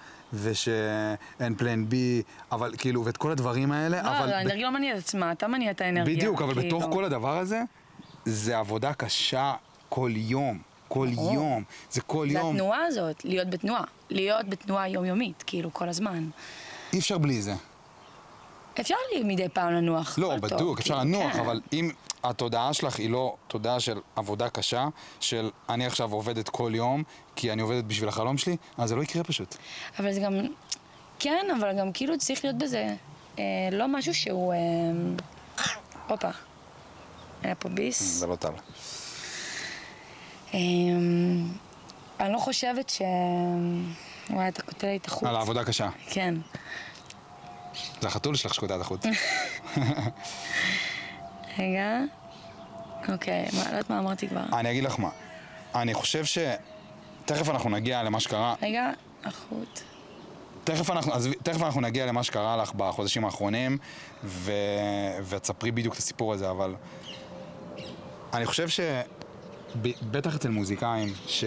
ושאין 0.43 1.55
פלן 1.57 1.89
בי, 1.89 2.23
אבל 2.53 2.75
כאילו, 2.79 3.05
ואת 3.05 3.17
כל 3.17 3.31
הדברים 3.31 3.73
האלה, 3.73 4.03
לא, 4.03 4.09
אבל... 4.09 4.33
האנרגיה 4.33 4.67
לא 4.67 4.73
מניע 4.73 4.93
את 4.95 4.99
עצמה, 4.99 5.33
אתה 5.33 5.49
מניע 5.49 5.71
את 5.71 5.81
האנרגיה. 5.81 6.17
בדיוק, 6.17 6.43
אבל 6.43 6.55
כאילו. 6.55 6.79
בתוך 6.79 6.93
כל 6.93 7.05
הדבר 7.05 7.39
הזה, 7.39 7.63
זה 8.25 8.59
עבודה 8.59 8.95
קשה 8.95 9.55
כל 9.89 10.11
יום. 10.15 10.59
כל 10.89 11.09
ברור. 11.15 11.35
יום. 11.35 11.63
זה 11.91 12.01
כל 12.01 12.29
זה 12.29 12.35
יום. 12.35 12.55
התנועה 12.57 12.85
הזאת, 12.87 13.25
להיות 13.25 13.51
בתנועה. 13.51 13.85
להיות 14.11 14.49
בתנועה 14.49 14.89
יומיומית, 14.89 15.45
כאילו, 15.47 15.73
כל 15.73 15.89
הזמן. 15.89 16.29
אי 16.93 16.99
אפשר 16.99 17.19
בלי 17.19 17.43
זה. 17.43 17.55
אפשר 18.81 18.95
לי 19.15 19.23
מדי 19.25 19.49
פעם 19.49 19.73
לנוח. 19.73 20.19
לא, 20.19 20.37
בדוק, 20.37 20.79
אפשר 20.79 21.01
כאילו, 21.01 21.19
לנוח, 21.19 21.33
כן. 21.33 21.41
אבל 21.41 21.61
אם 21.73 21.91
התודעה 22.29 22.73
שלך 22.73 22.99
היא 22.99 23.11
לא 23.11 23.37
תודעה 23.49 23.81
של 23.81 24.01
עבודה 24.17 24.49
קשה, 24.49 24.89
של 25.21 25.51
אני 25.69 25.87
עכשיו 25.87 26.13
עובדת 26.13 26.49
כל 26.49 26.73
יום, 26.75 27.03
כי 27.37 27.53
אני 27.53 27.63
עובדת 27.63 27.85
בשביל 27.85 28.09
החלום 28.09 28.39
שלי, 28.39 28.57
אז 28.79 28.89
זה 28.89 28.97
לא 28.97 29.03
יקרה 29.03 29.25
פשוט. 29.25 29.57
אבל 29.99 30.13
זה 30.13 30.21
גם... 30.21 30.35
כן, 31.19 31.47
אבל 31.59 31.79
גם 31.79 31.93
כאילו 31.93 32.19
צריך 32.19 32.45
להיות 32.45 32.59
בזה 32.59 32.95
אה, 33.39 33.45
לא 33.73 33.89
משהו 33.89 34.15
שהוא... 34.15 34.53
אה, 34.53 34.59
הופה. 36.09 36.31
היה 37.43 37.55
פה 37.55 37.69
ביס. 37.69 38.23
לא 38.23 38.37
טל. 38.37 38.49
אה, 40.55 40.61
אני 42.21 42.33
לא 42.33 42.39
חושבת 42.39 42.91
ש... 42.91 43.03
וואי, 44.31 44.49
אתה 44.49 44.63
קוטע 44.63 44.87
לי 44.87 44.97
את 44.97 45.07
החוט. 45.07 45.29
על 45.29 45.37
העבודה 45.37 45.65
קשה. 45.65 45.89
כן. 46.07 46.35
זה 48.01 48.09
החתול 48.09 48.35
שלך 48.35 48.55
שקוטע 48.55 48.77
את 48.77 48.81
החוט. 48.81 49.07
רגע. 51.59 52.01
אוקיי, 53.09 53.47
מה, 53.53 53.63
לא 53.65 53.69
יודעת 53.69 53.91
מה 53.91 53.99
אמרתי 53.99 54.29
כבר. 54.29 54.43
אני 54.53 54.71
אגיד 54.71 54.85
לך 54.85 54.99
מה, 55.01 55.11
אני 55.75 55.95
חושב 55.95 56.25
ש... 56.25 56.39
תכף 57.25 57.49
אנחנו 57.49 57.71
נגיע 57.71 58.03
למה 58.03 58.21
שקרה, 58.21 58.55
רגע, 58.63 58.91
החוט. 59.25 59.81
תכף 60.65 60.91
אנחנו, 60.91 61.15
אז, 61.15 61.29
תכף 61.43 61.63
אנחנו 61.63 61.81
נגיע 61.81 62.07
למה 62.07 62.23
שקרה 62.23 62.57
לך 62.57 62.75
בחודשים 62.75 63.25
האחרונים, 63.25 63.79
ו... 64.25 64.53
ותספרי 65.29 65.71
בדיוק 65.71 65.95
את 65.95 65.99
הסיפור 65.99 66.33
הזה, 66.33 66.51
אבל 66.51 66.75
אני 68.35 68.47
חושב 68.47 68.69
ש... 68.69 68.81
ב- 69.83 70.11
בטח 70.11 70.37
אצל 70.37 70.49
מוזיקאים, 70.49 71.09
ש... 71.27 71.45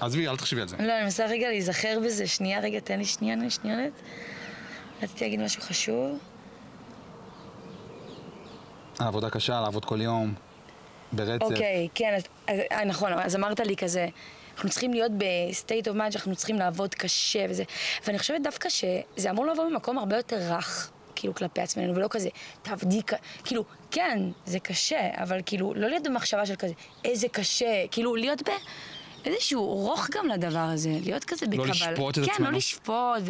עזבי, 0.00 0.28
אל 0.28 0.36
תחשבי 0.36 0.60
על 0.60 0.68
זה. 0.68 0.76
לא, 0.76 0.92
אני 0.92 1.02
מנסה 1.02 1.26
רגע 1.26 1.48
להיזכר 1.48 1.98
בזה. 2.04 2.26
שנייה, 2.26 2.60
רגע, 2.60 2.80
תן 2.80 2.98
לי 2.98 3.04
שנייה, 3.04 3.50
שנייה. 3.50 3.78
רציתי 5.02 5.24
להגיד 5.24 5.40
משהו 5.40 5.62
חשוב. 5.62 6.18
על 8.98 9.06
עבודה 9.06 9.30
קשה, 9.30 9.60
לעבוד 9.60 9.84
כל 9.84 10.00
יום, 10.00 10.34
ברצף. 11.12 11.42
אוקיי, 11.42 11.88
כן, 11.94 12.14
אז, 12.16 12.22
אז, 12.46 12.60
אה, 12.72 12.84
נכון, 12.84 13.12
אז 13.12 13.36
אמרת 13.36 13.60
לי 13.60 13.76
כזה, 13.76 14.06
אנחנו 14.54 14.70
צריכים 14.70 14.92
להיות 14.92 15.12
ב-state 15.12 15.86
of 15.86 15.96
mind 15.96 16.10
שאנחנו 16.10 16.36
צריכים 16.36 16.58
לעבוד 16.58 16.94
קשה 16.94 17.46
וזה, 17.48 17.64
ואני 18.06 18.18
חושבת 18.18 18.40
דווקא 18.42 18.68
שזה 18.68 19.30
אמור 19.30 19.46
לבוא 19.46 19.68
ממקום 19.68 19.98
הרבה 19.98 20.16
יותר 20.16 20.36
רך, 20.36 20.90
כאילו, 21.14 21.34
כלפי 21.34 21.60
עצמנו, 21.60 21.94
ולא 21.94 22.08
כזה, 22.10 22.28
תעבדי. 22.62 23.00
כאילו, 23.44 23.64
כן, 23.90 24.18
זה 24.46 24.58
קשה, 24.60 25.10
אבל 25.14 25.40
כאילו, 25.46 25.74
לא 25.74 25.88
להיות 25.88 26.02
במחשבה 26.02 26.46
של 26.46 26.56
כזה, 26.56 26.74
איזה 27.04 27.28
קשה, 27.28 27.84
כאילו, 27.90 28.16
להיות 28.16 28.42
ב... 28.42 28.52
איזשהו 29.24 29.64
רוך 29.64 30.08
גם 30.10 30.28
לדבר 30.28 30.58
הזה, 30.58 30.90
להיות 31.02 31.24
כזה 31.24 31.46
בקבל. 31.46 31.70
לשפוט 31.70 32.18
את 32.18 32.24
כן, 32.24 32.30
עצמנו. 32.30 32.50
לא 32.50 32.56
לשפוט, 32.56 33.22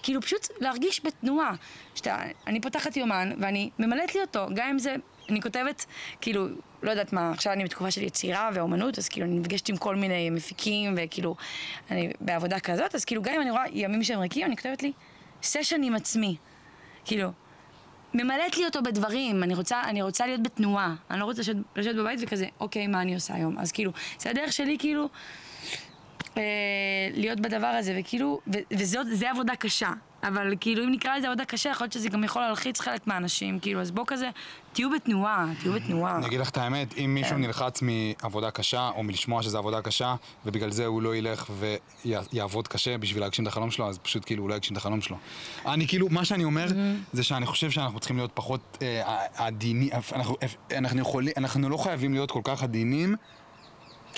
וכאילו 0.00 0.22
פשוט 0.22 0.46
להרגיש 0.60 1.00
בתנועה. 1.04 1.54
שאתה, 1.94 2.16
אני 2.46 2.60
פותחת 2.60 2.96
יומן, 2.96 3.32
ואני 3.40 3.70
ממלאת 3.78 4.14
לי 4.14 4.20
אותו, 4.20 4.46
גם 4.54 4.68
אם 4.68 4.78
זה, 4.78 4.96
אני 5.30 5.42
כותבת, 5.42 5.86
כאילו, 6.20 6.46
לא 6.82 6.90
יודעת 6.90 7.12
מה, 7.12 7.30
עכשיו 7.30 7.52
אני 7.52 7.64
בתקופה 7.64 7.90
של 7.90 8.02
יצירה 8.02 8.50
ואומנות, 8.54 8.98
אז 8.98 9.08
כאילו 9.08 9.26
אני 9.26 9.38
נפגשת 9.38 9.68
עם 9.68 9.76
כל 9.76 9.96
מיני 9.96 10.30
מפיקים, 10.30 10.94
וכאילו, 10.96 11.36
אני 11.90 12.12
בעבודה 12.20 12.60
כזאת, 12.60 12.94
אז 12.94 13.04
כאילו 13.04 13.22
גם 13.22 13.34
אם 13.34 13.40
אני 13.40 13.50
רואה 13.50 13.64
ימים 13.72 14.04
שהם 14.04 14.20
ריקים, 14.20 14.46
אני 14.46 14.56
כותבת 14.56 14.82
לי 14.82 14.92
סשן 15.42 15.82
עם 15.82 15.94
עצמי. 15.94 16.36
כאילו, 17.04 17.28
ממלאת 18.14 18.56
לי 18.56 18.64
אותו 18.64 18.82
בדברים, 18.82 19.42
אני 19.42 19.54
רוצה, 19.54 19.82
אני 19.84 20.02
רוצה 20.02 20.26
להיות 20.26 20.42
בתנועה, 20.42 20.94
אני 21.10 21.20
לא 21.20 21.24
רוצה 21.24 21.40
לשבת, 21.40 21.56
לשבת 21.76 21.94
בבית 21.94 22.20
וכזה, 22.22 22.46
אוקיי, 22.60 22.86
מה 22.86 23.02
אני 23.02 23.14
עושה 23.14 23.34
היום? 23.34 23.58
אז 23.58 23.72
כאילו, 23.72 23.92
זה 24.18 24.30
הדרך 24.30 24.52
שלי 24.52 24.76
כאילו 24.78 25.08
אה, 26.36 26.42
להיות 27.14 27.40
בדבר 27.40 27.66
הזה, 27.66 27.96
וכאילו, 28.00 28.40
ו- 28.54 28.58
וזאת, 28.78 29.06
זה 29.10 29.30
עבודה 29.30 29.56
קשה, 29.56 29.90
אבל 30.22 30.54
כאילו, 30.60 30.84
אם 30.84 30.90
נקרא 30.90 31.16
לזה 31.16 31.26
עבודה 31.26 31.44
קשה, 31.44 31.70
יכול 31.70 31.84
להיות 31.84 31.92
שזה 31.92 32.08
גם 32.08 32.24
יכול 32.24 32.42
להלחיץ 32.42 32.80
חלק 32.80 33.06
מהאנשים, 33.06 33.58
כאילו, 33.58 33.80
אז 33.80 33.90
בואו 33.90 34.06
כזה, 34.06 34.30
תהיו 34.78 34.90
בתנועה, 34.90 35.46
תהיו 35.60 35.72
בתנועה. 35.72 36.16
אני 36.16 36.26
אגיד 36.26 36.40
לך 36.40 36.50
את 36.50 36.56
האמת, 36.56 36.98
אם 36.98 37.14
מישהו 37.14 37.36
כן. 37.36 37.40
נלחץ 37.40 37.82
מעבודה 37.82 38.50
קשה, 38.50 38.90
או 38.94 39.02
מלשמוע 39.02 39.42
שזו 39.42 39.58
עבודה 39.58 39.82
קשה, 39.82 40.14
ובגלל 40.46 40.70
זה 40.70 40.86
הוא 40.86 41.02
לא 41.02 41.16
ילך 41.16 41.50
ויעבוד 42.04 42.68
קשה 42.68 42.98
בשביל 42.98 43.22
להגשים 43.22 43.44
את 43.44 43.48
החלום 43.48 43.70
שלו, 43.70 43.88
אז 43.88 43.98
פשוט 43.98 44.24
כאילו 44.26 44.42
הוא 44.42 44.50
לא 44.50 44.54
יגשים 44.54 44.72
את 44.72 44.78
החלום 44.78 45.00
שלו. 45.00 45.16
אני 45.66 45.88
כאילו, 45.88 46.08
מה 46.10 46.24
שאני 46.24 46.44
אומר, 46.44 46.66
זה 47.12 47.22
שאני 47.22 47.46
חושב 47.46 47.70
שאנחנו 47.70 48.00
צריכים 48.00 48.16
להיות 48.16 48.30
פחות 48.34 48.78
אה, 48.82 49.24
עדינים, 49.36 49.90
אנחנו, 51.36 51.68
לא 51.68 51.76
חייבים 51.76 52.12
להיות 52.12 52.30
כל 52.30 52.40
כך 52.44 52.62
עדינים 52.62 53.16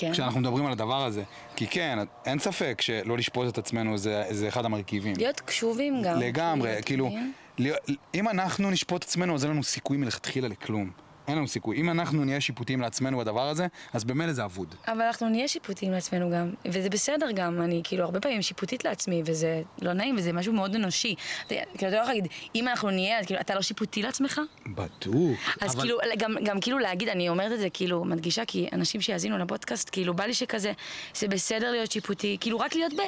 כן. 0.01 0.11
כשאנחנו 0.11 0.39
מדברים 0.39 0.65
על 0.65 0.71
הדבר 0.71 1.05
הזה. 1.05 1.23
כי 1.55 1.67
כן, 1.67 1.99
אין 2.25 2.39
ספק 2.39 2.77
שלא 2.81 3.17
לשפוט 3.17 3.47
את 3.53 3.57
עצמנו 3.57 3.97
זה, 3.97 4.23
זה 4.29 4.47
אחד 4.47 4.65
המרכיבים. 4.65 5.13
להיות 5.17 5.39
קשובים 5.39 6.01
גם. 6.01 6.19
לגמרי, 6.19 6.69
להיות 6.69 6.85
כאילו? 6.85 7.09
להיות- 7.57 7.79
אם 8.15 8.29
אנחנו 8.29 8.69
נשפוט 8.71 9.03
את 9.03 9.07
עצמנו, 9.07 9.35
אז 9.35 9.43
אין 9.45 9.51
לנו 9.51 9.63
סיכוי 9.63 9.97
מלכתחילה 9.97 10.47
לכלום. 10.47 10.91
אין 11.27 11.37
לנו 11.37 11.47
סיכוי. 11.47 11.77
אם 11.77 11.89
אנחנו 11.89 12.25
נהיה 12.25 12.41
שיפוטיים 12.41 12.81
לעצמנו 12.81 13.17
בדבר 13.17 13.47
הזה, 13.49 13.67
אז 13.93 14.03
במילא 14.03 14.33
זה 14.33 14.45
אבוד. 14.45 14.75
אבל 14.87 15.01
אנחנו 15.01 15.29
נהיה 15.29 15.47
שיפוטיים 15.47 15.91
לעצמנו 15.91 16.31
גם, 16.31 16.53
וזה 16.65 16.89
בסדר 16.89 17.31
גם, 17.31 17.61
אני 17.61 17.81
כאילו 17.83 18.03
הרבה 18.03 18.19
פעמים 18.19 18.41
שיפוטית 18.41 18.85
לעצמי, 18.85 19.21
וזה 19.25 19.61
לא 19.81 19.93
נעים, 19.93 20.15
וזה 20.17 20.33
משהו 20.33 20.53
מאוד 20.53 20.75
אנושי. 20.75 21.15
כאילו, 21.47 21.61
אתה 21.75 21.89
לא 21.89 21.95
יכול 21.95 22.13
להגיד, 22.13 22.27
אם 22.55 22.67
אנחנו 22.67 22.89
נהיה, 22.89 23.19
אז 23.19 23.25
כאילו, 23.25 23.39
אתה 23.39 23.55
לא 23.55 23.61
שיפוטי 23.61 24.01
לעצמך? 24.01 24.41
בדוק. 24.67 25.39
אז 25.61 25.75
כאילו, 25.75 25.97
גם, 26.17 26.35
גם 26.43 26.59
כאילו 26.59 26.79
להגיד, 26.79 27.09
אני 27.09 27.29
אומרת 27.29 27.51
את 27.51 27.59
זה 27.59 27.69
כאילו, 27.69 28.05
מדגישה, 28.05 28.45
כי 28.45 28.67
אנשים 28.73 29.01
שיאזינו 29.01 29.37
לפודקאסט, 29.37 29.89
כאילו, 29.91 30.13
בא 30.13 30.23
לי 30.23 30.33
שכזה, 30.33 30.71
זה 31.15 31.27
בסדר 31.27 31.71
להיות 31.71 31.91
שיפוטי, 31.91 32.37
כאילו, 32.39 32.59
רק 32.59 32.75
להיות 32.75 32.93
ב... 32.93 33.01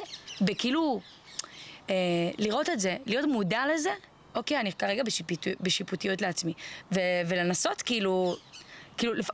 בכאילו, 0.44 1.00
אה, 1.90 1.94
לראות 2.38 2.70
את 2.70 2.80
זה, 2.80 2.96
להיות 3.06 3.24
מודע 3.28 3.62
לזה, 3.74 3.90
אוקיי, 4.34 4.60
אני 4.60 4.72
כרגע 4.72 5.02
בשיפוט, 5.02 5.46
בשיפוטיות 5.60 6.22
לעצמי, 6.22 6.52
ו, 6.92 7.00
ולנסות 7.26 7.82
כאילו, 7.82 8.36
כאילו, 8.96 9.14
לפ... 9.14 9.28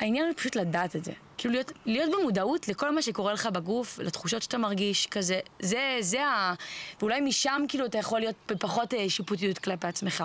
העניין 0.00 0.26
הוא 0.26 0.34
פשוט 0.36 0.56
לדעת 0.56 0.96
את 0.96 1.04
זה. 1.04 1.12
כאילו 1.38 1.54
להיות, 1.54 1.72
להיות 1.86 2.10
במודעות 2.12 2.68
לכל 2.68 2.94
מה 2.94 3.02
שקורה 3.02 3.32
לך 3.32 3.46
בגוף, 3.46 3.98
לתחושות 3.98 4.42
שאתה 4.42 4.58
מרגיש, 4.58 5.06
כזה, 5.06 5.40
זה, 5.60 5.96
זה 6.00 6.26
ה... 6.26 6.54
ואולי 7.00 7.20
משם 7.20 7.62
כאילו 7.68 7.86
אתה 7.86 7.98
יכול 7.98 8.20
להיות 8.20 8.36
בפחות 8.48 8.94
אה, 8.94 9.10
שיפוטיות 9.10 9.58
כלפי 9.58 9.86
עצמך. 9.86 10.24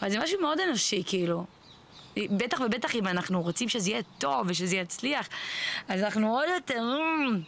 אבל 0.00 0.10
זה 0.10 0.18
משהו 0.18 0.40
מאוד 0.40 0.60
אנושי, 0.60 1.02
כאילו. 1.06 1.44
בטח 2.30 2.60
ובטח 2.60 2.94
אם 2.94 3.06
אנחנו 3.06 3.42
רוצים 3.42 3.68
שזה 3.68 3.90
יהיה 3.90 4.02
טוב 4.18 4.46
ושזה 4.48 4.76
יצליח, 4.76 5.28
אז 5.88 6.02
אנחנו 6.02 6.34
עוד 6.36 6.44
יותר... 6.54 6.82
"אמ", 7.28 7.40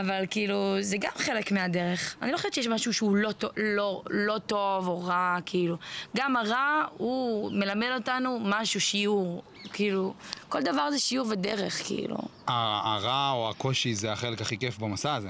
אבל 0.00 0.24
כאילו, 0.30 0.76
זה 0.80 0.96
גם 1.00 1.10
חלק 1.16 1.52
מהדרך. 1.52 2.16
אני 2.22 2.32
לא 2.32 2.36
חושבת 2.36 2.54
שיש 2.54 2.66
משהו 2.66 2.92
שהוא 2.94 3.16
לא, 3.16 3.30
לא, 3.56 4.02
לא 4.10 4.38
טוב 4.38 4.88
או 4.88 5.04
רע, 5.04 5.36
כאילו. 5.46 5.76
גם 6.16 6.36
הרע, 6.36 6.84
הוא 6.96 7.52
מלמד 7.52 7.88
אותנו 7.94 8.40
משהו, 8.42 8.80
שיעור. 8.80 9.42
כאילו, 9.72 10.14
כל 10.48 10.62
דבר 10.62 10.90
זה 10.90 10.98
שיעור 10.98 11.26
ודרך, 11.30 11.82
כאילו. 11.86 12.16
הרע 12.46 13.30
או 13.34 13.50
הקושי 13.50 13.94
זה 13.94 14.12
החלק 14.12 14.40
הכי 14.40 14.58
כיף 14.58 14.78
במסע 14.78 15.14
הזה. 15.14 15.28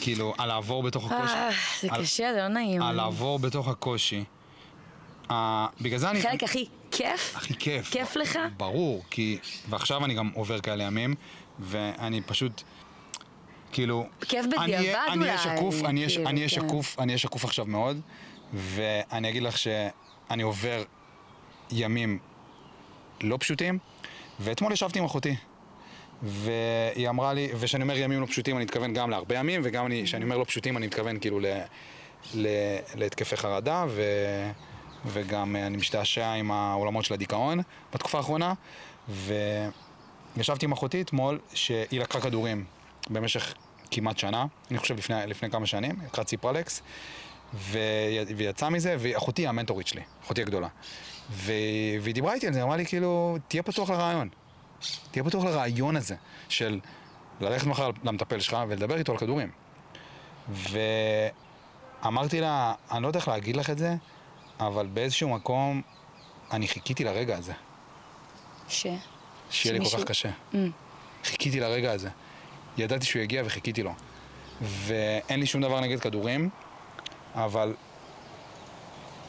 כאילו, 0.00 0.34
על 0.38 0.48
לעבור 0.48 0.82
בתוך 0.82 1.12
הקושי. 1.12 1.34
אה, 1.34 1.50
זה 1.82 1.88
על- 1.90 2.02
קשה, 2.02 2.32
זה 2.34 2.38
לא 2.40 2.48
נעים. 2.48 2.82
על 2.82 2.96
לעבור 2.96 3.38
בתוך 3.38 3.68
הקושי. 3.68 4.24
בגלל 5.80 5.98
זה 5.98 6.10
אני... 6.10 6.18
החלק 6.18 6.42
הכי 6.42 6.66
כיף? 6.90 7.36
הכי 7.36 7.54
כיף. 7.54 7.90
כיף 7.90 8.16
לך? 8.16 8.38
ברור, 8.56 9.04
כי... 9.10 9.38
ועכשיו 9.68 10.04
אני 10.04 10.14
גם 10.14 10.30
עובר 10.34 10.60
כאלה 10.60 10.84
ימים, 10.84 11.14
ואני 11.58 12.20
פשוט... 12.20 12.62
כאילו... 13.72 14.06
כיף 14.20 14.46
בדיעבד 14.46 14.64
אני 14.64 14.76
אהיה 14.76 15.14
אולי, 15.14 15.38
שקוף, 15.38 15.74
אני 15.84 16.00
אהיה 16.00 16.08
כאילו, 16.10 16.28
אני 16.28 16.40
אהיה 16.40 16.48
כן. 16.48 16.54
שקוף, 16.68 16.98
אני 16.98 17.06
אהיה 17.12 17.18
שקוף 17.18 17.44
עכשיו 17.44 17.66
מאוד, 17.66 18.00
ואני 18.54 19.28
אגיד 19.28 19.42
לך 19.42 19.58
שאני 19.58 20.42
עובר 20.42 20.82
ימים 21.70 22.18
לא 23.20 23.36
פשוטים, 23.40 23.78
ואתמול 24.40 24.72
ישבתי 24.72 24.98
עם 24.98 25.04
אחותי. 25.04 25.36
והיא 26.22 27.08
אמרה 27.08 27.32
לי, 27.34 27.48
וכשאני 27.54 27.82
אומר 27.82 27.98
ימים 27.98 28.20
לא 28.20 28.26
פשוטים 28.26 28.56
אני 28.56 28.64
מתכוון 28.64 28.92
גם 28.94 29.10
להרבה 29.10 29.34
ימים, 29.34 29.60
וגם 29.64 29.86
אני- 29.86 30.02
כשאני 30.04 30.24
אומר 30.24 30.38
לא 30.38 30.44
פשוטים 30.44 30.76
אני 30.76 30.86
מתכוון 30.86 31.18
כאילו 31.18 31.40
ל, 31.40 31.46
ל, 32.34 32.46
להתקפי 32.94 33.36
חרדה, 33.36 33.84
ו, 33.88 34.02
וגם 35.12 35.56
אה, 35.56 35.66
אני 35.66 35.76
משתעשע 35.76 36.32
עם 36.32 36.50
העולמות 36.50 37.04
של 37.04 37.14
הדיכאון 37.14 37.60
בתקופה 37.94 38.18
האחרונה, 38.18 38.54
וישבתי 39.08 40.66
עם 40.66 40.72
אחותי 40.72 41.00
אתמול 41.00 41.38
שהיא 41.54 42.00
לקחה 42.00 42.20
כדורים 42.20 42.64
במשך 43.10 43.54
כמעט 43.90 44.18
שנה, 44.18 44.46
אני 44.70 44.78
חושב 44.78 44.98
לפני, 44.98 45.16
לפני 45.26 45.50
כמה 45.50 45.66
שנים, 45.66 45.96
לקחה 46.06 46.24
ציפרלקס, 46.24 46.82
והיא 47.54 48.24
יצאה 48.38 48.70
מזה, 48.70 48.96
ואחותי 48.98 49.42
היא 49.42 49.48
המנטורית 49.48 49.86
שלי, 49.86 50.02
אחותי 50.24 50.42
הגדולה. 50.42 50.68
ו- 51.30 51.52
והיא 52.00 52.14
דיברה 52.14 52.34
איתי 52.34 52.46
על 52.46 52.52
זה, 52.52 52.62
אמרה 52.62 52.76
לי 52.76 52.86
כאילו, 52.86 53.36
תהיה 53.48 53.62
פתוח 53.62 53.90
לרעיון. 53.90 54.28
תהיה 55.10 55.24
פתוח 55.24 55.44
לרעיון 55.44 55.96
הזה 55.96 56.14
של 56.48 56.80
ללכת 57.40 57.66
מחר 57.66 57.90
למטפל 58.04 58.40
שלך 58.40 58.56
ולדבר 58.68 58.98
איתו 58.98 59.12
על 59.12 59.18
כדורים. 59.18 59.50
ואמרתי 62.02 62.40
לה, 62.40 62.74
אני 62.90 63.02
לא 63.02 63.08
יודע 63.08 63.18
איך 63.18 63.28
להגיד 63.28 63.56
לך 63.56 63.70
את 63.70 63.78
זה, 63.78 63.94
אבל 64.60 64.86
באיזשהו 64.86 65.28
מקום 65.28 65.82
אני 66.52 66.68
חיכיתי 66.68 67.04
לרגע 67.04 67.36
הזה, 67.36 67.52
ש... 68.68 68.86
שיהיה 69.50 69.78
לי 69.78 69.84
כל 69.84 69.96
כך 69.98 70.04
קשה. 70.04 70.30
Mm. 70.52 70.56
חיכיתי 71.24 71.60
לרגע 71.60 71.92
הזה. 71.92 72.08
ידעתי 72.78 73.06
שהוא 73.06 73.22
יגיע 73.22 73.42
וחיכיתי 73.46 73.82
לו. 73.82 73.94
ואין 74.60 75.40
לי 75.40 75.46
שום 75.46 75.62
דבר 75.62 75.80
נגד 75.80 76.00
כדורים, 76.00 76.50
אבל 77.34 77.74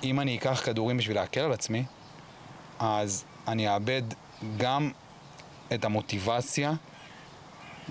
אם 0.04 0.20
אני 0.20 0.38
אקח 0.38 0.62
כדורים 0.66 0.98
בשביל 0.98 1.18
להקל 1.18 1.40
על 1.40 1.52
עצמי, 1.52 1.84
אז 2.80 3.26
אני 3.48 3.74
אאבד 3.74 4.02
גם 4.58 4.92
את 5.74 5.86
המוטיבציה 5.86 6.74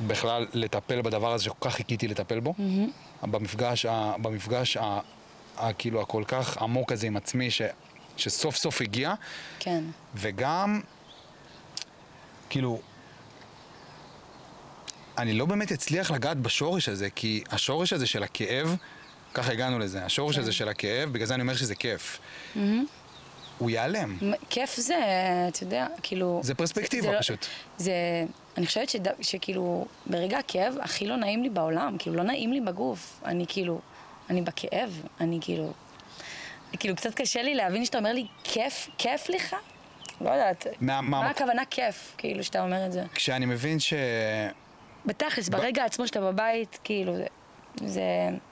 בכלל 0.06 0.46
לטפל 0.52 1.02
בדבר 1.02 1.32
הזה 1.32 1.44
שכל 1.44 1.56
כך 1.60 1.74
חיכיתי 1.74 2.08
לטפל 2.08 2.40
בו. 2.40 2.54
במפגש, 3.22 3.86
ה, 3.86 4.14
במפגש 4.22 4.76
ה, 4.76 5.00
כאילו 5.78 6.00
הכל 6.00 6.22
כך 6.28 6.56
עמוק 6.62 6.92
הזה 6.92 7.06
עם 7.06 7.16
עצמי, 7.16 7.50
ש, 7.50 7.62
שסוף 8.16 8.56
סוף 8.56 8.80
הגיע, 8.80 9.14
כן. 9.58 9.84
וגם, 10.14 10.80
כאילו, 12.50 12.80
אני 15.18 15.32
לא 15.32 15.46
באמת 15.46 15.72
אצליח 15.72 16.10
לגעת 16.10 16.36
בשורש 16.36 16.88
הזה, 16.88 17.10
כי 17.10 17.42
השורש 17.50 17.92
הזה 17.92 18.06
של 18.06 18.22
הכאב, 18.22 18.76
ככה 19.34 19.52
הגענו 19.52 19.78
לזה, 19.78 20.04
השורש 20.04 20.34
כן. 20.34 20.40
הזה 20.40 20.52
של 20.52 20.68
הכאב, 20.68 21.12
בגלל 21.12 21.26
זה 21.26 21.34
אני 21.34 21.42
אומר 21.42 21.54
שזה 21.56 21.74
כיף. 21.74 22.18
הוא 23.58 23.70
ייעלם. 23.70 24.18
כיף 24.50 24.76
זה, 24.76 24.94
אתה 25.48 25.62
יודע, 25.62 25.86
כאילו... 26.02 26.40
זה 26.44 26.54
פרספקטיבה 26.54 27.12
לא- 27.12 27.20
פשוט. 27.20 27.46
זה, 27.78 27.92
אני 28.56 28.66
חושבת 28.66 28.88
שד, 28.88 29.00
שכאילו, 29.20 29.86
ברגע 30.06 30.38
הכאב 30.38 30.74
הכי 30.80 31.06
לא 31.06 31.16
נעים 31.16 31.42
לי 31.42 31.50
בעולם, 31.50 31.96
כאילו, 31.98 32.16
לא 32.16 32.22
נעים 32.22 32.52
לי 32.52 32.60
בגוף. 32.60 33.20
אני 33.24 33.44
כאילו, 33.48 33.80
אני 34.30 34.42
בכאב, 34.42 35.02
אני 35.20 35.38
כאילו... 35.40 35.72
כאילו, 36.78 36.96
קצת 36.96 37.14
קשה 37.14 37.42
לי 37.42 37.54
להבין 37.54 37.84
שאתה 37.84 37.98
אומר 37.98 38.12
לי, 38.12 38.26
כיף, 38.44 38.88
כיף 38.98 39.28
לך? 39.28 39.56
לא 40.20 40.30
יודעת. 40.30 40.66
מה- 40.80 41.00
מה- 41.00 41.20
מה 41.20 41.30
הכוונה 41.30 41.62
כיף, 41.70 42.14
כאילו, 42.18 42.44
שאתה 42.44 42.62
אומר 42.62 42.86
את 42.86 42.92
זה? 42.92 43.02
כשאני 43.14 43.46
מבין 43.46 43.78
בתכלס, 45.06 45.48
ברגע 45.48 45.84
עצמו 45.84 46.06
שאתה 46.06 46.20
בבית, 46.20 46.78
כאילו, 46.84 47.16
זה... 47.16 47.26
זה... 47.84 48.00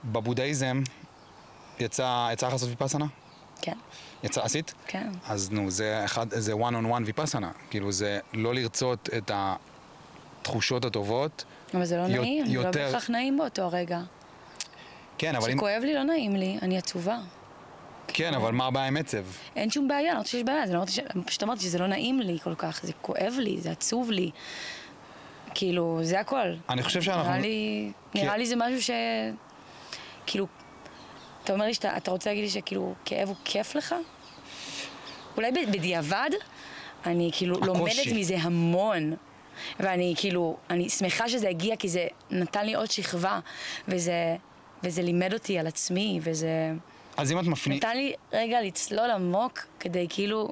שבבודהיזם 0.05 0.83
יצא, 1.81 2.29
יצא 2.33 2.47
לך 2.47 2.53
לעשות 2.53 2.69
ויפאסנה? 2.69 3.07
כן, 3.63 3.77
יצא, 4.25 4.43
עשית? 4.43 4.75
כן. 4.87 5.09
אז 5.29 5.51
נו, 5.51 5.71
זה 5.71 6.05
אחד, 6.05 6.27
זה 6.35 6.53
one 6.53 6.57
on 6.73 6.97
one 6.97 7.03
ויפאסנה. 7.07 7.51
כאילו, 7.71 7.93
זה 7.93 8.21
לא 8.33 8.55
לרצות 8.55 9.09
את 9.17 9.31
התחושות 10.43 10.85
הטובות. 10.85 11.45
אבל 11.75 11.85
זה 11.85 11.97
לא 11.97 12.03
יו- 12.03 12.23
נעים, 12.23 12.47
זה 12.47 12.55
לא 12.55 12.61
יותר- 12.61 12.85
בהכרח 12.93 13.11
נעים 13.11 13.39
באותו 13.39 13.63
הרגע. 13.63 14.01
כן, 15.19 15.37
אבל 15.37 15.51
אם... 15.51 15.57
כשכואב 15.57 15.83
לי 15.83 15.95
לא 15.95 16.03
נעים 16.03 16.37
לי, 16.37 16.59
אני 16.63 16.79
עצובה. 16.79 17.19
כן, 18.09 18.35
אבל 18.35 18.53
מה 18.53 18.67
הבעיה 18.67 18.87
עם 18.87 18.97
עצב? 18.97 19.25
אין 19.57 19.71
שום 19.71 19.89
בעיה, 19.89 20.11
אני 20.13 20.19
לא 20.19 20.23
חושבת 20.23 20.31
שיש 20.41 20.43
בעיה, 20.43 20.67
לא 20.67 20.87
ש... 20.87 20.99
פשוט 21.27 21.43
אמרתי 21.43 21.61
שזה 21.61 21.79
לא 21.79 21.87
נעים 21.87 22.21
לי 22.21 22.39
כל 22.43 22.55
כך, 22.55 22.81
זה 22.83 22.93
כואב 23.03 23.35
לי, 23.39 23.61
זה 23.61 23.71
עצוב 23.71 24.11
לי. 24.11 24.31
כאילו, 25.55 25.99
זה 26.03 26.21
הכל. 26.21 26.53
אני 26.69 26.83
חושב 26.83 27.03
שאנחנו- 27.03 27.23
נראה 27.31 27.39
לי, 27.39 27.93
כי- 28.13 28.23
נראה 28.23 28.37
לי 28.37 28.47
זה 28.47 28.55
משהו 28.57 28.83
ש... 28.83 28.91
כאילו, 30.27 30.47
אתה 31.45 31.53
אומר 31.53 31.67
לי 31.67 31.75
שאתה 31.75 31.97
אתה 31.97 32.11
רוצה 32.11 32.31
להגיד 32.31 32.45
לי 32.45 32.51
שכאילו 32.51 32.95
כאב 33.05 33.29
הוא 33.29 33.37
כיף 33.45 33.75
לך? 33.75 33.95
אולי 35.37 35.51
בדיעבד, 35.53 36.31
אני 37.07 37.31
כאילו 37.33 37.55
הקושי. 37.57 37.69
לומדת 37.79 38.21
מזה 38.21 38.37
המון. 38.41 39.15
ואני 39.81 40.15
כאילו, 40.17 40.57
אני 40.71 40.89
שמחה 40.89 41.29
שזה 41.29 41.49
הגיע 41.49 41.77
כי 41.77 41.89
זה 41.89 42.07
נתן 42.31 42.67
לי 42.67 42.75
עוד 42.75 42.91
שכבה, 42.91 43.41
וזה, 43.89 44.37
וזה 44.87 45.03
לימד 45.03 45.33
אותי 45.33 45.59
על 45.59 45.67
עצמי, 45.67 46.21
וזה... 46.23 46.73
אז 47.17 47.33
אם 47.33 47.39
את 47.39 47.45
מפני... 47.45 47.77
נתן 47.77 47.97
לי 47.97 48.13
רגע 48.33 48.61
לצלול 48.61 49.11
עמוק 49.11 49.67
כדי 49.81 50.07
כאילו 50.09 50.49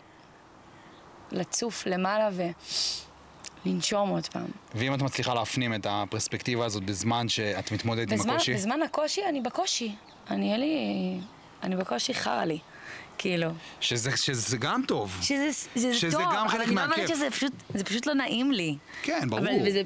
לצוף 1.33 1.87
למעלה 1.87 2.31
ולנשום 3.66 4.11
עוד 4.11 4.27
פעם. 4.27 4.47
ואם 4.75 4.94
את 4.94 5.03
מצליחה 5.03 5.35
להפנים 5.35 5.75
את 5.75 5.87
הפרספקטיבה 5.90 6.64
הזאת 6.64 6.83
בזמן 6.83 7.29
שאת 7.29 7.73
מתמודדת 7.73 8.12
עם 8.12 8.18
בזמן, 8.18 8.35
הקושי? 8.35 8.55
בזמן 8.55 8.83
הקושי 8.83 9.23
אני 9.29 9.40
בקושי. 9.40 9.94
אני, 10.31 10.53
אין 10.53 10.61
לי... 10.61 10.77
אני 11.62 11.77
בקושי 11.77 12.14
חרא 12.14 12.44
לי. 12.44 12.59
כאילו. 13.18 13.51
שזה, 13.81 14.16
שזה 14.16 14.57
גם 14.57 14.83
טוב. 14.88 15.18
שזה, 15.23 15.49
שזה, 15.53 15.94
שזה 15.94 16.16
טוב, 16.16 16.23
גם 16.35 16.49
חלק 16.49 16.61
אבל 16.61 16.62
אני 16.62 16.75
לא 16.75 16.87
מהכיף. 16.87 16.97
אומרת 16.97 17.09
שזה 17.09 17.31
פשוט, 17.31 17.53
זה 17.75 17.85
פשוט 17.85 18.07
לא 18.07 18.14
נעים 18.14 18.53
לי. 18.53 18.77
כן, 19.03 19.31
ברור. 19.31 19.42
אבל, 19.42 19.68
וזה, 19.68 19.83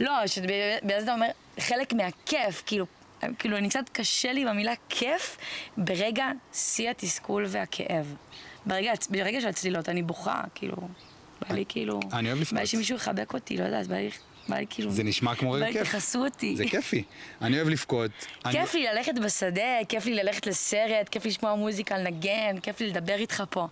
לא, 0.00 0.26
שבגלל 0.26 0.98
זה 0.98 1.02
אתה 1.02 1.14
אומר, 1.14 1.26
חלק 1.60 1.92
מהכיף, 1.92 2.62
כאילו, 2.66 2.86
כאילו, 3.38 3.56
אני 3.56 3.68
קצת 3.68 3.88
קשה 3.92 4.32
לי 4.32 4.44
במילה 4.44 4.72
כיף, 4.88 5.36
ברגע 5.76 6.26
שיא 6.52 6.90
התסכול 6.90 7.44
והכאב. 7.48 8.14
ברגע, 8.66 8.92
ברגע 9.10 9.40
של 9.40 9.48
הצלילות 9.48 9.88
אני 9.88 10.02
בוכה, 10.02 10.40
כאילו, 10.54 10.76
בא 11.48 11.54
לי 11.54 11.64
כאילו... 11.68 12.00
אני 12.12 12.28
אוהב 12.28 12.38
לבכות. 12.40 12.54
בא 12.54 12.60
לי 12.60 12.66
שמישהו 12.66 12.96
יחבק 12.96 13.34
אותי, 13.34 13.56
לא 13.56 13.64
יודעת, 13.64 13.86
בא 13.86 13.96
לי, 13.96 14.10
בא 14.48 14.56
לי 14.56 14.66
כאילו... 14.70 14.90
זה 14.90 15.02
נשמע 15.02 15.34
כמו 15.34 15.52
רגע 15.52 15.64
בא 15.64 15.70
לי 15.70 15.78
כיף. 15.78 15.88
תכסו 15.88 16.24
אותי. 16.24 16.56
זה 16.56 16.64
כיפי. 16.70 17.02
אני 17.42 17.56
אוהב 17.56 17.68
לבכות. 17.68 18.10
אני- 18.44 18.52
כיף 18.52 18.74
לי 18.74 18.84
ללכת 18.94 19.12
בשדה, 19.24 19.62
כיף 19.88 20.06
לי 20.06 20.14
ללכת 20.14 20.46
לסרט, 20.46 21.08
כיף 21.08 21.26
לשמוע 21.26 21.54
מוזיקה, 21.54 21.98
לנגן, 21.98 22.58
כיף 22.62 22.80
לי 22.80 22.86
לדבר 22.88 23.14
איתך 23.14 23.42
פה. 23.50 23.66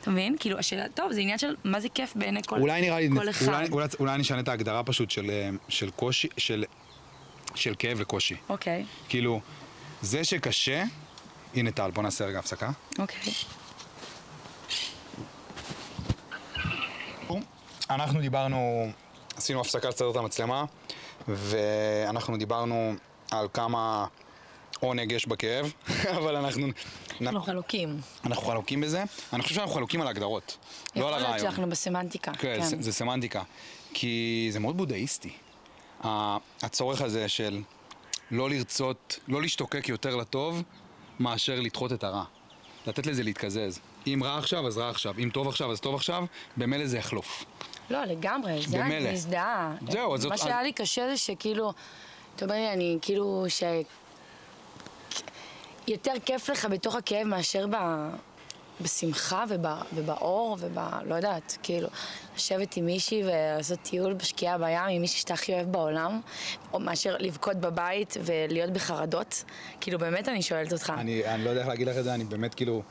אתה 0.00 0.10
מבין? 0.10 0.36
כאילו, 0.40 0.58
השאלה, 0.58 0.88
טוב, 0.88 1.12
זה 1.12 1.20
עניין 1.20 1.38
של 1.38 1.56
מה 1.64 1.80
זה 1.80 1.88
כיף 1.88 2.12
בעיני 2.16 2.40
כל, 2.46 2.60
אולי 2.60 2.80
נראה 2.80 3.00
לי, 3.00 3.08
כל 3.16 3.28
אחד. 3.30 3.46
אולי, 3.48 3.68
אולי, 3.70 3.86
אולי 4.00 4.18
נשנה 4.18 4.40
את 4.40 4.48
ההגדרה 4.48 4.82
פשוט 4.84 5.10
של, 5.10 5.30
אה, 5.30 5.50
של 5.68 5.90
קושי, 5.90 6.28
של, 6.36 6.64
של 7.54 7.74
כאב 7.78 8.00
לקושי. 8.00 8.36
אוקיי, 8.48 8.84
כאילו, 9.08 9.40
זה 10.02 10.24
שקשה, 10.24 10.84
הנה 11.54 11.70
טל, 11.70 11.90
בוא 11.90 12.02
נעשה 12.02 12.24
רגע 12.24 12.38
הפסקה. 12.38 12.70
אוקיי. 12.98 13.32
אנחנו 17.90 18.20
דיברנו, 18.20 18.90
עשינו 19.36 19.60
הפסקה 19.60 19.88
לצד 19.88 20.04
את 20.04 20.16
המצלמה, 20.16 20.64
ואנחנו 21.28 22.36
דיברנו 22.36 22.94
על 23.30 23.48
כמה 23.52 24.06
עונג 24.80 25.12
יש 25.12 25.26
בכאב, 25.26 25.72
אבל 26.18 26.36
אנחנו, 26.36 26.66
אנחנו 27.20 27.42
חלוקים. 27.42 28.00
אנחנו 28.24 28.46
חלוקים 28.46 28.80
בזה. 28.80 29.04
אני 29.32 29.42
חושב 29.42 29.54
שאנחנו 29.54 29.74
חלוקים 29.74 30.00
על 30.00 30.06
ההגדרות, 30.06 30.56
לא 30.96 31.00
על 31.00 31.00
יכול 31.00 31.10
להיות 31.10 31.26
הרעיון. 31.28 31.46
שאנחנו 31.46 31.70
בסמנטיקה, 31.70 32.32
כן, 32.32 32.56
כן. 32.58 32.64
זה, 32.64 32.76
זה 32.80 32.92
סמנטיקה. 32.92 33.42
כי 33.94 34.48
זה 34.52 34.60
מאוד 34.60 34.76
בודהיסטי. 34.76 35.32
הצורך 36.62 37.00
הזה 37.02 37.28
של 37.28 37.60
לא 38.30 38.50
לרצות, 38.50 39.18
לא 39.28 39.42
להשתוקק 39.42 39.88
יותר 39.88 40.16
לטוב, 40.16 40.62
מאשר 41.20 41.60
לדחות 41.60 41.92
את 41.92 42.04
הרע. 42.04 42.24
לתת 42.86 43.06
לזה 43.06 43.22
להתקזז. 43.22 43.78
אם 44.06 44.20
רע 44.24 44.38
עכשיו, 44.38 44.66
אז 44.66 44.78
רע 44.78 44.88
עכשיו. 44.90 45.14
אם 45.22 45.30
טוב 45.32 45.48
עכשיו, 45.48 45.72
אז 45.72 45.80
טוב 45.80 45.94
עכשיו, 45.94 46.24
במילא 46.56 46.86
זה 46.86 46.98
יחלוף. 46.98 47.44
לא, 47.90 48.04
לגמרי, 48.04 48.62
זה. 48.66 48.82
אני 48.82 49.12
מזדהה. 49.12 49.74
זהו, 49.90 50.14
אז 50.14 50.20
זאת- 50.20 50.30
מה 50.32 50.38
שהיה 50.38 50.62
לי 50.62 50.72
קשה 50.72 51.08
זה 51.10 51.16
שכאילו, 51.16 51.72
אתה 52.36 52.44
אומר 52.44 52.54
לי, 52.54 52.72
אני 52.72 52.98
כאילו, 53.02 53.44
ש... 53.48 53.62
יותר 55.88 56.12
כיף 56.24 56.48
לך 56.50 56.64
בתוך 56.70 56.94
הכאב 56.94 57.26
מאשר 57.26 57.66
ב... 57.70 57.74
בשמחה 58.80 59.44
וב... 59.48 59.66
ובאור 59.94 60.56
וב... 60.60 60.78
לא 61.04 61.14
יודעת, 61.14 61.58
כאילו, 61.62 61.88
לשבת 62.36 62.76
עם 62.76 62.86
מישהי 62.86 63.22
ולעשות 63.24 63.78
טיול 63.82 64.12
בשקיעה 64.12 64.58
בים 64.58 64.78
עם 64.90 65.00
מישהי 65.00 65.20
שאתה 65.20 65.34
הכי 65.34 65.52
אוהב 65.52 65.72
בעולם, 65.72 66.20
או 66.72 66.80
מאשר 66.80 67.16
לבכות 67.18 67.56
בבית 67.56 68.16
ולהיות 68.24 68.70
בחרדות. 68.70 69.44
כאילו, 69.80 69.98
באמת 69.98 70.28
אני 70.28 70.42
שואלת 70.42 70.72
אותך. 70.72 70.92
אני, 70.98 71.24
אני 71.26 71.44
לא 71.44 71.50
יודע 71.50 71.60
איך 71.60 71.68
להגיד 71.68 71.88
לך 71.88 71.96
את 71.98 72.04
זה, 72.04 72.14
אני 72.14 72.24
באמת 72.24 72.54
כאילו 72.54 72.82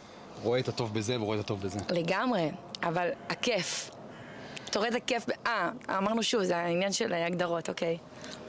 רואה 0.43 0.59
את 0.59 0.67
הטוב 0.67 0.93
בזה 0.93 1.21
ורואה 1.21 1.39
את 1.39 1.43
הטוב 1.43 1.61
בזה. 1.61 1.79
לגמרי, 1.89 2.51
אבל 2.83 3.09
הכיף. 3.29 3.89
אתה 4.69 4.79
רואה 4.79 4.89
את 4.89 4.95
הכיף, 4.95 5.25
אה, 5.47 5.69
אמרנו 5.89 6.23
שוב, 6.23 6.43
זה 6.43 6.57
העניין 6.57 6.91
של 6.91 7.13
ההגדרות, 7.13 7.69
אוקיי. 7.69 7.97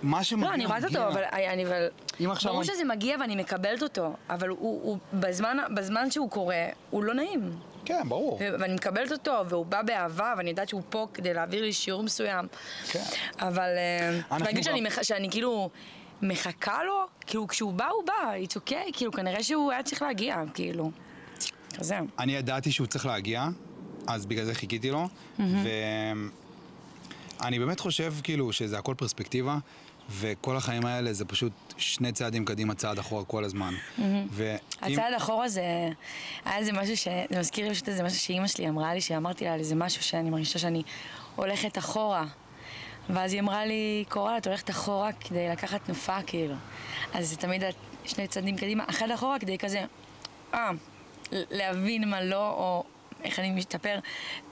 מה 0.03 0.25
שמגיע, 0.25 0.49
לא, 0.49 0.55
אני 0.55 0.67
רואה 0.67 0.79
אותו. 0.89 1.09
אבל, 1.09 1.23
אני, 1.33 1.67
אבל... 1.67 1.89
אם 2.21 2.31
עכשיו 2.31 2.53
ברור 2.53 2.63
אני- 2.63 2.71
שזה 2.75 2.85
מגיע 2.85 3.17
ואני 3.21 3.37
מקבלת 3.37 3.83
אותו, 3.83 4.13
אבל 4.31 4.49
הוא, 4.49 4.59
הוא 4.59 4.99
בזמן, 5.15 5.59
בזמן 5.75 6.11
שהוא 6.11 6.31
קורה, 6.31 6.57
הוא 6.91 7.05
לא 7.05 7.15
נעים. 7.15 7.53
כן, 7.85 8.09
ברור. 8.09 8.39
ואני 8.61 8.75
מקבלת 8.75 9.13
אותו, 9.13 9.43
והוא 9.49 9.67
בא 9.67 9.83
באהבה, 9.83 10.35
ואני 10.37 10.51
יודעת 10.51 10.69
שהוא 10.69 10.83
פה 10.91 11.07
כדי 11.15 11.35
להעביר 11.35 11.63
לי 11.63 11.73
שיעור 11.73 12.03
מסוים. 12.03 12.47
כן. 12.91 13.03
אבל... 13.41 13.69
אה, 13.77 14.19
אנחנו 14.31 14.45
להגיד 14.45 14.65
שאני, 14.65 14.81
מח... 14.81 15.03
שאני 15.03 15.31
כאילו 15.31 15.71
מחכה 16.23 16.85
לו, 16.85 17.01
כאילו 17.27 17.49
כשהוא 17.49 17.73
בא, 17.73 17.89
הוא 17.89 18.05
בא, 18.07 18.13
it's 18.45 18.57
okay, 18.69 18.91
כאילו 18.93 19.13
כנראה 19.13 19.43
שהוא 19.43 19.73
היה 19.73 19.83
צריך 19.83 20.03
להגיע, 20.03 20.43
כאילו. 20.55 20.91
כזה. 21.79 21.99
אני 22.19 22.33
ידעתי 22.37 22.73
שהוא 22.73 22.87
צריך 22.87 23.07
להגיע, 23.07 23.45
אז 24.07 24.27
בגלל 24.27 24.45
זה 24.45 24.55
חיכיתי 24.55 24.91
לו, 24.91 25.09
ואני 27.45 27.59
באמת 27.59 27.81
חושב 27.81 28.15
כאילו 28.23 28.53
שזה 28.53 28.79
הכל 28.79 28.95
פרספקטיבה, 28.95 29.59
וכל 30.11 30.57
החיים 30.57 30.87
האלה 30.87 31.13
זה 31.13 31.25
פשוט 31.25 31.53
שני 31.77 32.13
צעדים 32.13 32.45
קדימה, 32.45 32.75
צעד 32.75 32.99
אחורה 32.99 33.25
כל 33.25 33.45
הזמן. 33.45 33.75
ואם... 34.31 34.57
הצעד 34.83 35.15
אחורה 35.17 35.49
זה, 35.49 35.63
היה 36.45 36.59
איזה 36.59 36.73
משהו 36.73 36.97
ש... 36.97 37.09
זה 37.31 37.39
מזכיר 37.41 37.69
לי 37.69 37.75
פשוט 37.75 37.89
איזה 37.89 38.03
משהו 38.03 38.19
שאימא 38.19 38.47
שלי 38.47 38.69
אמרה 38.69 38.95
לי, 38.95 39.01
שאמרתי 39.01 39.45
לה 39.45 39.53
על 39.53 39.61
איזה 39.61 39.75
משהו 39.75 40.03
שאני 40.03 40.31
מרגישה 40.31 40.59
שאני 40.59 40.83
הולכת 41.37 41.79
אחורה. 41.79 42.27
ואז 43.11 43.33
היא 43.33 43.41
אמרה 43.41 43.67
לי, 43.67 44.05
קורל, 44.09 44.35
את 44.39 44.47
הולכת 44.47 44.71
אחורה 44.71 45.13
כדי 45.13 45.49
לקחת 45.49 45.85
תנופה, 45.85 46.23
כאילו. 46.27 46.55
אז 47.13 47.31
זה 47.31 47.37
תמיד 47.37 47.63
שני 48.05 48.29
צעדים 48.29 48.57
קדימה, 48.57 48.85
אחד 48.89 49.11
אחורה 49.11 49.39
כדי 49.39 49.59
כזה, 49.59 49.85
אה, 50.55 50.71
להבין 51.33 52.09
מה 52.09 52.23
לא, 52.23 52.51
או 52.51 52.85
איך 53.25 53.39
אני 53.39 53.51
משתפר, 53.51 53.99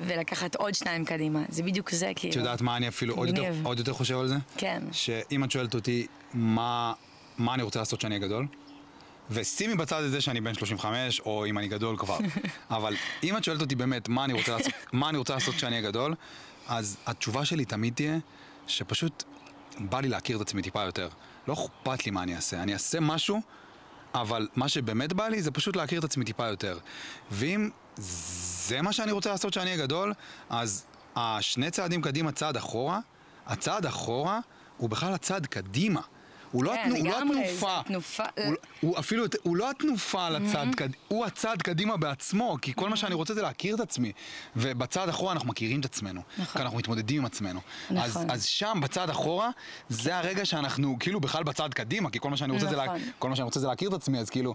ולקחת 0.00 0.54
עוד 0.54 0.74
שניים 0.74 1.04
קדימה. 1.04 1.42
זה 1.48 1.62
בדיוק 1.62 1.90
זה, 1.90 2.12
כאילו. 2.16 2.32
את 2.32 2.36
יודעת 2.36 2.60
מה 2.60 2.76
אני 2.76 2.88
אפילו 2.88 3.14
עוד 3.14 3.28
יותר. 3.28 3.52
עוד 3.62 3.78
יותר 3.78 3.92
חושב 3.92 4.18
על 4.18 4.28
זה? 4.28 4.36
כן. 4.56 4.82
שאם 4.92 5.44
את 5.44 5.50
שואלת 5.50 5.74
אותי 5.74 6.06
מה, 6.34 6.92
מה 7.38 7.54
אני 7.54 7.62
רוצה 7.62 7.78
לעשות 7.78 7.98
כשאני 7.98 8.14
אהיה 8.14 8.26
גדול, 8.26 8.46
ושימי 9.30 9.74
בצד 9.74 10.02
את 10.02 10.10
זה 10.10 10.20
שאני 10.20 10.40
בן 10.40 10.54
35, 10.54 11.20
או 11.20 11.46
אם 11.46 11.58
אני 11.58 11.68
גדול 11.68 11.96
כבר, 11.96 12.18
אבל 12.70 12.96
אם 13.22 13.36
את 13.36 13.44
שואלת 13.44 13.60
אותי 13.60 13.74
באמת 13.74 14.08
מה 14.08 14.24
אני 14.24 14.32
רוצה 14.32 14.52
לעשות, 14.52 14.72
מה 14.92 15.08
אני 15.08 15.18
רוצה 15.18 15.34
לעשות 15.34 15.54
כשאני 15.54 15.76
אהיה 15.76 15.88
גדול, 15.88 16.14
אז 16.68 16.96
התשובה 17.06 17.44
שלי 17.44 17.64
תמיד 17.64 17.94
תהיה 17.94 18.18
שפשוט 18.66 19.24
בא 19.78 20.00
לי 20.00 20.08
להכיר 20.08 20.36
את 20.36 20.42
עצמי 20.42 20.62
טיפה 20.62 20.82
יותר. 20.82 21.08
לא 21.48 21.52
אכפת 21.52 22.06
לי 22.06 22.10
מה 22.10 22.22
אני 22.22 22.36
אעשה, 22.36 22.62
אני 22.62 22.72
אעשה 22.72 23.00
משהו, 23.00 23.40
אבל 24.14 24.48
מה 24.56 24.68
שבאמת 24.68 25.12
בא 25.12 25.28
לי 25.28 25.42
זה 25.42 25.50
פשוט 25.50 25.76
להכיר 25.76 25.98
את 25.98 26.04
עצמי 26.04 26.24
טיפה 26.24 26.46
יותר. 26.46 26.78
ואם 27.30 27.70
זה 27.96 28.82
מה 28.82 28.92
שאני 28.92 29.12
רוצה 29.12 29.30
לעשות 29.30 29.50
כשאני 29.50 29.70
אהיה 29.70 29.82
גדול, 29.82 30.12
אז 30.50 30.84
השני 31.16 31.70
צעדים 31.70 32.02
קדימה, 32.02 32.32
צעד 32.32 32.56
אחורה, 32.56 33.00
הצעד 33.46 33.86
אחורה 33.86 34.40
הוא 34.76 34.90
בכלל 34.90 35.14
הצעד 35.14 35.46
קדימה. 35.46 36.00
הוא 36.52 36.64
לא, 36.64 36.70
כן, 36.72 36.80
התנו, 36.80 36.96
הוא 36.96 37.08
לא 37.08 37.16
לגמרי, 37.20 37.44
התנופה. 37.44 37.80
תנופה- 37.86 38.22
הוא, 38.46 38.54
הוא 38.80 38.98
אפילו, 38.98 39.24
הוא 39.42 39.56
לא 39.56 39.70
התנופה 39.70 40.28
לצד, 40.28 40.66
Mm-hmm. 40.72 40.76
קד... 40.76 40.88
הוא 41.08 41.26
הצעד 41.26 41.62
קדימה 41.62 41.96
בעצמו, 41.96 42.56
כי 42.62 42.72
כל 42.76 42.88
מה 42.88 42.96
שאני 42.96 43.14
רוצה 43.14 43.34
זה 43.34 43.42
להכיר 43.42 43.74
את 43.74 43.80
עצמי. 43.80 44.12
ובצד 44.56 45.08
אחורה 45.08 45.32
אנחנו 45.32 45.48
מכירים 45.48 45.80
את 45.80 45.84
עצמנו. 45.84 46.20
נכון. 46.38 46.52
כי 46.56 46.62
אנחנו 46.62 46.78
מתמודדים 46.78 47.18
עם 47.20 47.24
עצמנו. 47.26 47.60
אז, 47.90 48.10
נכון. 48.16 48.30
אז 48.30 48.44
שם, 48.46 48.78
בצד 48.82 49.10
אחורה, 49.10 49.50
זה 49.88 50.16
הרגע 50.16 50.44
שאנחנו 50.44 50.96
כאילו 51.00 51.20
בכלל 51.20 51.42
בצד 51.42 51.74
קדימה, 51.74 52.10
כי 52.10 52.18
כל 52.20 52.30
מה 52.30 52.36
שאני 52.36 52.52
רוצה, 52.52 52.66
זה, 52.66 52.76
לה... 52.76 52.84
נכון. 52.84 52.98
כל 53.18 53.28
מה 53.28 53.36
שאני 53.36 53.44
רוצה 53.44 53.60
זה 53.60 53.66
להכיר 53.66 53.88
את 53.88 53.94
עצמי, 53.94 54.18
אז 54.18 54.30
כאילו... 54.30 54.54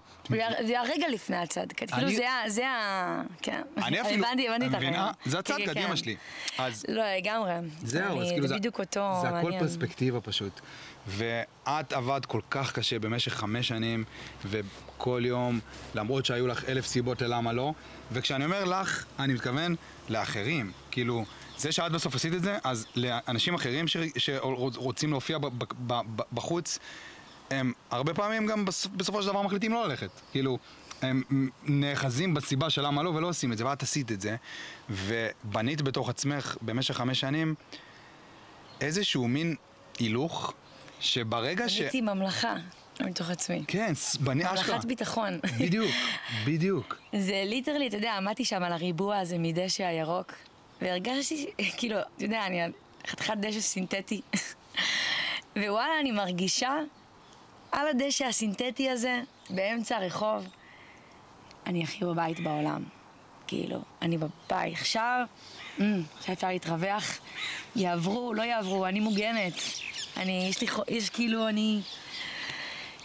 זה 0.66 0.80
הרגע 0.80 1.08
לפני 1.12 1.36
הצד, 1.36 1.66
כאילו 1.72 1.92
אני- 1.92 2.16
זה 2.16 2.30
ה... 2.30 2.50
זה 2.50 2.68
ה... 2.68 3.22
כן. 3.42 3.62
אני 3.76 4.00
אפילו, 4.00 4.26
הבנתי, 4.26 4.48
הבנתי 4.48 4.66
את? 4.66 4.74
הרעיון. 4.74 5.12
זה 5.24 5.38
הצד 5.38 5.54
כן, 5.56 5.66
כן, 5.66 5.70
קדימה 5.74 5.88
כן. 5.88 5.96
שלי. 5.96 6.16
אז 6.58 6.84
לא, 6.88 7.02
לגמרי. 7.18 7.52
זהו, 7.82 8.20
אז 8.22 8.28
כאילו 8.30 8.46
זה 8.48 8.54
בדיוק 8.54 8.80
אותו 8.80 9.18
זה 9.22 9.28
הכל. 9.28 9.52
פרספקטיבה 9.58 10.20
פשוט. 10.20 10.60
ואת 11.08 11.92
עבדת 11.92 12.26
כל 12.26 12.40
כך 12.50 12.72
קשה 12.72 12.98
במשך 12.98 13.34
חמש 13.34 13.68
שנים, 13.68 14.04
וכל 14.44 15.22
יום, 15.24 15.60
למרות 15.94 16.26
שהיו 16.26 16.46
לך 16.46 16.64
אלף 16.68 16.86
סיבות 16.86 17.22
ללמה 17.22 17.52
לא, 17.52 17.72
וכשאני 18.12 18.44
אומר 18.44 18.64
לך, 18.64 19.04
אני 19.18 19.34
מתכוון 19.34 19.74
לאחרים. 20.08 20.72
כאילו, 20.90 21.24
זה 21.58 21.72
שאת 21.72 21.92
בסוף 21.92 22.14
עשית 22.14 22.34
את 22.34 22.42
זה, 22.42 22.58
אז 22.64 22.86
לאנשים 22.96 23.54
אחרים 23.54 23.88
ש- 23.88 23.96
שרוצים 24.16 25.10
להופיע 25.10 25.38
ב- 25.38 25.46
ב- 25.46 25.64
ב- 26.16 26.22
בחוץ, 26.32 26.78
הם 27.50 27.72
הרבה 27.90 28.14
פעמים 28.14 28.46
גם 28.46 28.64
בסופ- 28.64 28.96
בסופו 28.96 29.22
של 29.22 29.28
דבר 29.28 29.42
מחליטים 29.42 29.72
לא 29.72 29.88
ללכת. 29.88 30.10
כאילו, 30.30 30.58
הם 31.02 31.22
נאחזים 31.64 32.34
בסיבה 32.34 32.70
של 32.70 32.82
למה 32.86 33.02
לא 33.02 33.10
ולא 33.10 33.28
עושים 33.28 33.52
את 33.52 33.58
זה, 33.58 33.66
ואת 33.66 33.82
עשית 33.82 34.12
את 34.12 34.20
זה, 34.20 34.36
ובנית 34.90 35.82
בתוך 35.82 36.08
עצמך 36.08 36.56
במשך 36.62 36.94
חמש 36.96 37.20
שנים 37.20 37.54
איזשהו 38.80 39.28
מין 39.28 39.54
הילוך, 39.98 40.52
שברגע 41.00 41.68
ש... 41.68 41.80
בניתי 41.80 42.00
ממלכה 42.00 42.54
מתוך 43.00 43.30
עצמי. 43.30 43.64
כן, 43.68 43.92
בני 44.20 44.44
אשכרה. 44.44 44.72
ממלכת 44.72 44.84
ביטחון. 44.84 45.38
בדיוק, 45.60 45.90
בדיוק. 46.46 47.00
זה 47.12 47.42
ליטרלי, 47.46 47.88
אתה 47.88 47.96
יודע, 47.96 48.12
עמדתי 48.12 48.44
שם 48.44 48.62
על 48.62 48.72
הריבוע 48.72 49.18
הזה 49.18 49.38
מדשא 49.38 49.84
הירוק, 49.84 50.32
והרגשתי, 50.82 51.46
כאילו, 51.78 51.98
אתה 52.16 52.24
יודע, 52.24 52.46
אני 52.46 52.60
חתיכת 53.06 53.34
דשא 53.36 53.60
סינתטי, 53.60 54.20
ווואלה, 55.56 56.00
אני 56.00 56.10
מרגישה 56.10 56.76
על 57.72 57.88
הדשא 57.88 58.24
הסינתטי 58.24 58.90
הזה, 58.90 59.20
באמצע 59.50 59.96
הרחוב, 59.96 60.48
אני 61.66 61.82
הכי 61.84 62.04
בבית 62.04 62.40
בעולם. 62.40 62.84
כאילו, 63.46 63.82
אני 64.02 64.18
בבית. 64.18 64.72
עכשיו, 64.72 65.24
אמ, 65.80 66.02
עכשיו 66.18 66.34
אפשר 66.34 66.48
להתרווח, 66.48 67.18
יעברו, 67.76 68.34
לא 68.34 68.42
יעברו, 68.42 68.86
אני 68.86 69.00
מוגנת. 69.00 69.54
אני, 70.18 70.46
יש 70.50 70.60
לי, 70.60 70.68
חו- 70.68 70.82
יש 70.88 71.10
כאילו, 71.10 71.48
אני... 71.48 71.80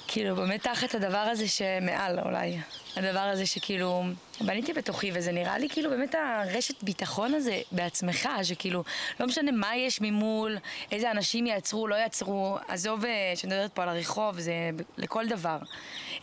כאילו, 0.08 0.36
באמת 0.36 0.64
תחת 0.64 0.96
הדבר 0.96 1.18
הזה 1.18 1.48
שמעל 1.48 2.20
אולי. 2.20 2.58
הדבר 2.96 3.20
הזה 3.20 3.46
שכאילו, 3.46 4.04
בניתי 4.42 4.74
בתוכי, 4.74 5.12
וזה 5.14 5.32
נראה 5.32 5.58
לי 5.58 5.70
כאילו 5.70 5.90
באמת 5.90 6.16
הרשת 6.16 6.84
ביטחון 6.84 7.34
הזה 7.34 7.62
בעצמך, 7.72 8.30
שכאילו, 8.44 8.84
לא 9.20 9.28
משנה 9.28 9.52
מה 9.52 9.76
יש 9.76 10.02
ממול, 10.02 10.58
איזה 10.92 11.12
אנשים 11.12 11.48
יעצרו, 11.48 11.88
לא 11.88 11.96
יעצרו, 11.96 12.58
עזוב 12.68 13.06
אה, 13.06 13.34
שאני 13.36 13.54
מדברת 13.54 13.72
פה 13.74 13.84
על 13.84 13.90
הרחוב, 13.90 14.40
זה 14.40 14.54
לכל 14.98 15.28
דבר. 15.28 15.58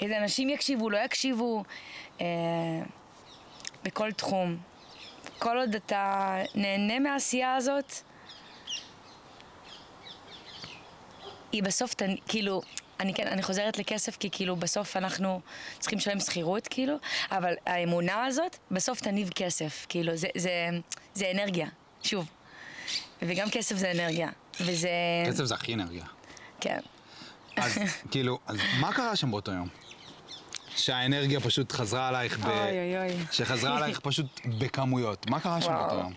איזה 0.00 0.18
אנשים 0.18 0.50
יקשיבו, 0.50 0.90
לא 0.90 0.98
יקשיבו, 0.98 1.64
אה, 2.20 2.26
בכל 3.84 4.12
תחום. 4.12 4.56
כל 5.38 5.58
עוד 5.58 5.74
אתה 5.74 6.36
נהנה 6.54 6.98
מהעשייה 6.98 7.54
הזאת, 7.54 7.92
היא 11.52 11.62
בסוף, 11.62 11.94
תנ... 11.94 12.14
כאילו, 12.28 12.62
אני 13.00 13.14
כן, 13.14 13.26
אני 13.26 13.42
חוזרת 13.42 13.78
לכסף 13.78 14.16
כי 14.16 14.30
כאילו 14.32 14.56
בסוף 14.56 14.96
אנחנו 14.96 15.40
צריכים 15.78 15.98
לשלם 15.98 16.20
שכירות, 16.20 16.68
כאילו, 16.68 16.94
אבל 17.30 17.54
האמונה 17.66 18.24
הזאת 18.24 18.56
בסוף 18.70 19.00
תניב 19.00 19.30
כסף, 19.34 19.86
כאילו, 19.88 20.16
זה, 20.16 20.28
זה, 20.36 20.68
זה 21.14 21.30
אנרגיה, 21.34 21.68
שוב. 22.02 22.28
וגם 23.22 23.50
כסף 23.50 23.76
זה 23.76 23.90
אנרגיה, 23.90 24.28
וזה... 24.60 24.88
כסף 25.26 25.44
זה 25.44 25.54
הכי 25.54 25.74
אנרגיה. 25.74 26.04
כן. 26.60 26.78
אז 27.56 27.78
כאילו, 28.10 28.38
אז 28.46 28.56
מה 28.80 28.92
קרה 28.92 29.16
שם 29.16 29.30
באותו 29.30 29.52
יום? 29.52 29.68
שהאנרגיה 30.76 31.40
פשוט 31.40 31.72
חזרה 31.72 32.08
עלייך 32.08 32.38
ב... 32.38 32.46
אוי, 32.46 32.56
אוי, 32.56 32.98
אוי. 32.98 33.16
שחזרה 33.32 33.76
עלייך 33.76 34.00
פשוט 34.08 34.40
בכמויות. 34.58 35.30
מה 35.30 35.40
קרה 35.40 35.60
שם. 35.60 35.72
באותו 35.72 35.94
יום? 35.94 36.12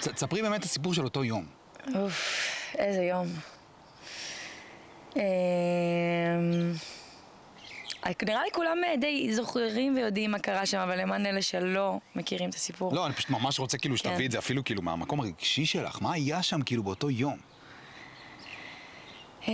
ספרי 0.00 0.42
באמת 0.42 0.60
את 0.60 0.64
הסיפור 0.64 0.94
של 0.94 1.04
אותו 1.04 1.24
יום. 1.24 1.46
אוף, 1.94 2.46
איזה 2.78 3.02
יום. 3.02 3.26
אמ, 5.16 6.72
נראה 8.26 8.44
לי 8.44 8.50
כולם 8.52 8.78
אה, 8.84 8.96
די 8.96 9.34
זוכרים 9.34 9.96
ויודעים 9.96 10.30
מה 10.30 10.38
קרה 10.38 10.66
שם, 10.66 10.78
אבל 10.78 11.00
למען 11.00 11.26
אלה 11.26 11.42
שלא 11.42 11.98
מכירים 12.14 12.50
את 12.50 12.54
הסיפור. 12.54 12.94
לא, 12.94 13.06
אני 13.06 13.14
פשוט 13.14 13.30
ממש 13.30 13.58
רוצה 13.58 13.78
כאילו 13.78 13.96
כן. 13.96 13.98
שתביאי 13.98 14.26
את 14.26 14.32
זה 14.32 14.38
אפילו 14.38 14.64
כאילו 14.64 14.82
מהמקום 14.82 15.20
הרגשי 15.20 15.66
שלך. 15.66 16.02
מה 16.02 16.12
היה 16.12 16.42
שם 16.42 16.62
כאילו 16.62 16.82
באותו 16.82 17.10
יום? 17.10 17.38
אמ, 19.48 19.52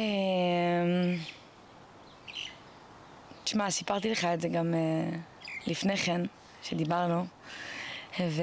תשמע, 3.44 3.70
סיפרתי 3.70 4.10
לך 4.10 4.24
את 4.24 4.40
זה 4.40 4.48
גם 4.48 4.74
אה, 4.74 5.18
לפני 5.66 5.96
כן, 5.96 6.20
שדיברנו, 6.62 7.26
ולא 8.20 8.38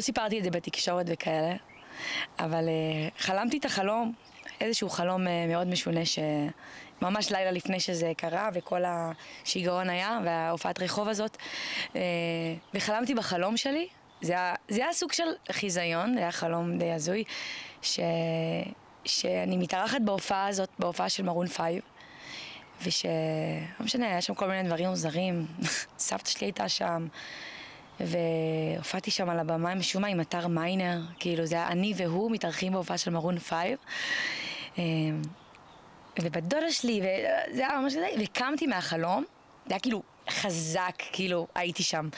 סיפרתי 0.00 0.38
את 0.38 0.44
זה 0.44 0.50
בתקשורת 0.50 1.06
וכאלה, 1.08 1.54
אבל 2.38 2.68
אה, 2.68 3.08
חלמתי 3.18 3.58
את 3.58 3.64
החלום, 3.64 4.12
איזשהו 4.60 4.90
חלום 4.90 5.28
אה, 5.28 5.46
מאוד 5.48 5.66
משונה, 5.66 6.00
שממש 6.04 7.32
לילה 7.32 7.50
לפני 7.50 7.80
שזה 7.80 8.12
קרה, 8.16 8.48
וכל 8.54 8.82
השיגעון 8.86 9.90
היה, 9.90 10.18
וההופעת 10.24 10.82
רחוב 10.82 11.08
הזאת, 11.08 11.36
אה, 11.96 12.00
וחלמתי 12.74 13.14
בחלום 13.14 13.56
שלי, 13.56 13.88
זה 14.22 14.32
היה, 14.32 14.54
זה 14.68 14.82
היה 14.84 14.92
סוג 14.92 15.12
של 15.12 15.28
חיזיון, 15.52 16.14
זה 16.14 16.20
היה 16.20 16.32
חלום 16.32 16.78
די 16.78 16.92
הזוי, 16.92 17.24
ש... 17.82 18.00
שאני 19.04 19.56
מתארחת 19.56 20.00
בהופעה 20.00 20.46
הזאת, 20.46 20.68
בהופעה 20.78 21.08
של 21.08 21.22
מרון 21.22 21.46
פייב, 21.46 21.82
וש... 22.82 23.06
לא 23.80 23.86
משנה, 23.86 24.06
היה 24.06 24.20
שם 24.20 24.34
כל 24.34 24.46
מיני 24.46 24.68
דברים 24.68 24.88
מוזרים. 24.88 25.46
סבתא 25.98 26.30
שלי 26.30 26.46
הייתה 26.46 26.68
שם, 26.68 27.06
והופעתי 28.00 29.10
שם 29.10 29.30
על 29.30 29.38
הבמה 29.38 29.74
משום 29.74 30.02
מה 30.02 30.08
עם 30.08 30.20
אתר 30.20 30.46
מיינר, 30.46 31.00
כאילו 31.18 31.46
זה 31.46 31.54
היה 31.54 31.68
אני 31.68 31.92
והוא 31.96 32.30
מתארחים 32.30 32.72
בהופעה 32.72 32.98
של 32.98 33.10
מרון 33.10 33.38
פייב. 33.38 33.78
אמ, 34.80 35.22
ובת 36.22 36.42
דודה 36.42 36.72
שלי, 36.72 37.00
וזה 37.00 37.68
היה 37.68 37.78
ממש 37.78 37.92
כזה, 37.92 38.08
וקמתי 38.24 38.66
מהחלום, 38.66 39.24
זה 39.66 39.74
היה 39.74 39.80
כאילו 39.80 40.02
חזק, 40.30 41.02
כאילו 41.12 41.46
הייתי 41.54 41.82
שם. 41.82 42.08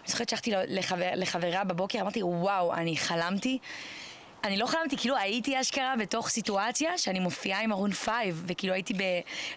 אני 0.00 0.08
זוכרת 0.08 0.28
שהלכתי 0.28 0.52
לחבר, 0.66 1.10
לחברה 1.16 1.64
בבוקר, 1.64 2.00
אמרתי, 2.00 2.22
וואו, 2.22 2.74
אני 2.74 2.96
חלמתי. 2.96 3.58
אני 4.44 4.56
לא 4.56 4.66
חלמתי, 4.66 4.96
כאילו 4.96 5.16
הייתי 5.16 5.60
אשכרה 5.60 5.94
בתוך 5.98 6.28
סיטואציה 6.28 6.98
שאני 6.98 7.20
מופיעה 7.20 7.60
עם 7.60 7.72
ארון 7.72 7.92
פייב, 7.92 8.44
וכאילו 8.46 8.74
הייתי 8.74 8.94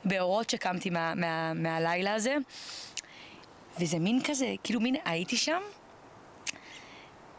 באורות 0.06 0.50
שקמתי 0.50 0.90
מה, 0.90 1.16
מה, 1.16 1.54
מהלילה 1.54 2.14
הזה. 2.14 2.36
וזה 3.80 4.00
מין 4.00 4.20
כזה, 4.24 4.54
כאילו 4.64 4.80
מין 4.80 4.96
הייתי 5.06 5.38
שם. 5.38 5.62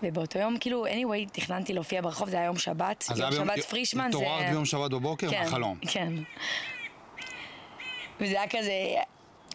ובאותו 0.02 0.38
יום, 0.38 0.58
כאילו, 0.58 0.86
anyway, 0.86 1.30
תכננתי 1.32 1.72
להופיע 1.72 2.00
ברחוב, 2.02 2.28
זה 2.28 2.36
היה 2.36 2.46
יום 2.46 2.58
שבת. 2.58 3.04
יום 3.10 3.20
היה 3.20 3.30
ביום- 3.30 3.46
שבת 3.48 3.64
פרישמן 3.64 4.10
זה... 4.12 4.18
התעוררת 4.18 4.50
ביום 4.50 4.64
שבת 4.64 4.90
בבוקר 4.90 5.30
כן, 5.30 5.40
מהחלום. 5.44 5.78
כן. 5.90 6.12
וזה 8.20 8.40
היה 8.40 8.48
כזה, 8.50 8.72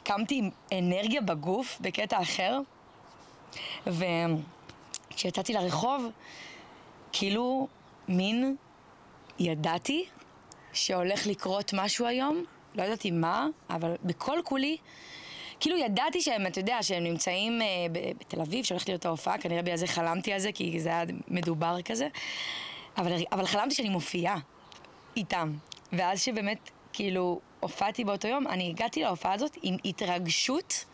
קמתי 0.04 0.36
עם 0.40 0.50
אנרגיה 0.80 1.22
בגוף 1.22 1.78
בקטע 1.82 2.22
אחר, 2.22 2.60
וכשיצאתי 5.12 5.54
לרחוב, 5.54 6.06
כאילו, 7.12 7.68
מין, 8.08 8.56
ידעתי 9.40 10.06
שהולך 10.74 11.28
לקרות 11.28 11.74
משהו 11.74 12.06
היום, 12.06 12.44
לא 12.76 12.84
ידעתי 12.84 13.12
מה, 13.12 13.48
אבל 13.70 13.96
בכל 14.04 14.40
כולי, 14.44 14.78
כאילו 15.62 15.78
ידעתי 15.78 16.22
שהם, 16.22 16.48
אתה 16.48 16.60
יודע, 16.60 16.84
שהם 16.84 17.04
נמצאים 17.04 17.62
אה, 17.62 17.68
בתל 18.18 18.42
אביב, 18.42 18.66
שהולכת 18.66 18.90
להיות 18.90 19.06
ההופעה, 19.06 19.38
כנראה 19.38 19.62
בגלל 19.62 19.78
זה 19.78 19.88
חלמתי 19.88 20.34
על 20.34 20.40
זה, 20.40 20.52
כי 20.52 20.80
זה 20.80 20.90
היה 20.90 21.04
מדובר 21.28 21.82
כזה, 21.82 22.08
אבל, 22.98 23.12
אבל 23.32 23.46
חלמתי 23.46 23.76
שאני 23.76 23.90
מופיעה 23.90 24.38
איתם. 25.18 25.54
ואז 25.94 26.22
שבאמת, 26.22 26.70
כאילו, 26.94 27.40
הופעתי 27.60 28.04
באותו 28.04 28.28
יום, 28.28 28.48
אני 28.48 28.70
הגעתי 28.70 29.04
להופעה 29.04 29.34
הזאת 29.34 29.58
עם 29.62 29.78
התרגשות. 29.86 30.86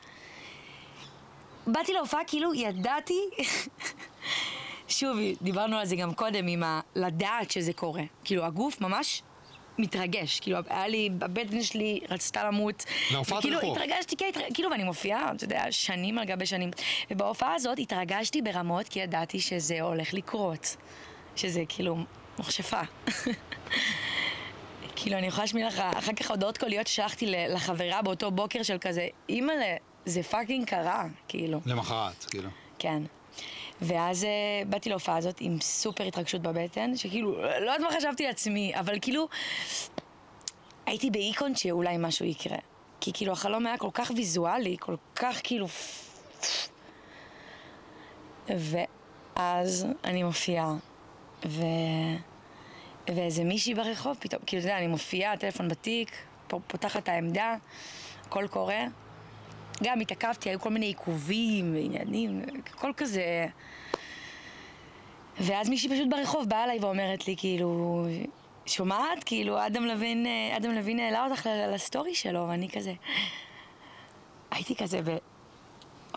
באתי 1.68 1.94
להופעה 1.94 2.22
כאילו 2.28 2.54
ידעתי, 2.54 3.20
שוב, 4.88 5.18
דיברנו 5.42 5.78
על 5.78 5.86
זה 5.86 5.96
גם 5.96 6.14
קודם, 6.14 6.48
עם 6.48 6.64
ה... 6.64 6.82
לדעת 6.96 7.52
שזה 7.52 7.74
קורה. 7.74 8.04
כאילו, 8.24 8.46
הגוף 8.46 8.82
ממש 8.82 9.22
מתרגש. 9.80 10.40
כאילו, 10.40 10.58
היה 10.70 10.88
לי, 10.88 11.10
הבטן 11.22 11.62
שלי 11.62 12.00
רצתה 12.10 12.44
למות. 12.44 12.86
להופעת 13.12 13.40
וכאילו, 13.40 13.58
רחוב. 13.58 13.78
התרגשתי, 13.78 14.16
כן, 14.18 14.26
התרג... 14.30 14.44
כאילו, 14.54 14.72
ואני 14.72 14.84
מופיעה, 14.84 15.32
אתה 15.36 15.44
יודע, 15.44 15.64
שנים 15.72 16.18
על 16.18 16.26
גבי 16.26 16.46
שנים. 16.46 16.70
ובהופעה 17.12 17.56
הזאת 17.56 17.80
התרגשתי 17.80 18.42
ברמות, 18.42 18.88
כי 18.88 19.00
ידעתי 19.00 19.40
שזה 19.40 19.82
הולך 19.82 20.14
לקרות. 20.14 20.78
שזה 21.36 21.64
כאילו 21.70 21.98
מכשפה. 22.40 22.82
כאילו, 24.96 25.18
אני 25.18 25.28
יכולה 25.28 25.44
להשמיע 25.44 25.68
לך 25.68 25.80
אחר 25.80 26.14
כך 26.14 26.32
הודעות 26.32 26.58
קוליות 26.58 26.88
ששלחתי 26.88 27.26
לחברה 27.26 28.02
באותו 28.02 28.32
בוקר 28.32 28.64
של 28.64 28.78
כזה, 28.82 29.08
אימא'לה, 29.30 29.76
זה 30.06 30.24
fucking 30.24 30.66
קרה, 30.66 31.06
כאילו. 31.28 31.60
למחרת, 31.66 32.26
כאילו. 32.30 32.50
כן. 32.80 33.04
ואז 33.82 34.24
אה, 34.24 34.68
באתי 34.68 34.90
להופעה 34.90 35.18
הזאת 35.18 35.38
עם 35.40 35.62
סופר 35.62 36.04
התרגשות 36.04 36.42
בבטן, 36.42 36.96
שכאילו, 36.96 37.42
לא 37.42 37.48
יודעת 37.48 37.80
מה 37.80 37.98
חשבתי 37.98 38.26
לעצמי, 38.26 38.72
אבל 38.76 39.00
כאילו, 39.02 39.28
הייתי 40.86 41.12
באיקון 41.12 41.56
שאולי 41.56 41.96
משהו 42.00 42.26
יקרה. 42.26 42.58
כי 43.02 43.12
כאילו 43.14 43.32
החלום 43.32 43.68
היה 43.68 43.78
כל 43.78 43.90
כך 43.94 44.12
ויזואלי, 44.16 44.76
כל 44.80 44.96
כך 45.16 45.40
כאילו... 45.44 45.68
ואז 48.50 49.88
אני 50.04 50.24
מופיעה, 50.24 50.74
ו... 51.46 51.62
ואיזה 53.16 53.44
מישהי 53.44 53.74
ברחוב 53.74 54.18
פתאום, 54.20 54.42
כאילו, 54.46 54.60
אתה 54.60 54.70
יודע, 54.70 54.78
אני 54.78 54.88
מופיעה, 54.88 55.34
הטלפון 55.34 55.68
בתיק, 55.68 56.12
פותחת 56.48 57.04
את 57.04 57.10
העמדה, 57.10 57.56
הכל 58.26 58.48
קורה. 58.48 58.84
גם 59.84 60.00
התעכבתי, 60.00 60.50
היו 60.50 60.60
כל 60.60 60.70
מיני 60.70 60.86
עיכובים 60.86 61.74
ועניינים, 61.76 62.42
הכל 62.74 62.92
כזה... 62.98 63.46
ואז 65.40 65.70
מישהי 65.70 65.90
פשוט 65.90 66.08
ברחוב 66.10 66.50
באה 66.50 66.64
אליי 66.64 66.80
ואומרת 66.80 67.28
לי, 67.28 67.36
כאילו, 67.38 68.06
שומעת? 68.66 69.24
כאילו, 69.26 69.66
אדם 69.66 69.86
לוין, 69.86 70.26
אה, 70.26 70.58
אדם 70.58 70.72
לוין 70.72 71.00
העלה 71.00 71.26
אותך 71.26 71.50
לסטורי 71.74 72.16
שלו, 72.16 72.48
ואני 72.50 72.70
כזה... 72.70 72.94
הייתי 74.52 74.76
כזה 74.76 75.02
ב... 75.02 75.18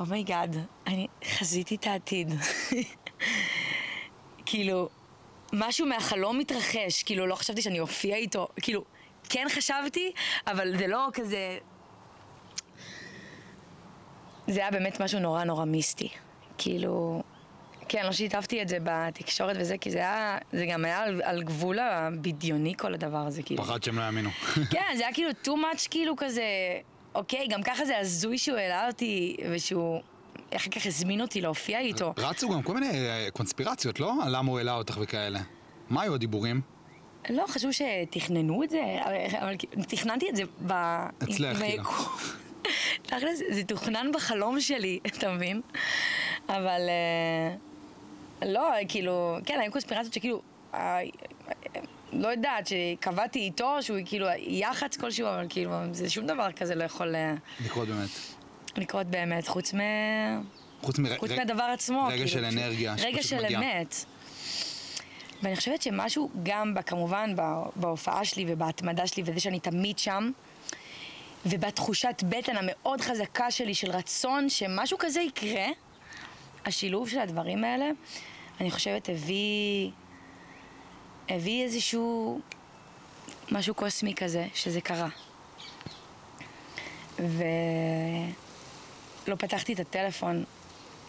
oh 0.00 0.14
my 0.14 0.28
god, 0.28 0.56
אני 0.86 1.06
חזיתי 1.24 1.74
את 1.74 1.86
העתיד. 1.86 2.34
כאילו, 4.46 4.88
משהו 5.52 5.86
מהחלום 5.86 6.38
מתרחש, 6.38 7.02
כאילו, 7.02 7.26
לא 7.26 7.34
חשבתי 7.34 7.62
שאני 7.62 7.80
אופיע 7.80 8.16
איתו, 8.16 8.48
כאילו, 8.62 8.84
כן 9.28 9.46
חשבתי, 9.50 10.12
אבל 10.46 10.76
זה 10.78 10.86
לא 10.86 11.08
כזה... 11.12 11.58
זה 14.51 14.61
היה 14.61 14.70
באמת 14.70 15.01
משהו 15.01 15.20
נורא 15.20 15.44
נורא 15.44 15.64
מיסטי. 15.64 16.09
כאילו, 16.59 17.22
כן, 17.88 18.07
לא 18.07 18.12
שיתפתי 18.12 18.62
את 18.62 18.68
זה 18.68 18.78
בתקשורת 18.82 19.57
וזה, 19.61 19.78
כי 19.78 19.90
זה 19.90 19.98
היה, 19.98 20.38
זה 20.53 20.66
גם 20.66 20.84
היה 20.84 20.98
על, 20.98 21.22
על 21.24 21.42
גבול 21.42 21.78
הבדיוני 21.78 22.74
כל 22.78 22.94
הדבר 22.94 23.18
הזה, 23.18 23.42
כאילו. 23.42 23.62
פחד 23.62 23.82
שהם 23.82 23.98
לא 23.98 24.03
יאמינו. 24.03 24.30
כן, 24.72 24.82
זה 24.96 25.03
היה 25.03 25.14
כאילו 25.14 25.30
too 25.44 25.48
much, 25.48 25.88
כאילו 25.90 26.14
כזה, 26.16 26.42
אוקיי, 27.14 27.46
גם 27.48 27.62
ככה 27.62 27.84
זה 27.84 27.98
הזוי 27.98 28.38
שהוא 28.38 28.59
העלה 28.59 28.86
אותי, 28.86 29.36
ושהוא 29.53 30.01
אחר 30.57 30.70
כך 30.70 30.86
הזמין 30.86 31.20
אותי 31.20 31.40
להופיע 31.40 31.80
איתו. 31.80 32.14
רצו 32.16 32.48
גם 32.48 32.62
כל 32.62 32.74
מיני 32.74 33.09
אה, 33.09 33.28
קונספירציות, 33.32 34.01
לא? 34.01 34.14
על 34.22 34.36
למה 34.36 34.51
הוא 34.51 34.59
העלה 34.59 34.72
אותך 34.72 34.98
וכאלה. 35.01 35.40
מה 35.90 36.03
היו 36.03 36.14
הדיבורים? 36.14 36.61
לא, 37.30 37.44
חשבו 37.48 37.70
שתכננו 37.72 38.62
את 38.62 38.70
זה, 38.70 38.80
אבל, 39.40 39.55
תכננתי 39.88 40.30
את 40.30 40.36
זה 40.36 40.42
ב... 40.66 40.72
אצלך, 41.22 41.59
כאילו. 41.59 41.82
תכל'ס, 43.02 43.42
זה 43.50 43.64
תוכנן 43.64 44.11
בחלום 44.14 44.61
שלי, 44.61 44.98
אתה 45.06 45.32
מבין? 45.32 45.61
אבל... 46.48 46.80
אה, 46.88 47.56
לא, 48.48 48.70
כאילו, 48.88 49.36
כן, 49.46 49.58
היו 49.61 49.72
קונספירציות 49.72 50.14
שכאילו... 50.14 50.42
אה, 50.74 51.00
לא 52.12 52.28
יודעת, 52.28 52.66
שקבעתי 52.66 53.38
איתו, 53.38 53.76
שהוא 53.80 53.98
כאילו 54.04 54.26
יח"צ 54.38 54.96
כלשהו, 54.96 55.28
אבל 55.28 55.46
כאילו, 55.48 55.72
זה 55.92 56.11
שום 56.11 56.26
דבר 56.26 56.52
כזה 56.52 56.74
לא 56.74 56.84
יכול 56.84 57.14
אה, 57.14 57.34
לקרות 57.64 57.88
באמת. 57.88 58.08
לקרות 58.76 59.06
באמת, 59.06 59.48
חוץ 59.48 59.74
מ... 59.74 59.78
חוץ 60.82 60.98
מ... 60.98 61.04
חוץ 61.18 61.30
מהדבר 61.30 61.62
עצמו. 61.62 62.04
רגע 62.06 62.14
כאילו, 62.14 62.28
של 62.28 62.44
אנרגיה 62.44 62.94
רגע 62.98 63.22
של 63.22 63.44
מגיע. 63.44 63.58
אמת. 63.58 64.04
ואני 65.42 65.56
חושבת 65.56 65.82
שמשהו 65.82 66.30
גם, 66.42 66.74
כמובן, 66.86 67.34
בהופעה 67.76 68.24
שלי 68.24 68.44
ובהתמדה 68.48 69.06
שלי, 69.06 69.22
וזה 69.26 69.40
שאני 69.40 69.61
תמיד 69.61 69.98
שם, 69.98 70.30
ובתחושת 71.47 72.22
בטן 72.28 72.57
המאוד 72.57 73.01
חזקה 73.01 73.51
שלי 73.51 73.74
של 73.74 73.91
רצון 73.91 74.49
שמשהו 74.49 74.99
כזה 74.99 75.20
יקרה, 75.20 75.66
השילוב 76.66 77.09
של 77.09 77.18
הדברים 77.18 77.64
האלה, 77.64 77.91
אני 78.61 78.70
חושבת 78.70 79.09
הביא, 79.09 79.91
הביא 81.28 81.64
איזשהו 81.64 82.41
משהו 83.51 83.74
קוסמי 83.74 84.14
כזה, 84.14 84.47
שזה 84.55 84.80
קרה. 84.80 85.09
ולא 87.18 87.34
פתחתי 89.38 89.72
את 89.72 89.80
הטלפון, 89.80 90.45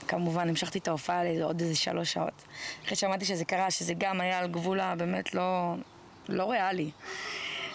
כמובן, 0.08 0.50
המשכתי 0.50 0.80
את 0.80 0.88
ההופעה 0.88 1.24
לאיזה 1.24 1.44
עוד 1.44 1.62
איזה 1.62 1.76
שלוש 1.76 2.14
שעות. 2.14 2.44
אחרי 2.86 2.96
שמעתי 2.96 3.26
שזה 3.26 3.46
קרה, 3.46 3.72
שזה 3.72 3.94
גם 3.98 4.22
היה 4.22 4.40
על 4.40 4.48
גבול 4.48 4.80
הבאמת 4.80 5.34
לא, 5.34 5.74
לא 6.30 6.52
ריאלי. 6.52 6.92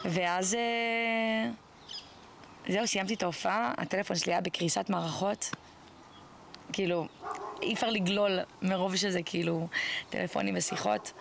ואז... 0.04 0.56
זהו, 2.68 2.86
סיימתי 2.86 3.14
את 3.14 3.22
ההופעה, 3.22 3.72
הטלפון 3.78 4.16
שלי 4.16 4.32
היה 4.32 4.40
בקריסת 4.40 4.90
מערכות. 4.90 5.50
כאילו, 6.72 7.06
אי 7.62 7.74
אפשר 7.74 7.90
לגלול 7.90 8.38
מרוב 8.62 8.96
שזה 8.96 9.20
כאילו 9.24 9.68
טלפונים 10.10 10.54
ושיחות. 10.56 11.12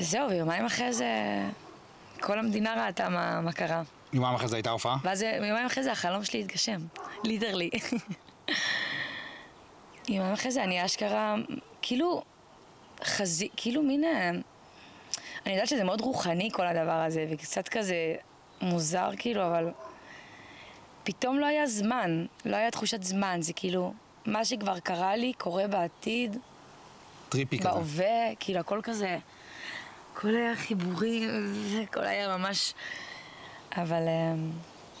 וזהו, 0.00 0.30
ויומיים 0.30 0.64
אחרי 0.64 0.92
זה 0.92 1.06
כל 2.20 2.38
המדינה 2.38 2.86
ראתה 2.86 3.08
מה, 3.08 3.40
מה 3.40 3.52
קרה. 3.52 3.82
יומיים 4.12 4.34
אחרי 4.34 4.48
זה 4.48 4.56
הייתה 4.56 4.70
הופעה? 4.70 4.96
ואז 5.02 5.22
יומיים 5.22 5.66
אחרי 5.66 5.82
זה 5.82 5.92
החלום 5.92 6.24
שלי 6.24 6.40
התגשם, 6.40 6.80
ליטרלי. 7.24 7.70
יומיים 10.08 10.32
אחרי 10.32 10.50
זה 10.50 10.64
אני 10.64 10.84
אשכרה, 10.84 11.34
כאילו, 11.82 12.22
חזי, 13.04 13.48
כאילו 13.56 13.82
מין... 13.82 14.04
אה, 14.04 14.30
אני 15.46 15.54
יודעת 15.54 15.68
שזה 15.68 15.84
מאוד 15.84 16.00
רוחני 16.00 16.50
כל 16.52 16.66
הדבר 16.66 16.92
הזה, 16.92 17.26
וקצת 17.30 17.68
כזה 17.68 18.14
מוזר 18.60 19.10
כאילו, 19.18 19.46
אבל 19.46 19.70
פתאום 21.04 21.38
לא 21.38 21.46
היה 21.46 21.66
זמן, 21.66 22.26
לא 22.44 22.56
היה 22.56 22.70
תחושת 22.70 23.02
זמן, 23.02 23.38
זה 23.42 23.52
כאילו, 23.52 23.92
מה 24.26 24.44
שכבר 24.44 24.78
קרה 24.78 25.16
לי 25.16 25.32
קורה 25.32 25.66
בעתיד, 25.66 26.36
טריפי 27.28 27.58
כזה. 27.58 27.68
בהווה, 27.68 28.34
כאילו 28.40 28.60
הכל 28.60 28.80
כזה, 28.82 29.18
הכל 30.12 30.36
היה 30.36 30.56
חיבורים, 30.56 31.52
הכל 31.82 32.04
היה 32.04 32.36
ממש... 32.36 32.74
אבל 33.76 34.02
אמ, 34.08 34.50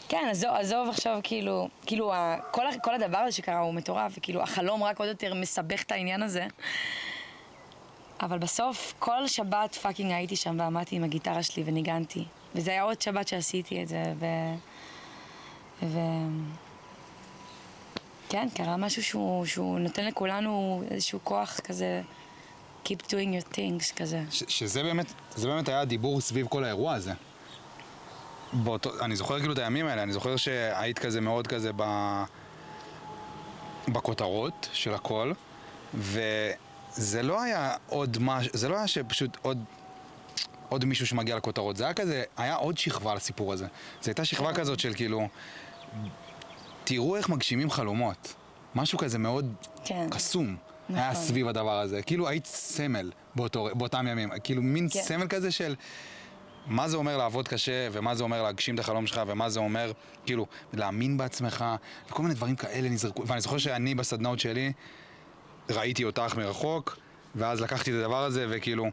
כן, 0.08 0.28
עזוב, 0.30 0.50
עזוב 0.50 0.88
עכשיו 0.88 1.20
כאילו, 1.22 1.68
כאילו 1.86 2.12
כל, 2.50 2.62
כל 2.82 2.94
הדבר 2.94 3.18
הזה 3.18 3.36
שקרה 3.36 3.58
הוא 3.58 3.74
מטורף, 3.74 4.12
וכאילו 4.18 4.42
החלום 4.42 4.84
רק 4.84 4.98
עוד 4.98 5.08
יותר 5.08 5.34
מסבך 5.34 5.82
את 5.82 5.92
העניין 5.92 6.22
הזה. 6.22 6.46
אבל 8.22 8.38
בסוף, 8.38 8.94
כל 8.98 9.26
שבת 9.26 9.74
פאקינג 9.74 10.12
הייתי 10.12 10.36
שם 10.36 10.56
ועמדתי 10.60 10.96
עם 10.96 11.04
הגיטרה 11.04 11.42
שלי 11.42 11.62
וניגנתי. 11.66 12.24
וזה 12.54 12.70
היה 12.70 12.82
עוד 12.82 13.02
שבת 13.02 13.28
שעשיתי 13.28 13.82
את 13.82 13.88
זה, 13.88 14.02
ו... 14.18 14.26
ו... 15.82 15.98
כן, 18.28 18.48
קרה 18.54 18.76
משהו 18.76 19.02
שהוא, 19.02 19.46
שהוא 19.46 19.78
נותן 19.78 20.04
לכולנו 20.04 20.82
איזשהו 20.90 21.18
כוח 21.24 21.60
כזה, 21.64 22.02
Keep 22.84 23.02
doing 23.06 23.40
your 23.40 23.54
things 23.54 23.96
כזה. 23.96 24.22
ש- 24.30 24.44
שזה 24.48 24.82
באמת, 24.82 25.06
זה 25.36 25.48
באמת 25.48 25.68
היה 25.68 25.80
הדיבור 25.80 26.20
סביב 26.20 26.46
כל 26.48 26.64
האירוע 26.64 26.92
הזה. 26.94 27.12
באותו, 28.52 28.90
אני 29.00 29.16
זוכר 29.16 29.38
כאילו 29.38 29.52
את 29.52 29.58
הימים 29.58 29.86
האלה, 29.86 30.02
אני 30.02 30.12
זוכר 30.12 30.36
שהיית 30.36 30.98
כזה 30.98 31.20
מאוד 31.20 31.46
כזה 31.46 31.70
ב... 31.76 31.84
בכותרות 33.88 34.68
של 34.72 34.94
הכל, 34.94 35.32
וזה 35.94 37.22
לא 37.22 37.42
היה 37.42 37.74
עוד 37.88 38.16
משהו, 38.20 38.50
זה 38.54 38.68
לא 38.68 38.76
היה 38.76 38.86
שפשוט 38.86 39.36
עוד... 39.42 39.64
עוד 40.70 40.84
מישהו 40.84 41.06
שמגיע 41.06 41.36
לכותרות, 41.36 41.76
זה 41.76 41.84
היה 41.84 41.94
כזה, 41.94 42.22
היה 42.36 42.54
עוד 42.54 42.78
שכבה 42.78 43.14
לסיפור 43.14 43.52
הזה. 43.52 43.66
זו 44.02 44.10
הייתה 44.10 44.24
שכבה 44.24 44.52
כזאת 44.54 44.80
של 44.80 44.94
כאילו, 44.94 45.28
תראו 46.84 47.16
איך 47.16 47.28
מגשימים 47.28 47.70
חלומות. 47.70 48.34
משהו 48.74 48.98
כזה 48.98 49.18
מאוד 49.18 49.54
כן. 49.84 50.06
קסום 50.10 50.56
היה 50.88 51.10
נכון. 51.10 51.24
סביב 51.24 51.48
הדבר 51.48 51.80
הזה. 51.80 52.02
כאילו 52.02 52.28
היית 52.28 52.46
סמל 52.46 53.10
באותו, 53.34 53.68
באותם 53.74 54.06
ימים, 54.08 54.30
כאילו 54.44 54.62
מין 54.62 54.88
כן. 54.92 55.02
סמל 55.02 55.26
כזה 55.28 55.50
של 55.50 55.74
מה 56.66 56.88
זה 56.88 56.96
אומר 56.96 57.16
לעבוד 57.16 57.48
קשה, 57.48 57.88
ומה 57.92 58.14
זה 58.14 58.22
אומר 58.22 58.42
להגשים 58.42 58.74
את 58.74 58.80
החלום 58.80 59.06
שלך, 59.06 59.20
ומה 59.26 59.48
זה 59.48 59.60
אומר, 59.60 59.92
כאילו, 60.26 60.46
להאמין 60.72 61.16
בעצמך, 61.16 61.64
וכל 62.08 62.22
מיני 62.22 62.34
דברים 62.34 62.56
כאלה 62.56 62.88
נזרקו. 62.88 63.26
ואני 63.26 63.40
זוכר 63.40 63.58
שאני 63.58 63.94
בסדנאות 63.94 64.40
שלי, 64.40 64.72
ראיתי 65.70 66.04
אותך 66.04 66.36
מרחוק, 66.36 66.98
ואז 67.34 67.60
לקחתי 67.60 67.90
את 67.90 67.96
הדבר 67.96 68.24
הזה, 68.24 68.46
וכאילו, 68.50 68.86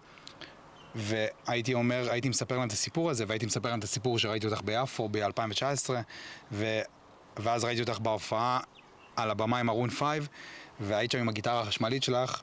והייתי 0.97 1.73
אומר, 1.73 2.07
הייתי 2.11 2.29
מספר 2.29 2.57
להם 2.57 2.67
את 2.67 2.73
הסיפור 2.73 3.09
הזה, 3.09 3.23
והייתי 3.27 3.45
מספר 3.45 3.69
להם 3.69 3.79
את 3.79 3.83
הסיפור 3.83 4.19
שראיתי 4.19 4.47
אותך 4.47 4.61
ביפו 4.65 5.09
ב-2019, 5.11 5.89
ו... 6.51 6.79
ואז 7.37 7.63
ראיתי 7.63 7.81
אותך 7.81 7.99
בהופעה 7.99 8.59
על 9.15 9.31
הבמה 9.31 9.59
עם 9.59 9.69
ארון 9.69 9.89
5, 9.89 10.03
והיית 10.79 11.11
שם 11.11 11.19
עם 11.19 11.29
הגיטרה 11.29 11.61
החשמלית 11.61 12.03
שלך, 12.03 12.41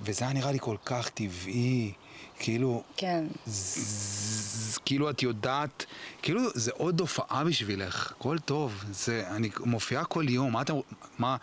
וזה 0.00 0.24
היה 0.24 0.34
נראה 0.34 0.52
לי 0.52 0.58
כל 0.60 0.76
כך 0.84 1.08
טבעי, 1.08 1.92
כאילו, 2.38 2.82
כן. 2.96 3.24
ז- 3.46 4.78
כאילו 4.84 5.10
את 5.10 5.22
יודעת, 5.22 5.86
כאילו 6.22 6.40
זה 6.54 6.70
עוד 6.74 7.00
הופעה 7.00 7.44
בשבילך, 7.44 8.12
הכל 8.18 8.38
טוב, 8.38 8.84
זה, 8.90 9.24
אני 9.30 9.50
מופיעה 9.60 10.04
כל 10.04 10.24
יום, 10.28 10.52
מה 10.52 10.62
אתם, 10.62 10.74
מה, 11.18 11.36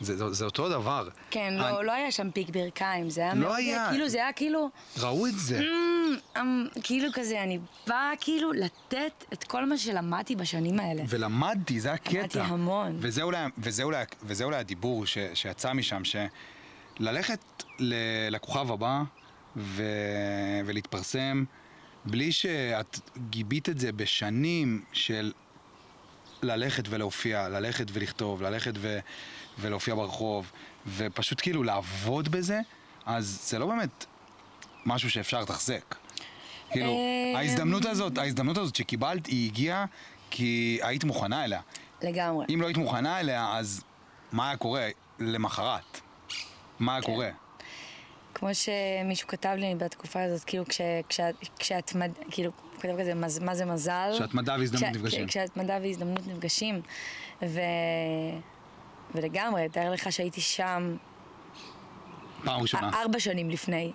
זה, 0.00 0.16
זה, 0.16 0.32
זה 0.32 0.44
אותו 0.44 0.68
דבר. 0.68 1.08
כן, 1.30 1.40
אני- 1.60 1.72
לא, 1.72 1.84
לא 1.84 1.92
היה 1.92 2.10
שם 2.12 2.30
פיק 2.30 2.50
ברכיים, 2.50 3.10
זה 3.10 3.20
היה 3.20 3.34
לא 3.34 3.40
מאוד, 3.40 3.56
היה. 3.56 3.86
כאילו, 3.90 4.08
זה 4.08 4.18
היה 4.18 4.32
כאילו, 4.32 4.70
ראו 4.98 5.26
את 5.26 5.38
זה. 5.38 5.60
"אמ, 5.60 6.16
אמ", 6.40 6.66
כאילו 6.82 7.08
כזה, 7.14 7.42
אני 7.42 7.58
באה 7.86 8.12
כאילו 8.20 8.52
לתת 8.52 9.24
את 9.32 9.44
כל 9.44 9.66
מה 9.66 9.76
שלמדתי 9.78 10.36
בשנים 10.36 10.80
האלה. 10.80 11.02
ולמדתי, 11.08 11.80
זה 11.80 11.92
הקטע. 11.92 12.18
למדתי 12.18 12.40
המון. 12.40 12.96
וזה 13.00 13.22
אולי, 13.22 13.44
וזה 13.58 13.82
אולי, 13.82 14.04
וזה 14.22 14.44
אולי 14.44 14.56
הדיבור 14.56 15.06
ש, 15.06 15.18
שיצא 15.34 15.72
משם, 15.72 16.02
שללכת 16.04 17.40
ל- 17.78 17.94
לכוכב 18.30 18.72
הבא 18.72 19.02
ו, 19.56 19.82
ולהתפרסם 20.66 21.44
בלי 22.04 22.32
שאת 22.32 22.98
גיבית 23.30 23.68
את 23.68 23.78
זה 23.78 23.92
בשנים 23.92 24.82
של 24.92 25.32
ללכת 26.42 26.84
ולהופיע, 26.88 27.48
ללכת 27.48 27.86
ולכתוב, 27.92 28.42
ללכת 28.42 28.72
ו, 28.76 28.98
ולהופיע 29.60 29.94
ברחוב, 29.94 30.52
ופשוט 30.96 31.40
כאילו 31.40 31.62
לעבוד 31.62 32.28
בזה, 32.28 32.60
אז 33.06 33.40
זה 33.44 33.58
לא 33.58 33.66
באמת 33.66 34.04
משהו 34.86 35.10
שאפשר 35.10 35.40
לתחזק. 35.40 35.94
כאילו, 36.70 36.92
אה, 36.92 37.38
ההזדמנות 37.38 37.84
הזאת, 37.84 38.18
ההזדמנות 38.18 38.58
הזאת 38.58 38.76
שקיבלת, 38.76 39.26
היא 39.26 39.50
הגיעה 39.50 39.84
כי 40.30 40.78
היית 40.82 41.04
מוכנה 41.04 41.44
אליה. 41.44 41.60
לגמרי. 42.02 42.46
אם 42.54 42.60
לא 42.60 42.66
היית 42.66 42.76
מוכנה 42.76 43.20
אליה, 43.20 43.56
אז 43.58 43.82
מה 44.32 44.48
היה 44.48 44.56
קורה 44.56 44.88
למחרת? 45.18 46.00
מה 46.78 46.92
היה 46.94 47.02
כן. 47.02 47.06
קורה? 47.06 47.30
כמו 48.34 48.48
שמישהו 48.54 49.28
כתב 49.28 49.54
לי 49.58 49.74
בתקופה 49.78 50.22
הזאת, 50.22 50.44
כאילו, 50.44 50.64
כש, 50.68 50.80
כשאת, 51.08 51.34
כשאת 51.58 51.94
מד... 51.94 52.10
כאילו, 52.30 52.50
הוא 52.72 52.80
כתב 52.80 53.00
כזה, 53.00 53.14
מז, 53.14 53.38
מה 53.38 53.54
זה 53.54 53.64
מזל? 53.64 54.10
שהתמדה 54.18 54.56
והזדמנות 54.58 54.90
כש- 54.90 54.96
נפגשים. 54.96 55.26
כשהתמדה 55.26 55.78
והזדמנות 55.82 56.26
נפגשים. 56.26 56.80
ו... 57.42 57.60
ולגמרי, 59.14 59.68
תאר 59.68 59.90
לך 59.90 60.12
שהייתי 60.12 60.40
שם 60.40 60.96
פעם 62.44 62.60
ראשונה. 62.60 62.90
ארבע 63.02 63.20
שנים 63.20 63.50
לפני. 63.50 63.92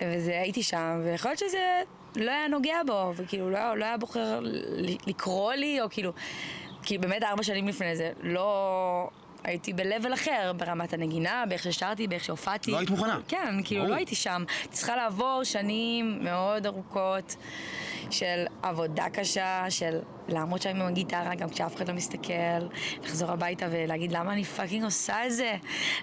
וזה, 0.00 0.40
הייתי 0.40 0.62
שם, 0.62 1.00
ויכול 1.04 1.30
להיות 1.30 1.38
שזה 1.38 1.82
לא 2.16 2.30
היה 2.30 2.48
נוגע 2.48 2.76
בו, 2.86 3.12
וכאילו 3.16 3.50
לא, 3.50 3.78
לא 3.78 3.84
היה 3.84 3.96
בוחר 3.96 4.40
לקרוא 5.06 5.52
לי, 5.52 5.80
או 5.80 5.86
כאילו, 5.90 6.12
כי 6.82 6.98
באמת 6.98 7.22
ארבע 7.22 7.42
שנים 7.42 7.68
לפני 7.68 7.96
זה, 7.96 8.12
לא... 8.22 9.10
הייתי 9.44 9.72
ב-level 9.72 10.14
אחר, 10.14 10.52
ברמת 10.56 10.92
הנגינה, 10.92 11.44
באיך 11.48 11.62
ששרתי, 11.62 12.06
באיך 12.06 12.24
שהופעתי. 12.24 12.70
לא 12.70 12.78
היית 12.78 12.90
מוכנה. 12.90 13.20
כן, 13.28 13.54
כאילו 13.64 13.80
ברור. 13.80 13.90
לא 13.90 13.96
הייתי 13.96 14.14
שם. 14.14 14.44
צריכה 14.70 14.96
לעבור 14.96 15.44
שנים 15.44 16.24
מאוד 16.24 16.66
ארוכות 16.66 17.36
של 18.10 18.44
עבודה 18.62 19.06
קשה, 19.12 19.64
של 19.68 19.98
לעמוד 20.28 20.62
שם 20.62 20.68
עם 20.68 20.82
הגיטרה 20.82 21.34
גם 21.34 21.50
כשאף 21.50 21.76
אחד 21.76 21.88
לא 21.88 21.94
מסתכל, 21.94 22.32
לחזור 23.02 23.30
הביתה 23.30 23.66
ולהגיד 23.70 24.12
למה 24.12 24.32
אני 24.32 24.44
פאקינג 24.44 24.84
עושה 24.84 25.26
את 25.26 25.32
זה? 25.32 25.56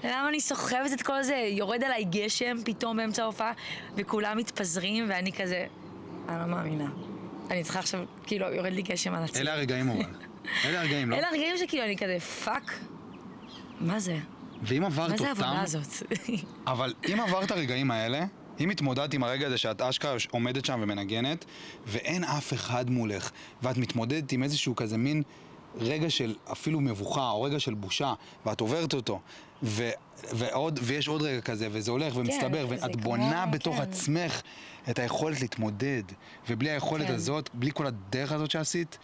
למה 0.03 0.29
אני 0.29 0.39
סוחבת 0.39 0.93
את 0.93 1.01
כל 1.01 1.23
זה? 1.23 1.35
יורד 1.35 1.83
עליי 1.83 2.03
גשם 2.03 2.57
פתאום 2.65 2.97
באמצע 2.97 3.23
ההופעה 3.23 3.51
וכולם 3.95 4.37
מתפזרים 4.37 5.05
ואני 5.09 5.31
כזה, 5.31 5.65
אני 6.29 6.39
לא 6.39 6.45
מאמינה. 6.45 6.87
אני 7.51 7.63
צריכה 7.63 7.79
עכשיו, 7.79 7.99
כאילו, 8.25 8.53
יורד 8.53 8.73
לי 8.73 8.81
גשם 8.81 9.15
על 9.15 9.23
עצמי. 9.23 9.41
אלה 9.41 9.53
הרגעים 9.53 9.89
אבל. 9.89 10.03
אלה 10.65 10.81
הרגעים, 10.81 11.09
לא? 11.09 11.15
אלה 11.15 11.27
הרגעים 11.27 11.57
שכאילו 11.57 11.83
אני 11.83 11.97
כזה, 11.97 12.19
fuck, 12.19 12.79
מה 13.79 13.99
זה? 13.99 14.17
ואם 14.63 14.83
עברת 14.83 15.11
מה 15.11 15.17
זה 15.17 15.29
אותם... 15.29 15.43
העבודה 15.43 15.61
הזאת? 15.61 15.87
אבל 16.67 16.93
אם 17.13 17.19
עברת 17.19 17.51
הרגעים 17.51 17.91
האלה, 17.91 18.25
אם 18.59 18.69
התמודדת 18.69 19.13
עם 19.13 19.23
הרגע 19.23 19.47
הזה 19.47 19.57
שאת 19.57 19.81
אשכרה 19.81 20.15
עומדת 20.31 20.65
שם 20.65 20.79
ומנגנת, 20.83 21.45
ואין 21.85 22.23
אף 22.23 22.53
אחד 22.53 22.89
מולך, 22.89 23.31
ואת 23.63 23.77
מתמודדת 23.77 24.31
עם 24.31 24.43
איזשהו 24.43 24.75
כזה 24.75 24.97
מין 24.97 25.23
רגע 25.75 26.09
של 26.09 26.35
אפילו 26.51 26.81
מבוכה, 26.81 27.29
או 27.29 27.41
רגע 27.41 27.59
של 27.59 27.73
בושה, 27.73 28.13
ואת 28.45 28.61
עוברת 28.61 28.93
אותו, 28.93 29.19
ו, 29.63 29.89
ועוד, 30.33 30.79
ויש 30.83 31.07
עוד 31.07 31.21
רגע 31.21 31.41
כזה, 31.41 31.67
וזה 31.71 31.91
הולך 31.91 32.15
ומצטבר, 32.15 32.67
זה 32.67 32.75
ואת 32.81 32.93
כמו- 32.95 33.03
בונה 33.03 33.45
בתוך 33.45 33.75
כן. 33.75 33.81
עצמך 33.81 34.41
את 34.89 34.99
היכולת 34.99 35.41
להתמודד, 35.41 36.03
ובלי 36.49 36.69
היכולת 36.69 37.07
כן. 37.07 37.13
הזאת, 37.13 37.49
בלי 37.53 37.71
כל 37.73 37.87
הדרך 37.87 38.31
הזאת 38.31 38.51
שעשית, 38.51 38.97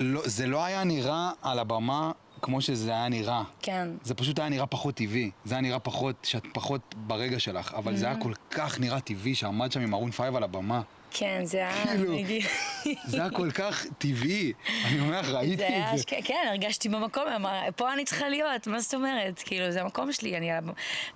לא, 0.00 0.20
זה 0.24 0.46
לא 0.46 0.64
היה 0.64 0.84
נראה 0.84 1.30
על 1.42 1.58
הבמה 1.58 2.12
כמו 2.44 2.60
שזה 2.60 2.90
היה 2.90 3.08
נראה. 3.08 3.42
כן. 3.62 3.88
זה 4.02 4.14
פשוט 4.14 4.38
היה 4.38 4.48
נראה 4.48 4.66
פחות 4.66 4.94
טבעי. 4.94 5.30
זה 5.44 5.54
היה 5.54 5.62
נראה 5.62 5.78
פחות, 5.78 6.16
שאת 6.22 6.42
פחות 6.52 6.94
ברגע 6.98 7.38
שלך. 7.38 7.74
אבל 7.74 7.96
זה 7.96 8.06
היה 8.06 8.16
כל 8.16 8.32
כך 8.50 8.80
נראה 8.80 9.00
טבעי 9.00 9.34
שעמדת 9.34 9.72
שם 9.72 9.80
עם 9.80 9.94
ארון 9.94 10.10
פייב 10.10 10.36
על 10.36 10.42
הבמה. 10.42 10.82
כן, 11.10 11.44
זה 11.44 11.58
היה... 11.58 11.86
כאילו, 11.86 12.16
זה 13.10 13.20
היה 13.20 13.30
כל 13.30 13.50
כך 13.50 13.86
טבעי. 13.98 14.52
אני 14.84 15.00
אומר 15.00 15.20
לך, 15.20 15.28
ראיתי 15.28 15.62
את 15.64 15.98
זה. 15.98 16.04
כן, 16.24 16.46
הרגשתי 16.48 16.88
במקום, 16.88 17.28
אמר, 17.36 17.60
פה 17.76 17.92
אני 17.92 18.04
צריכה 18.04 18.28
להיות, 18.28 18.66
מה 18.66 18.80
זאת 18.80 18.94
אומרת? 18.94 19.42
כאילו, 19.44 19.70
זה 19.70 19.80
המקום 19.80 20.12
שלי, 20.12 20.36
אני, 20.36 20.50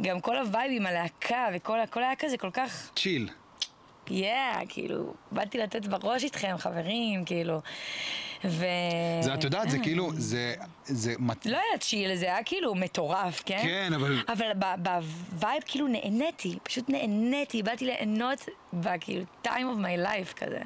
גם 0.03 0.21
כל 0.21 0.39
הווייבים, 0.39 0.87
הלהקה, 0.87 1.47
וכל 1.55 1.81
הכל 1.81 2.03
היה 2.03 2.17
כזה 2.17 2.37
כל 2.37 2.51
כך, 2.51 2.91
chill. 2.97 3.29
Yeah, 4.11 4.61
כאילו, 4.69 5.15
באתי 5.33 5.59
לתת 5.59 5.87
בראש 5.87 6.25
איתכם, 6.25 6.55
חברים, 6.59 7.25
כאילו, 7.25 7.61
ו... 8.45 8.65
זה, 9.21 9.35
את 9.35 9.45
יודעת, 9.45 9.71
זה 9.71 9.77
כן. 9.77 9.83
כאילו, 9.83 10.11
זה... 10.15 10.55
זה... 10.85 11.15
מת- 11.19 11.47
לא 11.47 11.57
היה 11.57 11.79
chill, 11.79 12.17
זה 12.17 12.25
היה 12.27 12.43
כאילו 12.45 12.75
מטורף, 12.75 13.43
כן? 13.47 13.61
כן, 13.63 13.93
אבל- 13.95 14.23
אבל 14.29 14.51
ב 14.83 14.99
vibe 14.99 15.63
כאילו 15.67 15.89
נהניתי, 15.89 16.59
פשוט 16.63 16.89
נהניתי, 16.89 17.63
באתי 17.63 17.85
ליהנות 17.85 18.45
בכאילו 18.73 19.25
time 19.45 19.49
of 19.49 19.79
my 19.83 20.07
life 20.07 20.33
כזה. 20.37 20.61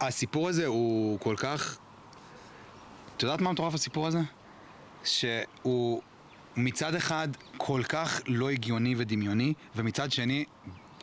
הסיפור 0.00 0.48
הזה 0.48 0.66
הוא 0.66 1.20
כל 1.20 1.34
כך... 1.38 1.78
את 3.16 3.22
יודעת 3.22 3.40
מה 3.40 3.52
מטורף 3.52 3.74
הסיפור 3.74 4.06
הזה? 4.06 4.18
שהוא 5.04 6.02
מצד 6.56 6.94
אחד 6.94 7.28
כל 7.56 7.82
כך 7.88 8.20
לא 8.26 8.50
הגיוני 8.50 8.94
ודמיוני, 8.98 9.52
ומצד 9.76 10.12
שני 10.12 10.44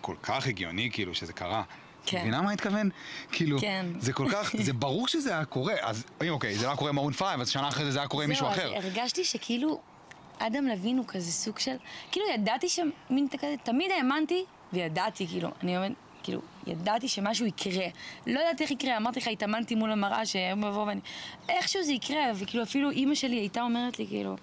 כל 0.03 0.15
כך 0.23 0.47
הגיוני, 0.47 0.89
כאילו, 0.93 1.15
שזה 1.15 1.33
קרה. 1.33 1.63
כן. 2.05 2.21
מבינה 2.21 2.41
מה 2.41 2.47
אני 2.47 2.53
מתכוון? 2.53 2.89
כאילו, 3.31 3.59
כן. 3.59 3.85
זה 3.99 4.13
כל 4.13 4.27
כך, 4.31 4.51
זה 4.59 4.73
ברור 4.73 5.07
שזה 5.07 5.29
היה 5.29 5.45
קורה, 5.45 5.73
אז 5.81 6.05
אם 6.23 6.29
אוקיי, 6.29 6.55
זה 6.55 6.63
לא 6.63 6.67
היה 6.67 6.77
קורה 6.77 6.89
עם 6.89 6.97
אהרון 6.97 7.13
פייב, 7.13 7.41
אז 7.41 7.49
שנה 7.49 7.67
אחרי 7.67 7.85
זה 7.85 7.91
זה 7.91 7.99
היה 7.99 8.07
קורה 8.07 8.23
עם 8.23 8.29
מישהו 8.29 8.45
זהו, 8.45 8.53
אחר. 8.53 8.77
אז 8.77 8.85
הרגשתי 8.85 9.23
שכאילו, 9.23 9.79
אדם 10.39 10.67
לוין 10.67 10.97
הוא 10.97 11.05
כזה 11.07 11.31
סוג 11.31 11.59
של, 11.59 11.75
כאילו 12.11 12.25
ידעתי 12.33 12.69
שמין 12.69 13.27
כזה, 13.37 13.55
תמיד 13.63 13.91
האמנתי, 13.97 14.45
וידעתי, 14.73 15.27
כאילו, 15.27 15.49
אני 15.63 15.77
אומרת, 15.77 15.91
כאילו, 16.23 16.41
ידעתי 16.67 17.07
שמשהו 17.07 17.45
יקרה. 17.45 17.85
לא 18.27 18.39
ידעתי 18.39 18.63
איך 18.63 18.71
יקרה, 18.71 18.97
אמרתי 18.97 19.19
לך, 19.19 19.27
התאמנתי 19.27 19.75
מול 19.75 19.91
המראה, 19.91 20.25
שהיום 20.25 20.63
יבוא 20.63 20.85
ואני... 20.85 21.01
איכשהו 21.49 21.83
זה 21.83 21.91
יקרה, 21.91 22.31
וכאילו, 22.35 22.63
אפילו 22.63 22.91
אימא 22.91 23.15
שלי 23.15 23.35
הייתה 23.35 23.61
אומרת 23.61 23.99
לי, 23.99 24.07
כאילו... 24.07 24.35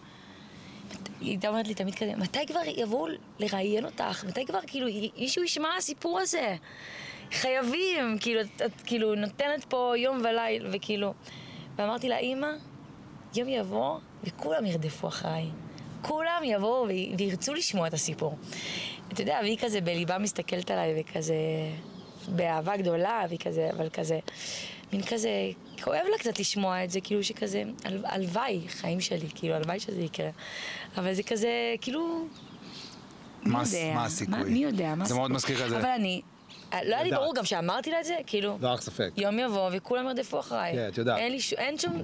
היא 1.20 1.28
הייתה 1.30 1.48
אומרת 1.48 1.68
לי 1.68 1.74
תמיד 1.74 1.94
כזה, 1.94 2.12
מתי 2.16 2.46
כבר 2.46 2.60
יבואו 2.76 3.06
לראיין 3.38 3.84
אותך? 3.84 4.24
מתי 4.24 4.46
כבר, 4.46 4.58
כאילו, 4.66 4.86
מישהו 5.18 5.44
ישמע 5.44 5.68
הסיפור 5.78 6.18
הזה? 6.20 6.56
חייבים, 7.32 8.18
כאילו, 8.20 8.40
את, 8.40 8.62
את 8.66 8.80
כאילו 8.86 9.14
נותנת 9.14 9.64
פה 9.64 9.92
יום 9.96 10.18
וליל, 10.24 10.66
וכאילו... 10.72 11.14
ואמרתי 11.76 12.08
לה, 12.08 12.18
אימא, 12.18 12.50
יום 13.36 13.48
יבוא 13.48 13.98
וכולם 14.24 14.66
ירדפו 14.66 15.08
אחריי. 15.08 15.46
כולם 16.02 16.42
יבואו 16.44 16.86
וירצו 17.18 17.54
לשמוע 17.54 17.86
את 17.86 17.94
הסיפור. 17.94 18.36
אתה 19.12 19.22
יודע, 19.22 19.38
והיא 19.42 19.58
כזה 19.58 19.80
בליבה 19.80 20.18
מסתכלת 20.18 20.70
עליי 20.70 21.00
וכזה 21.00 21.34
באהבה 22.28 22.76
גדולה, 22.76 23.24
והיא 23.28 23.38
כזה, 23.38 23.70
אבל 23.76 23.88
כזה, 23.88 24.18
מין 24.92 25.02
כזה, 25.02 25.28
כואב 25.84 26.02
לה 26.10 26.18
קצת 26.18 26.38
לשמוע 26.38 26.84
את 26.84 26.90
זה, 26.90 27.00
כאילו 27.00 27.24
שכזה, 27.24 27.62
הל- 27.84 28.04
הלוואי, 28.06 28.60
חיים 28.68 29.00
שלי, 29.00 29.26
כאילו, 29.34 29.54
הלוואי 29.54 29.80
שזה 29.80 30.00
יקרה. 30.00 30.28
אבל 30.98 31.14
זה 31.14 31.22
כזה, 31.22 31.48
כאילו, 31.80 32.26
מה 33.42 33.60
הס- 33.60 33.74
יודע? 33.74 33.94
מה 33.94 34.04
הסיכוי? 34.04 34.44
מי 34.50 34.58
יודע? 34.58 34.94
מה 34.94 35.04
זה 35.04 35.14
מאוד 35.14 35.30
הסיכוי? 35.36 35.54
מזכיר 35.54 35.66
כזה. 35.66 35.78
אבל 35.80 35.88
אני, 35.88 36.20
לא 36.72 36.78
היה 36.94 37.02
לי. 37.02 37.10
ברור 37.10 37.34
גם 37.34 37.44
שאמרתי 37.44 37.90
לה 37.90 38.00
את 38.00 38.04
זה, 38.04 38.16
כאילו, 38.26 38.58
לא 38.60 38.74
לך 38.74 38.80
ספק. 38.80 39.10
יום 39.16 39.38
יבוא 39.38 39.70
וכולם 39.72 40.06
ירדפו 40.06 40.40
אחריי. 40.40 40.74
כן, 40.74 40.88
את 40.88 40.98
יודעת. 40.98 41.18
אין 41.18 41.32
לי 41.32 41.40
ש... 41.40 41.52
אין 41.52 41.78
שום... 41.78 42.02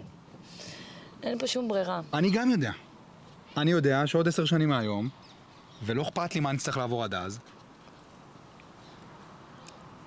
אין 1.22 1.38
פה 1.38 1.46
שום 1.46 1.68
ברירה. 1.68 2.00
אני 2.14 2.30
גם 2.30 2.50
יודע. 2.50 2.70
אני 3.56 3.70
יודע 3.70 4.06
שעוד 4.06 4.28
עשר 4.28 4.44
שנים 4.44 4.68
מהיום, 4.68 5.08
ולא 5.84 6.02
אכפת 6.02 6.34
לי 6.34 6.40
מה 6.40 6.50
אני 6.50 6.58
צריך 6.58 6.76
לעבור 6.76 7.04
עד 7.04 7.14
אז, 7.14 7.38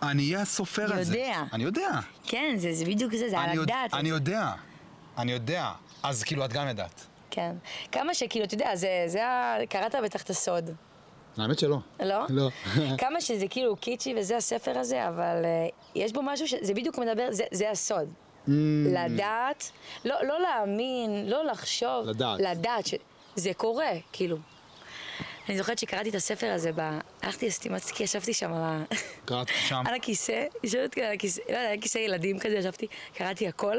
אני 0.04 0.24
אהיה 0.24 0.42
הסופר 0.42 0.94
הזה. 0.94 1.18
יודע. 1.18 1.44
אני 1.54 1.64
יודע. 1.64 1.90
כן, 2.28 2.56
זה, 2.58 2.74
זה 2.74 2.86
בדיוק 2.86 3.16
זה, 3.16 3.30
זה 3.30 3.40
אני 3.40 3.52
על 3.52 3.56
יודע- 3.56 3.76
הדעת. 3.80 3.94
אני 4.00 4.10
יודע. 4.10 4.52
אני 5.18 5.32
יודע. 5.32 5.72
אז 6.04 6.24
כאילו, 6.24 6.46
את 6.46 6.54
גם 6.54 6.68
ידעת. 6.68 7.06
כן. 7.32 7.56
כמה 7.92 8.14
שכאילו, 8.14 8.46
אתה 8.46 8.54
יודע, 8.54 8.76
זה, 8.76 9.04
זה 9.08 9.28
ה... 9.28 9.58
קראת 9.70 9.96
בטח 10.04 10.22
את 10.24 10.30
הסוד, 10.30 10.70
האמת 11.38 11.60
שלא. 11.60 11.78
לא? 12.00 12.26
לא. 12.30 12.50
כמה 13.02 13.22
שזה 13.22 13.46
כאילו 13.50 13.76
קיצ'י 13.76 14.14
וזה 14.18 14.38
הספר 14.38 14.80
הזה, 14.80 15.08
אבל 15.08 15.36
uh, 15.44 15.74
יש 15.96 16.14
בו 16.14 16.22
משהו 16.24 16.48
שזה 16.48 16.74
בדיוק 16.74 16.98
מדבר, 16.98 17.28
זה, 17.32 17.44
זה 17.52 17.70
הסוד. 17.72 18.10
Mm. 18.48 18.52
לדעת, 18.86 19.72
לא, 20.06 20.16
לא 20.24 20.42
להאמין, 20.42 21.30
לא 21.30 21.46
לחשוב, 21.46 22.06
לדעת. 22.06 22.40
לדעת 22.40 22.86
שזה 22.86 23.52
קורה, 23.58 23.92
כאילו. 24.12 24.38
אני 25.50 25.58
זוכרת 25.58 25.80
שקראתי 25.80 26.10
את 26.10 26.16
הספר 26.16 26.52
הזה, 26.52 26.72
ב... 26.76 27.00
הלכתי 27.22 27.48
לסטימצקי, 27.48 28.04
ישבתי 28.04 28.34
שם 28.34 28.54
על, 28.54 28.64
ה... 28.64 28.84
קראת 29.26 29.48
שם. 29.68 29.84
על 29.88 29.96
הכיסא, 29.96 30.46
יושבת 30.64 30.98
על 30.98 31.14
הכיסא, 31.14 31.42
לא 31.50 31.58
יודע, 31.58 31.72
על 31.72 31.82
כיסא 31.82 31.98
ילדים 31.98 32.40
כזה, 32.40 32.56
ישבתי, 32.56 32.88
קראתי 33.14 33.48
הכל. 33.48 33.78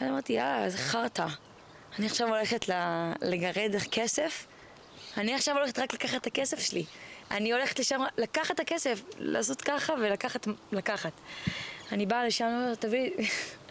ואז 0.00 0.10
אמרתי, 0.10 0.32
יאללה, 0.32 0.64
איזה 0.64 0.78
חרטא. 0.78 1.26
אני 1.98 2.06
עכשיו 2.06 2.28
הולכת 2.28 2.68
לגרד 3.22 3.76
כסף, 3.90 4.46
אני 5.16 5.34
עכשיו 5.34 5.56
הולכת 5.58 5.78
רק 5.78 5.94
לקחת 5.94 6.20
את 6.20 6.26
הכסף 6.26 6.60
שלי. 6.60 6.84
אני 7.30 7.52
הולכת 7.52 7.78
לשם 7.78 8.00
לקחת 8.18 8.54
את 8.54 8.60
הכסף, 8.60 9.00
לעשות 9.18 9.62
ככה 9.62 9.92
ולקחת, 9.92 10.48
לקחת. 10.72 11.12
אני 11.92 12.06
באה 12.06 12.26
לשם, 12.26 12.44
אני 12.44 12.54
אומרת, 12.54 12.80
תביא, 12.80 13.10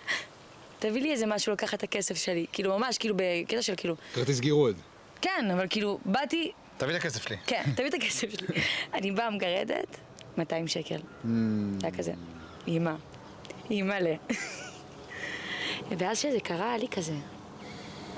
תביא 0.79 1.01
לי 1.01 1.11
איזה 1.11 1.25
משהו 1.25 1.53
לקחת 1.53 1.73
את 1.73 1.83
הכסף 1.83 2.15
שלי. 2.15 2.45
כאילו, 2.51 2.77
ממש, 2.79 2.97
כאילו, 2.97 3.15
בקטע 3.17 3.61
של 3.61 3.73
כאילו, 3.77 3.95
כרטיס 4.13 4.39
גירוד. 4.39 4.75
כן, 5.21 5.51
אבל 5.53 5.67
כאילו, 5.69 5.99
באתי, 6.05 6.51
תביא 6.77 6.95
את 6.95 6.99
הכסף 6.99 7.27
שלי. 7.27 7.37
כן, 7.45 7.63
תביא 7.75 7.89
את 7.89 7.93
הכסף 7.93 8.29
שלי. 8.29 8.47
אני 8.93 9.11
באה 9.11 9.29
מגרדת, 9.29 9.97
200 10.37 10.67
שקל. 10.67 10.95
Mm. 10.95 11.27
זה 11.79 11.87
היה 11.87 11.97
כזה, 11.97 12.13
אימא, 12.67 12.93
אימא'לה. 13.69 14.15
ואז 15.97 16.19
שזה 16.19 16.39
קרה, 16.39 16.67
היה 16.69 16.77
לי 16.77 16.87
כזה, 16.87 17.15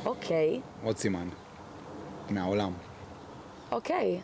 אוקיי, 0.05 0.61
עוד 0.83 0.97
סימן. 0.97 1.29
מהעולם. 2.29 2.73
אוקיי, 3.71 4.19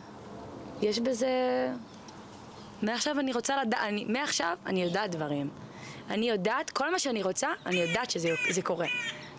יש 0.82 0.98
בזה... 0.98 1.28
מעכשיו 2.82 3.20
אני 3.20 3.32
רוצה 3.32 3.62
לדעת, 3.62 3.80
אני, 3.80 4.04
מעכשיו 4.04 4.56
אני 4.66 4.82
יודעת 4.82 5.10
דברים. 5.10 5.50
אני 6.10 6.28
יודעת, 6.28 6.70
כל 6.70 6.92
מה 6.92 6.98
שאני 6.98 7.22
רוצה, 7.22 7.48
אני 7.66 7.76
יודעת 7.76 8.10
שזה 8.10 8.28
זה 8.50 8.62
קורה. 8.62 8.86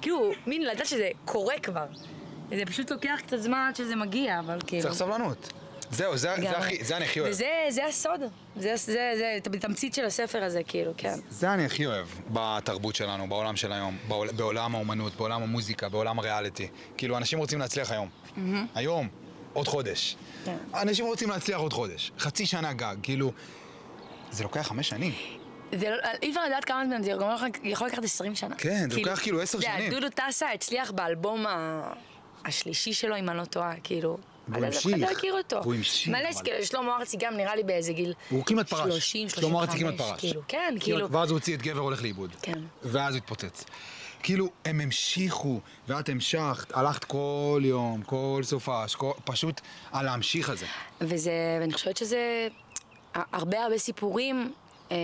כאילו, 0.02 0.32
מין 0.48 0.62
לדעת 0.62 0.86
שזה 0.86 1.10
קורה 1.26 1.60
כבר. 1.60 1.86
זה 2.50 2.66
פשוט 2.66 2.92
לוקח 2.92 3.20
קצת 3.28 3.38
זמן 3.38 3.66
עד 3.70 3.76
שזה 3.76 3.96
מגיע, 3.96 4.40
אבל 4.40 4.60
כאילו... 4.68 4.84
צריך 4.84 4.96
סבלנות. 4.96 5.54
זהו, 5.92 6.18
זה. 6.18 6.34
הכי, 6.34 6.84
זה 6.84 6.98
אני 6.98 7.06
הכי 7.06 7.20
אוהב. 7.20 7.32
וזה 7.32 7.46
זה 7.70 7.86
הסוד, 7.86 8.20
זה, 8.56 8.74
זה, 8.76 9.12
זה 9.18 9.38
התמצית 9.56 9.94
של 9.94 10.06
הספר 10.06 10.44
הזה, 10.44 10.62
כאילו, 10.68 10.92
כן. 10.98 11.14
זה 11.30 11.54
אני 11.54 11.66
הכי 11.66 11.86
אוהב 11.86 12.08
בתרבות 12.30 12.96
שלנו, 12.96 13.30
בעולם 13.30 13.56
של 13.56 13.72
היום, 13.72 13.98
בעול, 14.08 14.32
בעולם 14.32 14.76
האומנות, 14.76 15.16
בעולם 15.16 15.44
המוזיקה, 15.44 15.90
בעולם 15.90 16.20
הריאליטי. 16.20 16.68
כאילו, 16.98 17.18
אנשים 17.18 17.40
רוצים 17.40 17.60
להצליח 17.60 17.92
היום. 17.92 18.10
היום, 18.76 19.08
עוד 19.54 19.68
חודש. 19.68 20.16
כן. 20.46 20.58
אנשים 20.74 21.06
רוצים 21.06 21.30
להצליח 21.30 21.58
עוד 21.60 21.74
חודש. 21.74 22.12
חצי 22.20 22.46
שנה 22.46 22.74
גג, 22.74 22.96
כאילו... 23.04 23.32
זה 24.32 24.44
לוקח 24.44 24.62
חמש 24.62 24.90
שנים. 24.90 25.12
זה 25.76 25.90
לא, 25.90 25.96
אי 26.22 26.30
אפשר 26.30 26.46
לדעת 26.46 26.66
כמה 26.66 26.84
זמן 26.86 27.04
זה 27.04 27.12
גם 27.12 27.30
יכול- 27.36 27.48
יכול 27.64 27.88
לקחת 27.88 28.04
20 28.04 28.36
שנה. 28.36 28.56
כן, 28.56 28.90
זה 28.90 28.98
לוקח 29.00 29.20
כאילו 29.22 29.42
עשר 29.42 29.60
שנים. 29.60 29.92
דודו 29.92 30.08
טסה 30.10 30.52
הצליח 30.52 30.92
באלבום 30.92 31.46
ה- 31.46 31.94
השלישי 32.46 32.94
שלו, 32.94 33.18
אם 33.18 33.30
אני 33.30 33.38
לא 33.38 33.46
טועה, 33.46 33.74
כאילו. 33.84 34.18
אף 34.50 34.58
אחד 34.58 34.64
המשיך. 34.64 34.98
לא 34.98 35.08
הכיר 35.12 35.34
אותו. 35.38 35.60
והוא 35.62 35.76
המשיך, 35.76 36.08
מלא, 36.08 36.30
כאילו, 36.44 36.66
שלמה 36.66 36.98
ארצי 36.98 37.18
גם 37.18 37.38
נראה 37.38 37.56
לי 37.56 37.64
באיזה 37.64 37.94
גיל... 37.94 38.14
הוא 38.30 38.46
כמעט 38.46 38.70
פרש. 38.70 38.82
30, 38.82 39.30
35. 39.30 39.50
שלמה 39.50 39.62
ארצי 39.62 39.80
כמעט 39.80 39.98
פרש. 39.98 40.20
כאילו, 40.20 40.42
כן, 40.48 40.76
כאילו. 40.80 41.12
ואז 41.12 41.30
הוא 41.30 41.38
הוציא 41.38 41.56
את 41.56 41.62
גבר 41.62 41.80
הולך 41.80 42.02
לאיבוד. 42.02 42.36
כן. 42.42 42.60
ואז 42.84 43.14
הוא 43.14 43.18
התפוצץ. 43.18 43.66
כאילו, 44.24 44.50
הם 44.66 44.82
המשיכו, 44.82 45.60
ואת 45.88 46.10
המשכת, 46.10 46.72
הלכת 46.74 47.04
כל 47.04 47.62
יום, 47.64 48.02
כל 48.02 48.42
סופש, 48.44 48.96
כל... 48.96 49.12
פשוט 49.24 49.62
על 49.92 50.06
להמשיך 50.06 50.50
הזה. 50.50 50.66
וזה, 51.02 51.58
ואני 51.62 51.74
חושבת 51.74 51.98
שזה... 51.98 52.48
הרבה 53.14 53.64
הרבה 53.64 53.78
סיפורים 53.78 54.54
אה, 54.92 54.98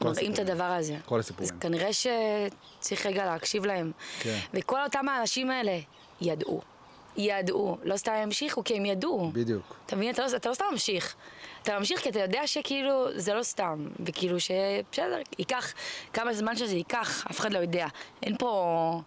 מראים 0.00 0.32
את. 0.32 0.38
הדבר 0.38 0.64
הזה. 0.64 0.96
כל 1.04 1.20
הסיפורים. 1.20 1.54
אז 1.54 1.60
כנראה 1.60 1.90
שצריך 1.92 3.06
רגע 3.06 3.24
להקשיב 3.24 3.64
להם. 3.64 3.92
כן. 4.20 4.38
וכל 4.54 4.82
אותם 4.84 5.08
האנשים 5.08 5.50
האלה 5.50 5.78
ידעו. 6.20 6.60
ידעו. 7.16 7.76
לא 7.82 7.96
סתם 7.96 8.12
המשיכו, 8.12 8.64
כי 8.64 8.76
הם 8.76 8.86
ידעו. 8.86 9.30
בדיוק. 9.32 9.76
אתה 9.86 9.96
מבין? 9.96 10.10
אתה 10.14 10.22
לא, 10.22 10.36
אתה 10.36 10.48
לא 10.48 10.54
סתם 10.54 10.64
ממשיך. 10.72 11.14
אתה 11.62 11.78
ממשיך 11.78 12.00
כי 12.00 12.08
אתה 12.08 12.20
יודע 12.20 12.46
שכאילו 12.46 13.18
זה 13.18 13.34
לא 13.34 13.42
סתם. 13.42 13.88
וכאילו 14.06 14.40
שבסדר, 14.40 15.18
ייקח 15.38 15.72
כמה 16.12 16.34
זמן 16.34 16.56
שזה 16.56 16.76
ייקח, 16.76 17.26
אף 17.30 17.40
אחד 17.40 17.52
לא 17.52 17.58
יודע. 17.58 17.86
אין 18.22 18.36
פה... 18.38 19.00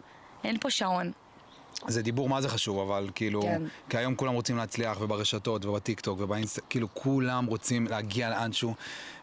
אין 0.43 0.60
פה 0.60 0.70
שעון. 0.70 1.12
זה 1.88 2.01
דיבור 2.01 2.30
מה 2.30 2.41
זה 2.41 2.49
חשוב, 2.49 2.80
אבל 2.91 3.09
כאילו, 3.15 3.41
כן. 3.41 3.61
כי 3.89 3.97
היום 3.97 4.15
כולם 4.15 4.34
רוצים 4.34 4.57
להצליח, 4.57 4.97
וברשתות, 5.01 5.65
ובטיקטוק, 5.65 6.19
ובאינסט, 6.21 6.59
כאילו 6.69 6.88
כולם 6.93 7.45
רוצים 7.45 7.88
להגיע 7.88 8.30
לאנשהו, 8.30 8.76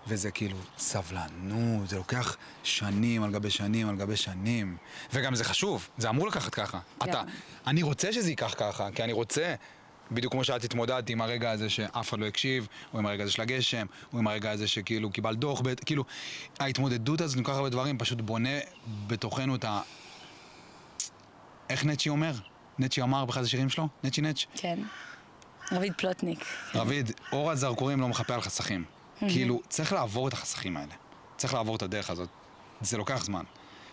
וזה 0.07 0.31
כאילו 0.31 0.57
סבלנות, 0.79 1.89
זה 1.89 1.97
לוקח 1.97 2.37
שנים 2.63 3.23
על 3.23 3.31
גבי 3.31 3.51
שנים 3.51 3.89
על 3.89 3.97
גבי 3.97 4.17
שנים. 4.17 4.77
וגם 5.13 5.35
זה 5.35 5.45
חשוב, 5.45 5.89
זה 5.99 6.09
אמור 6.09 6.27
לקחת 6.29 6.55
ככה. 6.55 6.79
כן. 7.01 7.11
אתה, 7.11 7.23
אני 7.67 7.83
רוצה 7.83 8.13
שזה 8.13 8.31
ייקח 8.31 8.55
ככה, 8.57 8.89
כי 8.95 9.05
אני 9.05 9.13
רוצה... 9.13 9.55
בדיוק 10.15 10.33
כמו 10.33 10.45
שאת 10.45 10.65
התמודדת 10.65 11.11
עם 11.11 11.21
הרגע 11.21 11.51
הזה 11.51 11.71
שאף 11.71 12.09
אחד 12.09 12.19
לא 12.19 12.27
הקשיב, 12.27 12.69
או 12.95 12.99
עם 12.99 13.07
הרגע 13.07 13.23
הזה 13.25 13.33
של 13.33 13.43
הגשם, 13.43 13.87
או 14.13 14.19
עם 14.19 14.27
הרגע 14.27 14.51
הזה 14.51 14.69
שכאילו 14.69 15.11
קיבלת 15.11 15.39
דוח, 15.39 15.61
בית- 15.61 15.85
כאילו, 15.85 16.05
ההתמודדות 16.61 17.21
הזאת 17.21 17.37
עם 17.39 17.45
כל 17.45 17.51
כך 17.53 17.57
הרבה 17.57 17.69
דברים 17.69 17.99
פשוט 17.99 18.21
בונה 18.21 18.59
בתוכנו 19.07 19.55
את 19.55 19.65
ה... 19.65 19.81
איך 21.73 21.85
נצ'י 21.85 22.09
אומר? 22.09 22.33
נצ'י 22.79 23.03
אמר 23.03 23.25
באחד 23.25 23.43
השירים 23.43 23.69
שלו? 23.69 23.89
נצ'י 24.05 24.21
נצ'. 24.21 24.47
כן. 24.55 24.79
רביד 25.73 25.93
פלוטניק. 25.97 26.45
רביד, 26.75 27.11
אור 27.33 27.51
הזרקורים 27.51 28.01
לא 28.01 28.09
מחפה 28.09 28.35
על 28.35 28.41
חסכים. 28.41 28.85
כאילו, 29.19 29.61
צריך 29.69 29.93
לעבור 29.93 30.29
את 30.29 30.33
החסכים 30.33 30.77
האלה. 30.77 30.95
צריך 31.37 31.55
לעבור 31.55 31.77
את 31.77 31.83
הדרך 31.83 32.11
הזאת. 32.11 32.29
זה 32.81 32.97
לוקח 32.97 33.25
זמן. 33.25 33.45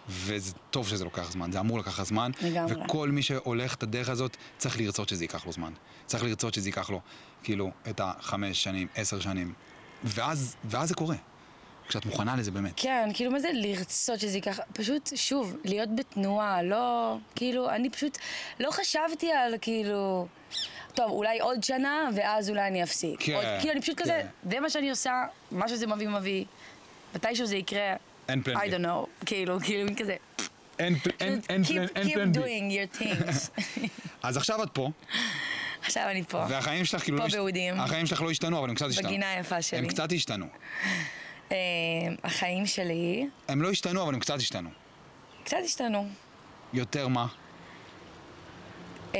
וזה 0.09 0.53
טוב 0.69 0.87
שזה 0.87 1.03
לוקח 1.03 1.31
זמן, 1.31 1.51
זה 1.51 1.59
אמור 1.59 1.79
לקחת 1.79 2.05
זמן. 2.05 2.31
לגמרי. 2.41 2.75
וכל 2.85 3.09
מי 3.09 3.21
שהולך 3.21 3.73
את 3.73 3.83
הדרך 3.83 4.09
הזאת, 4.09 4.37
צריך 4.57 4.77
לרצות 4.77 5.09
שזה 5.09 5.23
ייקח 5.23 5.45
לו 5.45 5.51
זמן. 5.51 5.73
צריך 6.05 6.23
לרצות 6.23 6.53
שזה 6.53 6.69
ייקח 6.69 6.89
לו, 6.89 7.01
כאילו, 7.43 7.71
את 7.89 8.01
החמש 8.03 8.63
שנים, 8.63 8.87
עשר 8.95 9.19
שנים. 9.19 9.53
ואז, 10.03 10.55
ואז 10.65 10.89
זה 10.89 10.95
קורה. 10.95 11.15
כשאת 11.89 12.05
מוכנה 12.05 12.35
לזה 12.35 12.51
באמת. 12.51 12.71
כן, 12.75 13.09
כאילו, 13.13 13.31
מה 13.31 13.39
זה 13.39 13.49
לרצות 13.53 14.19
שזה 14.19 14.37
ייקח? 14.37 14.59
פשוט, 14.73 15.09
שוב, 15.15 15.55
להיות 15.65 15.95
בתנועה, 15.95 16.61
לא... 16.63 17.15
כאילו, 17.35 17.69
אני 17.69 17.89
פשוט 17.89 18.17
לא 18.59 18.71
חשבתי 18.71 19.31
על, 19.31 19.53
כאילו... 19.61 20.27
טוב, 20.93 21.11
אולי 21.11 21.39
עוד 21.39 21.63
שנה, 21.63 22.09
ואז 22.15 22.49
אולי 22.49 22.67
אני 22.67 22.83
אפסיק. 22.83 23.19
כן, 23.19 23.33
עוד, 23.33 23.45
כאילו, 23.59 23.73
אני 23.73 23.81
פשוט 23.81 23.97
כן. 23.97 24.03
כזה, 24.03 24.21
זה 24.51 24.59
מה 24.59 24.69
שאני 24.69 24.89
עושה, 24.89 25.11
מה 25.51 25.67
שזה 25.69 25.87
מביא 25.87 26.07
מביא. 26.09 26.45
מתישהו 27.15 27.45
זה 27.45 27.55
יקרה, 27.55 27.93
אין 28.29 28.41
פלן 28.43 28.55
I 28.57 28.71
don't 28.71 28.85
know, 28.85 29.25
כאילו, 29.25 29.59
כאילו, 29.59 29.85
מין 29.85 29.95
כזה. 29.95 30.15
אין 30.79 30.95
פל- 30.99 31.09
אין- 31.19 31.39
keep- 31.63 31.67
פלן- 31.67 31.85
אין 31.95 32.07
keep 32.07 32.13
פלן 32.13 32.31
doing 32.31 32.71
your 32.97 33.01
things. 33.01 33.61
אז 34.23 34.37
עכשיו 34.37 34.63
את 34.63 34.69
פה, 34.73 34.89
עכשיו 35.81 36.03
אני 36.09 36.23
פה. 36.23 36.45
והחיים 36.49 36.85
שלך 36.85 37.03
כאילו 37.03 37.17
פה 37.17 37.23
לא... 37.23 37.29
באודים. 37.31 37.79
החיים 37.79 38.05
שלך 38.05 38.21
לא 38.21 38.31
השתנו, 38.31 38.59
אבל 38.59 38.69
הם 38.69 38.75
קצת 38.75 38.85
השתנו. 38.89 39.07
בגינה 39.07 39.31
היפה 39.31 39.61
שלי. 39.61 39.79
הם 39.79 39.87
קצת 39.87 40.11
השתנו. 40.11 40.45
אה, 41.51 41.57
החיים 42.23 42.65
שלי 42.65 43.29
הם 43.47 43.61
לא 43.61 43.69
השתנו, 43.69 44.03
אבל 44.03 44.13
הם 44.13 44.19
קצת 44.19 44.35
השתנו. 44.35 44.69
קצת 45.43 45.57
השתנו. 45.65 46.07
יותר 46.73 47.07
מה? 47.07 47.27
אה, 49.15 49.19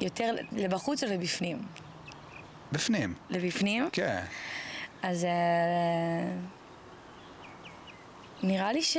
יותר 0.00 0.34
לבחוץ 0.52 1.04
או 1.04 1.08
לבפנים? 1.08 1.62
בפנים. 2.72 3.14
לבפנים? 3.30 3.88
כן. 3.92 4.24
אז 5.02 5.24
אה, 5.24 5.30
נראה 8.42 8.72
לי 8.72 8.82
ש... 8.82 8.96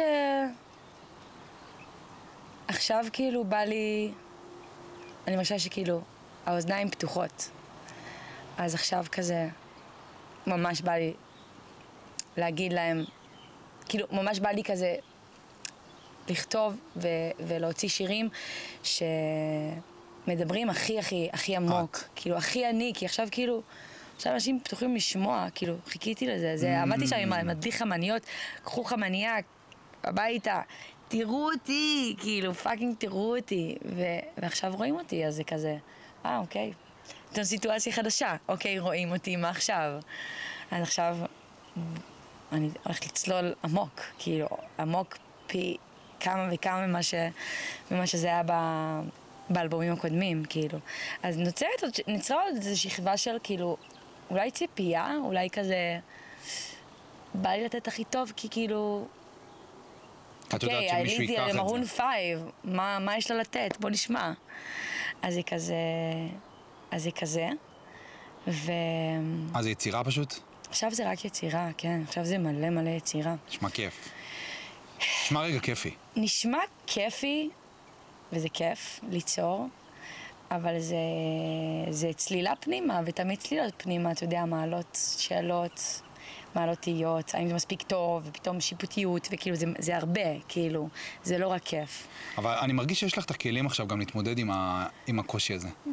עכשיו 2.68 3.06
כאילו 3.14 3.44
בא 3.44 3.58
לי... 3.58 4.12
אני 5.28 5.36
מרגישה 5.36 5.60
שכאילו 5.60 6.02
האוזניים 6.46 6.90
פתוחות. 6.90 7.50
אז 8.58 8.76
עכשיו 8.76 9.06
כזה 9.12 9.48
ממש 10.48 10.82
בא 10.82 10.92
לי 10.92 11.14
להגיד 12.40 12.74
להם, 12.74 13.06
כאילו 13.90 14.08
ממש 14.12 14.40
בא 14.40 14.50
לי 14.50 14.64
כזה 14.64 14.96
לכתוב 16.30 16.78
ו- 16.96 17.08
ולהוציא 17.40 17.90
שירים 17.90 18.30
שמדברים 18.84 20.70
הכי 20.70 21.00
הכי 21.00 21.30
הכי 21.34 21.56
עמוק, 21.56 21.98
את. 21.98 22.04
כאילו 22.16 22.38
הכי 22.38 22.70
אני, 22.70 22.92
כי 22.96 23.06
עכשיו 23.06 23.28
כאילו, 23.32 23.62
עכשיו 24.16 24.34
אנשים 24.34 24.60
פתוחים 24.64 24.96
לשמוע, 24.96 25.48
כאילו 25.56 25.76
חיכיתי 25.88 26.28
לזה, 26.28 26.58
זה 26.58 26.82
עמדתי 26.82 27.08
שם 27.08 27.16
עם 27.16 27.34
המדליק 27.34 27.74
חמניות, 27.74 28.22
קחו 28.64 28.84
חמניה 28.84 29.36
הביתה, 30.04 30.62
תראו 31.08 31.50
אותי, 31.54 32.16
כאילו 32.20 32.54
פאקינג 32.54 32.96
תראו 32.98 33.38
אותי, 33.38 33.78
ו- 33.86 34.04
ועכשיו 34.38 34.74
רואים 34.78 34.96
אותי, 34.96 35.26
אז 35.26 35.36
זה 35.36 35.44
כזה, 35.44 35.78
אה 36.26 36.38
אוקיי, 36.38 36.74
זו 37.34 37.46
סיטואציה 37.46 37.94
חדשה, 37.94 38.36
אוקיי 38.48 38.80
רואים 38.80 39.12
אותי, 39.12 39.36
מה 39.36 39.50
עכשיו? 39.50 39.92
אז 40.72 40.82
עכשיו 40.84 41.18
אני 42.52 42.70
הולכת 42.84 43.06
לצלול 43.06 43.54
עמוק, 43.64 44.02
כאילו, 44.20 44.48
עמוק 44.80 45.18
פי 45.48 45.78
כמה 46.20 46.50
וכמה 46.52 46.88
ממה, 46.88 47.04
ש, 47.04 47.14
ממה 47.92 48.08
שזה 48.08 48.28
היה 48.28 48.42
ב, 48.46 48.54
באלבומים 49.50 49.94
הקודמים, 49.94 50.44
כאילו. 50.50 50.80
אז 51.24 51.38
נוצרת 51.38 51.84
עוד, 51.84 51.92
נוצרה 52.08 52.44
עוד 52.44 52.56
איזו 52.56 52.82
שכבה 52.82 53.18
של 53.18 53.38
כאילו, 53.44 53.78
אולי 54.30 54.52
ציפייה, 54.52 55.14
אולי 55.24 55.50
כזה, 55.50 56.00
בא 57.34 57.50
לי 57.50 57.64
לתת 57.64 57.88
הכי 57.88 58.04
טוב, 58.04 58.34
כי 58.36 58.48
כאילו, 58.52 59.08
את 60.48 60.64
יודעת 60.64 60.84
אוקיי, 60.84 60.90
שמישהו 60.90 61.22
ייקח 61.24 61.50
את 61.50 61.56
מרון 61.56 61.84
זה. 61.84 61.90
Five, 61.90 62.40
מה, 62.64 63.00
מה 63.00 63.18
יש 63.18 63.32
לה 63.32 63.38
לתת? 63.38 63.78
בוא 63.80 63.90
נשמע. 63.90 64.32
אז 65.22 65.36
היא 65.36 65.44
כזה, 65.48 65.76
אז 66.92 67.06
היא 67.06 67.14
כזה, 67.14 67.50
ועכשיו 68.48 68.64
אז 69.54 69.64
זה 69.64 69.70
יצירה 69.70 70.04
פשוט? 70.04 70.49
זה 70.72 71.12
רק 71.12 71.26
יצירה, 71.26 71.70
כן, 71.78 72.02
עכשיו 72.08 72.26
זה 72.26 72.38
מלא 72.38 72.70
מלא 72.70 72.90
יצירה. 72.90 73.36
נשמע 73.50 73.70
כיף. 73.70 74.10
נשמע 75.00 75.42
רגע 75.42 75.60
כיפי. 75.60 75.92
נשמע 76.16 76.58
כיפי, 76.88 77.50
וזה 78.34 78.50
כיף 78.50 79.00
ליצור, 79.10 79.68
אבל 80.52 80.80
זה, 80.80 80.96
זה 81.90 82.14
צלילה 82.14 82.54
פנימה, 82.60 83.02
ותמיד 83.06 83.40
צלילות 83.40 83.74
פנימה, 83.78 84.12
אתה 84.12 84.24
יודע, 84.24 84.46
מעלות 84.46 84.98
שאלות, 85.18 86.02
מעלות 86.56 86.78
תהיות, 86.80 87.36
האם 87.36 87.48
זה 87.48 87.54
מספיק 87.54 87.82
טוב, 87.82 88.24
ופתאום 88.26 88.62
שיפוטיות, 88.62 89.28
וכאילו 89.32 89.56
זה, 89.56 89.66
זה 89.80 89.98
הרבה, 89.98 90.40
כאילו, 90.48 90.90
זה 91.24 91.38
לא 91.38 91.48
רק 91.48 91.64
כיף. 91.64 92.08
אבל 92.38 92.58
אני 92.62 92.74
מרגיש 92.74 93.00
שיש 93.00 93.18
לך 93.18 93.26
את 93.26 93.32
הכלים 93.32 93.66
עכשיו 93.66 93.88
גם 93.88 94.00
להתמודד 94.00 94.38
עם, 94.38 94.52
ה, 94.52 94.88
עם 95.08 95.20
הקושי 95.20 95.54
הזה. 95.54 95.68
אה, 95.68 95.92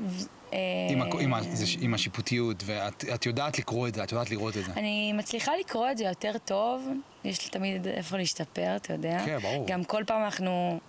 עם, 0.91 1.03
ה, 1.03 1.07
עם, 1.21 1.35
עם 1.81 1.95
השיפוטיות, 1.95 2.63
ואת 2.67 3.05
את 3.15 3.27
יודעת 3.27 3.59
לקרוא 3.59 3.89
את 3.89 3.95
זה, 3.95 4.03
את 4.03 4.13
יודעת 4.13 4.31
לראות 4.31 4.57
את 4.57 4.65
זה. 4.65 4.73
אני 4.77 5.13
מצליחה 5.13 5.53
לקרוא 5.61 5.91
את 5.91 5.99
זה 5.99 6.05
יותר 6.05 6.33
טוב, 6.45 6.89
יש 7.25 7.45
לי 7.45 7.51
תמיד 7.51 7.87
איפה 7.87 8.17
להשתפר, 8.17 8.77
אתה 8.77 8.93
יודע. 8.93 9.23
כן, 9.27 9.39
ברור. 9.39 9.67
גם 9.67 9.85
כל 9.85 10.03
פעם 10.07 10.25
אנחנו... 10.25 10.81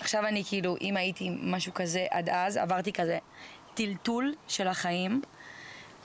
עכשיו 0.00 0.26
אני 0.26 0.44
כאילו, 0.44 0.76
אם 0.80 0.96
הייתי 0.96 1.30
משהו 1.42 1.74
כזה 1.74 2.06
עד 2.10 2.28
אז, 2.28 2.56
עברתי 2.56 2.92
כזה 2.92 3.18
טלטול 3.74 4.34
של 4.48 4.68
החיים, 4.68 5.22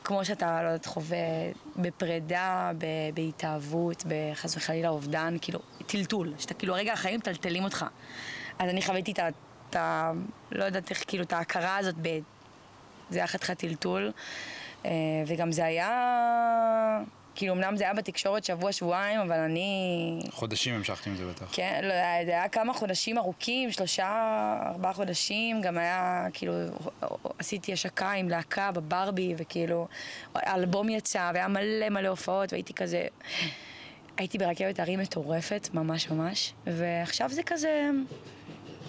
כמו 0.04 0.26
שאתה, 0.26 0.64
לא 0.64 0.68
יודעת, 0.68 0.86
חווה 0.86 1.18
בפרידה, 1.76 2.72
בהתאהבות, 3.14 4.04
בחס 4.08 4.58
וחלילה 4.58 4.89
אובדן, 4.89 5.38
כאילו, 5.41 5.60
טלטול, 5.88 6.34
שאתה 6.38 6.54
כאילו, 6.54 6.74
רגע 6.74 6.93
החיים 6.93 7.16
מטלטלים 7.20 7.64
אותך. 7.64 7.86
אז 8.60 8.70
אני 8.70 8.82
חוויתי 8.82 9.12
את 9.12 9.20
ה... 9.20 9.28
את 9.70 9.76
ה... 9.76 10.12
לא 10.51 10.64
יודעת 10.64 10.89
איך, 10.89 11.04
כאילו, 11.08 11.24
את 11.24 11.34
ההכרה 11.34 11.78
הזאת 11.78 11.95
ב... 12.01 12.20
זה 13.10 13.20
היה 13.20 13.28
חתיכת 13.28 13.60
טלטול, 13.60 14.12
אה, 14.86 14.91
וגם 15.28 15.51
זה 15.51 15.66
היה... 15.66 15.89
כאילו, 17.36 17.54
אמנם 17.54 17.78
זה 17.78 17.84
היה 17.84 17.93
בתקשורת 17.93 18.43
שבוע-שבועיים, 18.43 19.20
אבל 19.20 19.39
אני... 19.39 20.20
חודשים 20.32 20.76
המשכתי 20.76 21.10
עם 21.10 21.16
זה 21.16 21.26
בטח. 21.26 21.45
כן, 21.51 21.80
לא, 21.84 22.26
זה 22.26 22.32
היה 22.32 22.49
כמה 22.49 22.74
חודשים 22.74 23.18
ארוכים, 23.18 23.72
שלושה, 23.72 24.58
ארבעה 24.66 24.93
חודשים, 24.93 25.62
גם 25.62 25.78
היה, 25.78 26.28
כאילו, 26.34 26.54
עשיתי 27.39 27.74
השקה 27.74 28.12
עם 28.12 28.30
להקה 28.30 28.72
בברבי, 28.72 29.34
וכאילו, 29.38 29.88
האלבום 30.36 30.89
יצא, 30.89 31.32
והיה 31.34 31.47
מלא 31.47 31.89
מלא 31.89 32.08
הופעות, 32.08 32.54
והייתי 32.54 32.74
כזה, 32.74 33.08
הייתי 34.18 34.38
ברכבת 34.38 34.80
הרים 34.80 34.99
מטורפת, 34.99 35.70
ממש 35.74 36.10
ממש, 36.10 36.54
ועכשיו 36.68 37.30
זה 37.30 37.43
כזה... 37.43 37.89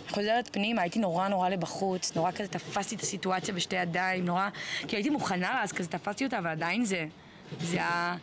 חוזרת 0.08 0.48
פנימה, 0.52 0.82
הייתי 0.82 0.98
נורא 0.98 1.28
נורא 1.28 1.48
לבחוץ, 1.48 2.16
נורא 2.16 2.30
כזה 2.32 2.48
תפסתי 2.48 2.94
את 2.94 3.00
הסיטואציה 3.00 3.54
בשתי 3.54 3.76
ידיים, 3.76 4.24
נורא, 4.24 4.48
כי 4.88 4.96
הייתי 4.96 5.10
מוכנה 5.10 5.62
אז 5.62 5.72
כזה 5.72 5.88
תפסתי 5.88 6.24
אותה, 6.24 6.40
ועדיין 6.44 6.84
זה, 6.84 7.06
זה 7.60 7.76
היה 7.76 8.16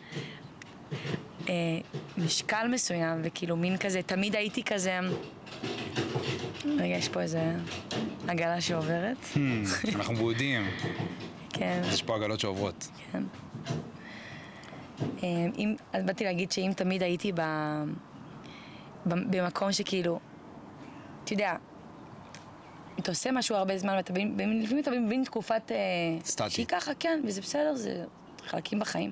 אה, 1.49 1.53
משקל 2.17 2.67
מסוים, 2.67 3.21
וכאילו 3.23 3.57
מין 3.57 3.77
כזה, 3.77 4.01
תמיד 4.01 4.35
הייתי 4.35 4.63
כזה, 4.63 4.99
רגע, 6.65 6.95
יש 6.95 7.09
פה 7.09 7.21
איזה 7.21 7.51
עגלה 8.27 8.61
שעוברת, 8.61 9.17
Hmm, 9.33 9.37
אנחנו 9.95 10.15
בודים, 10.15 10.67
כן, 11.49 11.81
יש 11.93 12.01
פה 12.01 12.15
עגלות 12.15 12.39
שעוברות. 12.39 12.87
כן. 13.11 13.23
אה, 15.23 15.27
אם, 15.57 15.75
אז 15.93 16.03
באתי 16.05 16.23
להגיד 16.23 16.51
שאם 16.51 16.71
תמיד 16.75 17.03
הייתי 17.03 17.31
ב, 17.31 17.41
ב, 19.05 19.13
במקום 19.37 19.71
שכאילו, 19.71 20.19
אתה 21.23 21.33
יודע, 21.33 21.55
אתה 22.99 23.11
עושה 23.11 23.31
משהו 23.31 23.55
הרבה 23.55 23.77
זמן, 23.77 23.93
ואתה 23.95 24.13
לפעמים 24.13 24.79
אתה 24.79 24.91
מבין 24.91 25.23
תקופת... 25.23 25.71
אה, 25.71 25.77
סטטי. 26.25 26.49
שהיא 26.49 26.65
ככה, 26.65 26.91
כן, 26.99 27.21
וזה 27.23 27.41
בסדר, 27.41 27.75
זה 27.75 28.03
חלקים 28.47 28.79
בחיים. 28.79 29.11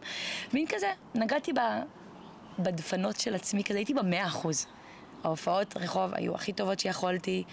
מין 0.53 0.65
כזה, 0.67 0.87
נגעתי 1.15 1.53
ב, 1.53 1.59
בדפנות 2.59 3.19
של 3.19 3.35
עצמי, 3.35 3.63
כזה 3.63 3.77
הייתי 3.77 3.93
במאה 3.93 4.27
אחוז. 4.27 4.67
ההופעות 5.23 5.77
רחוב 5.77 6.13
היו 6.13 6.35
הכי 6.35 6.53
טובות 6.53 6.79
שיכולתי, 6.79 7.43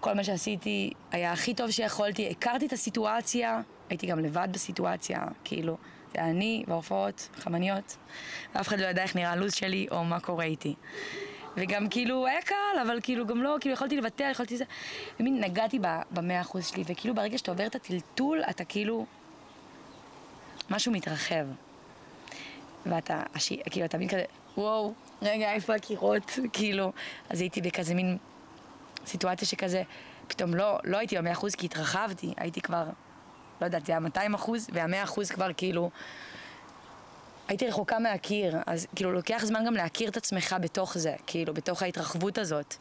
כל 0.00 0.12
מה 0.12 0.24
שעשיתי 0.24 0.90
היה 1.10 1.32
הכי 1.32 1.54
טוב 1.54 1.70
שיכולתי, 1.70 2.30
הכרתי 2.30 2.66
את 2.66 2.72
הסיטואציה, 2.72 3.60
הייתי 3.88 4.06
גם 4.06 4.18
לבד 4.18 4.48
בסיטואציה, 4.52 5.24
כאילו, 5.44 5.76
זה 6.12 6.20
היה 6.20 6.30
אני 6.30 6.64
וההופעות, 6.68 7.28
חמניות, 7.36 7.96
ואף 8.54 8.68
אחד 8.68 8.80
לא 8.80 8.86
ידע 8.86 9.02
איך 9.02 9.16
נראה 9.16 9.30
הלו"ז 9.30 9.54
שלי 9.54 9.86
או 9.90 10.04
מה 10.04 10.20
קורה 10.20 10.44
איתי. 10.44 10.74
וגם 11.56 11.88
כאילו, 11.88 12.26
היה 12.26 12.42
קל, 12.42 12.78
אבל 12.82 13.00
כאילו 13.02 13.26
גם 13.26 13.42
לא, 13.42 13.56
כאילו 13.60 13.74
יכולתי 13.74 13.96
לבטל, 13.96 14.30
יכולתי 14.30 14.56
זה, 14.56 14.64
ומין 15.20 15.44
נגעתי 15.44 15.78
במאה 16.10 16.40
אחוז 16.40 16.66
שלי, 16.66 16.84
וכאילו 16.86 17.14
ברגע 17.14 17.38
שאתה 17.38 17.50
עובר 17.50 17.66
את 17.66 17.74
הטלטול, 17.74 18.42
אתה 18.50 18.64
כאילו, 18.64 19.06
משהו 20.70 20.92
מתרחב. 20.92 21.46
ואתה, 22.86 23.22
השי, 23.34 23.60
כאילו, 23.70 23.86
אתה 23.86 23.98
מין 23.98 24.08
כזה, 24.08 24.24
וואו, 24.56 24.94
רגע, 25.22 25.52
איפה 25.52 25.74
הקירות? 25.74 26.38
כאילו, 26.52 26.92
אז 27.30 27.40
הייתי 27.40 27.60
בכזה 27.60 27.94
מין 27.94 28.18
סיטואציה 29.06 29.48
שכזה, 29.48 29.82
פתאום 30.28 30.54
לא, 30.54 30.78
לא 30.84 30.98
הייתי 30.98 31.16
במאה 31.16 31.32
אחוז 31.32 31.54
כי 31.54 31.66
התרחבתי, 31.66 32.34
הייתי 32.36 32.60
כבר, 32.60 32.84
לא 33.60 33.66
יודעת, 33.66 33.86
זה 33.86 33.92
היה 33.92 34.00
200 34.00 34.34
אחוז, 34.34 34.68
והמאה 34.72 35.02
אחוז 35.04 35.30
כבר 35.30 35.52
כאילו, 35.56 35.90
הייתי 37.48 37.66
רחוקה 37.68 37.98
מהקיר, 37.98 38.56
אז 38.66 38.86
כאילו 38.96 39.12
לוקח 39.12 39.42
זמן 39.44 39.64
גם 39.66 39.74
להכיר 39.74 40.08
את 40.08 40.16
עצמך 40.16 40.56
בתוך 40.60 40.98
זה, 40.98 41.14
כאילו, 41.26 41.54
בתוך 41.54 41.82
ההתרחבות 41.82 42.38
הזאת. 42.38 42.74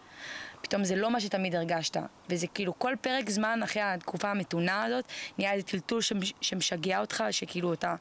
פתאום 0.62 0.84
זה 0.84 0.96
לא 0.96 1.12
מה 1.12 1.20
שתמיד 1.22 1.56
הרגשת, 1.56 1.98
וזה 2.30 2.48
כאילו 2.48 2.80
כל 2.80 2.94
פרק 3.02 3.30
זמן 3.30 3.60
אחרי 3.64 3.82
התקופה 3.82 4.32
המתונה 4.32 4.84
הזאת, 4.84 5.06
נהיה 5.38 5.54
איזה 5.54 5.64
טלטול 5.66 6.02
שמש, 6.02 6.34
שמשגע 6.42 7.00
אותך, 7.00 7.24
שכאילו 7.32 7.74
אתה, 7.74 7.96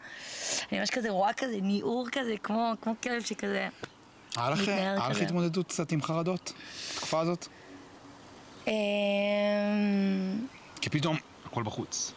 אני 0.72 0.78
ממש 0.78 0.90
כזה 0.90 1.10
רואה 1.10 1.32
כזה 1.32 1.56
ניעור 1.62 2.08
כזה, 2.12 2.34
כמו, 2.42 2.72
כמו 2.80 2.94
כלב 3.02 3.22
שכזה, 3.22 3.68
היה 4.36 4.50
לך 4.50 4.68
היה. 4.68 4.96
התמודדות 5.22 5.68
קצת 5.68 5.92
עם 5.92 6.02
חרדות? 6.02 6.52
בתקופה 6.94 7.20
הזאת? 7.20 7.46
אמ, 8.66 8.72
כי 10.80 10.90
פתאום 10.90 11.16
הכל 11.46 11.62
בחוץ. 11.62 12.12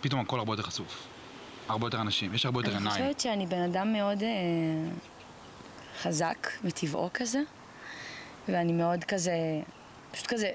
פתאום 0.00 0.20
הכל 0.20 0.38
הרבה 0.38 0.52
יותר 0.52 0.62
חשוף. 0.62 1.11
הרבה 1.68 1.86
יותר 1.86 2.00
אנשים, 2.00 2.34
יש 2.34 2.46
הרבה 2.46 2.60
יותר 2.60 2.70
אני 2.70 2.78
עיניים. 2.78 3.02
חושבת 3.02 3.20
שאני 3.20 3.46
בן 3.46 3.62
אדם 3.62 3.92
מאוד 3.92 4.22
אה, 4.22 4.28
חזק 6.02 6.48
מטבעו 6.64 7.10
כזה, 7.14 7.40
ואני 8.48 8.72
מאוד 8.72 9.04
כזה, 9.04 9.32
פשוט 10.12 10.26
כזה, 10.26 10.50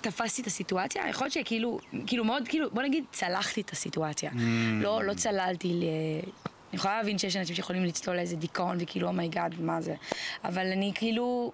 תפסתי 0.00 0.42
את 0.42 0.46
הסיטואציה, 0.46 1.08
יכול 1.08 1.24
להיות 1.24 1.32
שכאילו, 1.32 1.78
כאילו 2.06 2.24
מאוד, 2.24 2.48
כאילו, 2.48 2.70
בוא 2.70 2.82
נגיד, 2.82 3.04
צלחתי 3.12 3.60
את 3.60 3.70
הסיטואציה. 3.70 4.30
Mm. 4.30 4.36
לא, 4.72 5.04
לא 5.04 5.14
צללתי 5.14 5.68
ל... 5.68 5.82
אני 6.70 6.78
יכולה 6.78 6.96
להבין 6.98 7.18
שיש 7.18 7.36
אנשים 7.36 7.56
שיכולים 7.56 7.84
לצלול 7.84 8.16
לאיזה 8.16 8.36
דיכאון, 8.36 8.76
וכאילו, 8.80 9.08
oh 9.08 9.21
my 9.21 9.34
god, 9.34 9.60
מה 9.60 9.80
זה. 9.80 9.94
אבל 10.44 10.66
אני 10.72 10.92
כאילו, 10.94 11.52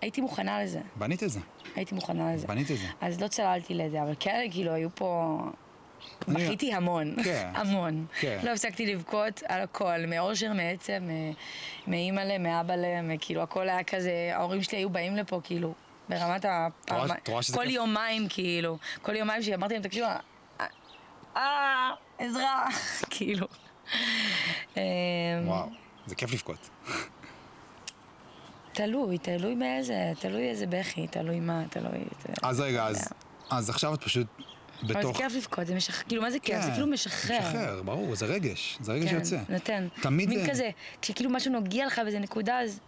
הייתי 0.00 0.20
מוכנה 0.20 0.62
לזה. 0.62 0.80
בנית 0.96 1.22
את 1.22 1.30
זה. 1.30 1.40
הייתי 1.74 1.94
מוכנה 1.94 2.34
לזה. 2.34 2.46
בנית 2.46 2.70
את 2.70 2.76
זה. 2.76 2.86
אז 3.00 3.20
לא 3.20 3.28
צללתי 3.28 3.74
לזה, 3.74 4.02
אבל 4.02 4.14
כן, 4.20 4.46
כאילו, 4.50 4.72
היו 4.72 4.88
פה... 4.94 5.38
בכיתי 6.28 6.74
המון, 6.74 7.22
כן. 7.24 7.50
המון. 7.54 8.06
כן. 8.20 8.38
לא 8.42 8.50
הפסקתי 8.50 8.94
לבכות 8.94 9.42
על 9.48 9.60
הכל, 9.60 9.98
מאושר, 10.08 10.52
מעצם, 10.52 11.08
מ- 11.08 11.32
מאימא'לה, 11.90 12.38
מאבא'לה, 12.38 13.02
מ- 13.02 13.18
כאילו, 13.20 13.42
הכל 13.42 13.68
היה 13.68 13.84
כזה, 13.84 14.30
ההורים 14.32 14.62
שלי 14.62 14.78
היו 14.78 14.90
באים 14.90 15.16
לפה, 15.16 15.40
כאילו, 15.44 15.74
ברמת 16.08 16.44
ה... 16.44 16.68
כל? 17.54 17.70
יומיים, 17.70 18.26
כאילו, 18.28 18.78
כל 19.02 19.16
יומיים 19.16 19.42
שאמרתי 19.42 19.74
להם, 19.74 19.82
תקשיבו, 19.82 20.06
אה, 21.36 21.90
עזרה, 22.18 22.66
כאילו. 23.10 23.46
אמ, 24.76 24.82
וואו, 25.44 25.66
זה 26.06 26.14
כיף 26.14 26.32
לבכות. 26.32 26.70
תלוי, 28.72 29.18
תלוי 29.18 29.54
באיזה, 29.54 29.94
תלוי 30.20 30.48
איזה 30.50 30.66
בכי, 30.66 31.06
תלוי 31.06 31.40
מה, 31.40 31.62
תלוי... 31.70 32.04
אז 32.42 32.60
רגע, 32.60 32.84
אז- 32.86 33.08
אז 33.50 33.70
עכשיו 33.70 33.94
את 33.94 34.02
פשוט 34.02 34.26
אבל 34.82 34.88
זה 34.88 34.94
בתוך... 34.98 35.16
כיף 35.16 35.32
לבכות, 35.34 35.66
זה 35.66 35.74
משחרר, 35.74 36.04
כאילו, 36.08 36.22
מה 36.22 36.30
זה 36.30 36.38
כיף? 36.38 36.60
זה 36.60 36.66
כן, 36.68 36.72
כאילו 36.74 36.86
משחרר. 36.86 37.38
משחרר, 37.38 37.82
ברור, 37.82 38.14
זה 38.14 38.26
רגש. 38.26 38.78
זה 38.80 38.92
רגש 38.92 39.04
כן, 39.04 39.10
שיוצא. 39.10 39.38
נותן. 39.48 39.88
תמיד 40.02 40.28
מין 40.28 40.40
זה- 40.44 40.50
כזה, 40.50 40.70
כשכאילו 41.02 41.30
משהו 41.30 41.52
נוגע 41.52 41.86
לך 41.86 41.98
באיזה 41.98 42.18
נקודה, 42.18 42.60
אז... 42.60 42.80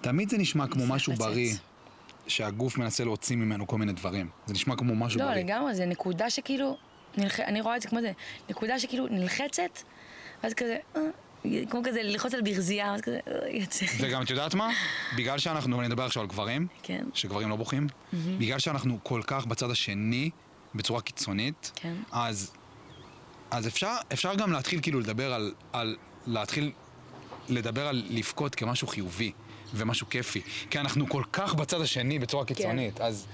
תמיד 0.00 0.28
זה 0.28 0.38
נשמע 0.38 0.66
כמו 0.66 0.86
משהו. 0.86 1.12
בריא, 1.14 1.54
שהגוף 2.26 2.78
מנסה 2.78 3.04
להוציא 3.04 3.36
ממנו 3.36 3.66
כל 3.66 3.78
מיני 3.78 3.92
דברים. 3.92 4.28
זה 4.46 4.54
נשמע 4.54 4.76
כמו 4.76 4.94
משהו 4.94 5.20
לא, 5.20 5.26
בריא. 5.26 5.44
לגמרי, 5.44 5.74
זה 5.74 5.86
נקודה 5.86 6.30
שכאילו... 6.30 6.76
נלח... 7.18 7.40
אני 7.40 7.60
רואה 7.60 7.76
את 7.76 7.82
זה 7.82 7.88
כמו 7.88 8.00
זה, 8.00 8.12
נקודה 8.50 8.78
שכאילו 8.78 9.06
נלחצת, 9.10 9.78
ואז 10.42 10.54
כזה... 10.54 10.76
אה, 10.96 11.00
כמו 11.70 11.80
כזה 11.84 12.02
ללחוץ 12.02 12.34
על 12.34 12.42
ברזייה, 12.42 12.90
ואז 12.92 13.00
כזה... 13.00 13.18
אה, 13.28 13.48
יוצא. 13.50 13.86
וגם, 14.00 14.22
את 14.22 14.30
יודעת 14.30 14.54
מה? 14.54 14.70
בגלל 15.16 15.38
שאנחנו, 15.38 15.80
אני 15.80 15.88
מדבר 15.88 16.04
עכשיו 16.04 16.22
על 16.22 16.28
גברים, 16.28 16.66
כן. 16.82 17.04
שגברים 17.14 17.48
לא 17.48 17.56
בוכים, 17.56 17.86
בגלל 18.12 18.58
שאנחנו 18.58 18.98
כל 19.02 19.20
כך 19.26 19.46
בצד 19.46 19.70
השני, 19.70 20.30
בצורה 20.74 21.00
קיצונית, 21.00 21.72
כן. 21.74 21.94
אז, 22.12 22.52
אז 23.50 23.66
אפשר, 23.66 23.96
אפשר 24.12 24.34
גם 24.34 24.52
להתחיל 24.52 24.80
כאילו 24.82 25.00
לדבר 25.00 25.32
על, 25.32 25.54
על, 25.72 25.96
להתחיל 26.26 26.72
לדבר 27.48 27.88
על 27.88 28.02
לבכות 28.10 28.54
כמשהו 28.54 28.86
חיובי 28.86 29.32
ומשהו 29.74 30.08
כיפי. 30.08 30.40
כי 30.70 30.78
אנחנו 30.78 31.08
כל 31.08 31.22
כך 31.32 31.54
בצד 31.54 31.80
השני 31.80 32.18
בצורה 32.18 32.44
קיצונית, 32.44 33.00
אז 33.00 33.26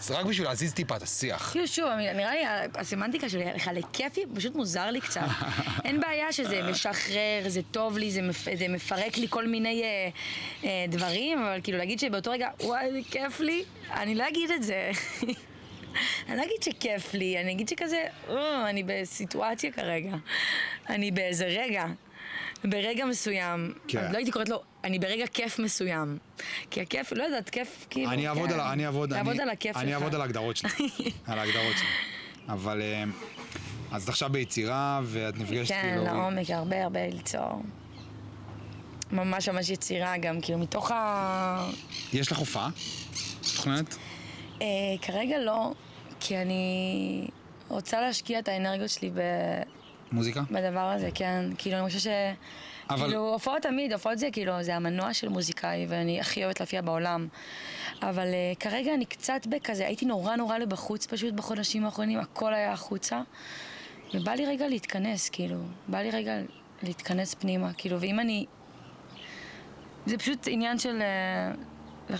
זה 0.00 0.18
רק 0.18 0.26
בשביל 0.26 0.46
להזיז 0.46 0.72
טיפה 0.72 0.96
את 0.96 1.02
השיח. 1.02 1.50
כאילו 1.52 1.68
שוב, 1.68 1.88
נראה 2.14 2.34
לי 2.34 2.68
הסמנטיקה 2.74 3.28
שלי 3.28 3.44
לך 3.54 3.70
לכיפי 3.74 4.20
פשוט 4.34 4.54
מוזר 4.54 4.90
לי 4.90 5.00
קצת. 5.00 5.20
אין 5.84 6.00
בעיה 6.00 6.32
שזה 6.32 6.62
משחרר, 6.70 7.48
זה 7.48 7.60
טוב 7.70 7.98
לי, 7.98 8.10
זה, 8.10 8.22
מפ... 8.22 8.44
זה 8.58 8.68
מפרק 8.68 9.16
לי 9.16 9.26
כל 9.30 9.46
מיני 9.46 9.82
אה, 9.82 10.08
אה, 10.64 10.86
דברים, 10.88 11.38
אבל 11.38 11.60
כאילו 11.62 11.78
להגיד 11.78 11.98
שבאותו 12.00 12.30
רגע, 12.30 12.48
וואי, 12.60 12.92
זה 12.92 12.98
כיף 13.10 13.40
לי, 13.40 13.64
אני 13.90 14.14
לא 14.14 14.28
אגיד 14.28 14.50
את 14.50 14.62
זה. 14.62 14.90
אני 16.28 16.36
לא 16.36 16.42
אגיד 16.42 16.62
שכיף 16.62 17.14
לי, 17.14 17.40
אני 17.40 17.52
אגיד 17.52 17.68
שכזה, 17.68 18.04
או, 18.28 18.36
אני 18.68 18.82
בסיטואציה 18.86 19.72
כרגע. 19.72 20.14
אני 20.88 21.10
באיזה 21.10 21.44
רגע. 21.44 21.84
ברגע 22.64 23.04
מסוים, 23.04 23.72
כן. 23.88 24.12
לא 24.12 24.16
הייתי 24.16 24.30
קוראת 24.30 24.48
לו, 24.48 24.62
אני 24.84 24.98
ברגע 24.98 25.26
כיף 25.26 25.58
מסוים. 25.58 26.18
כי 26.70 26.80
הכיף, 26.80 27.12
לא 27.12 27.22
יודעת, 27.22 27.50
כיף 27.50 27.86
כאילו... 27.90 28.10
אני 28.10 28.28
אעבוד 28.28 28.48
כן, 28.50 28.54
על 28.54 28.60
אני 28.60 28.86
אעבוד, 28.86 29.12
אני- 29.12 29.52
הכיף 29.52 29.76
אני 29.76 29.86
שלך. 29.90 29.94
אעבוד 29.94 30.14
על 30.14 30.20
ההגדרות 30.20 30.56
שלי. 30.56 30.70
על 31.26 31.38
ההגדרות 31.38 31.76
שלי. 31.76 31.86
אבל... 32.48 32.82
אה, 32.82 33.04
אז 33.92 34.02
את 34.02 34.08
עכשיו 34.08 34.30
ביצירה, 34.30 35.00
ואת 35.04 35.38
נפגשת 35.38 35.70
כן, 35.74 35.82
כאילו... 35.82 36.04
לעומק, 36.04 36.50
הרבה 36.50 36.84
הרבה 36.84 37.06
ליצור. 37.08 37.62
ממש 39.12 39.48
ממש 39.48 39.70
יצירה 39.70 40.18
גם, 40.18 40.40
כאילו 40.40 40.58
מתוך 40.58 40.90
ה... 40.90 41.70
יש 42.12 42.32
לך 42.32 42.38
הופעה? 42.38 42.68
מתוכננת? 43.40 43.96
אה, 44.62 44.66
כרגע 45.02 45.38
לא, 45.38 45.72
כי 46.26 46.36
אני 46.36 47.28
רוצה 47.68 48.00
להשקיע 48.00 48.38
את 48.38 48.48
האנרגיות 48.48 48.90
שלי 48.90 49.10
ב... 49.10 49.20
מוזיקה? 50.12 50.42
בדבר 50.50 50.80
הזה, 50.80 51.08
כן. 51.14 51.44
כאילו, 51.58 51.78
אני 51.78 51.86
חושבת 51.86 52.02
ש... 52.02 52.06
אבל- 52.90 53.06
כאילו, 53.06 53.32
הופעות 53.32 53.62
תמיד, 53.62 53.92
הופעות 53.92 54.18
זה 54.18 54.28
כאילו, 54.32 54.62
זה 54.62 54.76
המנוע 54.76 55.14
של 55.14 55.28
מוזיקאי, 55.28 55.86
ואני 55.88 56.20
הכי 56.20 56.44
אוהבת 56.44 56.60
להופיע 56.60 56.82
בעולם. 56.82 57.28
אבל 58.02 58.26
uh, 58.26 58.58
כרגע 58.60 58.94
אני 58.94 59.04
קצת 59.04 59.46
בכזה, 59.46 59.86
הייתי 59.86 60.06
נורא 60.06 60.36
נורא 60.36 60.58
לבחוץ 60.58 61.06
פשוט 61.06 61.34
בחודשים 61.34 61.84
האחרונים, 61.84 62.18
הכל 62.18 62.54
היה 62.54 62.72
החוצה. 62.72 63.20
ובא 64.14 64.32
לי 64.32 64.46
רגע 64.46 64.68
להתכנס, 64.68 65.28
כאילו, 65.28 65.58
בא 65.88 65.98
לי 65.98 66.10
רגע 66.10 66.32
להתכנס 66.82 67.34
פנימה, 67.34 67.72
כאילו, 67.72 68.00
ואם 68.00 68.20
אני... 68.20 68.46
זה 70.06 70.18
פשוט 70.18 70.48
עניין 70.50 70.78
של 70.78 71.02
uh, 72.10 72.14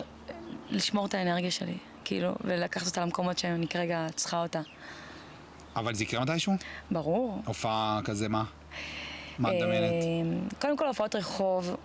לשמור 0.70 1.06
את 1.06 1.14
האנרגיה 1.14 1.50
שלי, 1.50 1.78
כאילו, 2.06 2.34
ולקחת 2.44 2.86
אותה 2.86 3.00
למקומות 3.00 3.38
שאני 3.38 3.68
כרגע 3.68 4.06
צריכה 4.14 4.42
אותה. 4.42 4.60
אבל 5.76 5.94
זה 5.94 6.02
יקרה 6.02 6.20
מתישהו? 6.20 6.52
ברור. 6.90 7.42
הופעה 7.46 8.00
כזה, 8.04 8.28
מה? 8.28 8.44
מה 9.38 9.48
את 9.50 9.54
מדמיינת? 9.54 9.90
אה, 9.90 10.58
קודם 10.60 10.76
כל 10.76 10.86
הופעות 10.86 11.14
רחוב, 11.14 11.76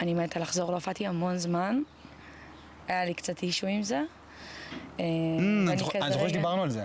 אני 0.00 0.14
מתה 0.14 0.40
לחזור, 0.40 0.70
לא 0.70 0.74
הופעתי 0.76 1.06
המון 1.06 1.36
זמן. 1.38 1.82
היה 2.88 3.04
לי 3.04 3.14
קצת 3.14 3.42
אישו 3.42 3.66
עם 3.66 3.82
זה. 3.82 3.96
אה, 3.96 4.04
ואני 4.98 5.70
אני 5.70 5.76
זוכר- 5.76 6.28
שדיברנו 6.28 6.62
על 6.62 6.70
זה, 6.70 6.84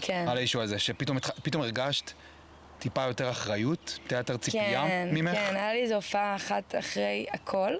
כן. 0.00 0.26
על 0.28 0.36
האישו 0.36 0.62
הזה, 0.62 0.78
שפתאום 0.78 1.18
הרגשת 1.62 2.12
טיפה 2.78 3.02
יותר 3.02 3.30
אחריות, 3.30 3.98
טיפה 4.02 4.16
יותר 4.16 4.36
ציפייה 4.36 4.82
כן, 4.88 5.08
ממך. 5.12 5.34
כן, 5.34 5.56
היה 5.56 5.72
לי 5.72 5.82
איזו 5.82 5.94
הופעה 5.94 6.36
אחת 6.36 6.74
אחרי 6.78 7.26
הכל. 7.32 7.72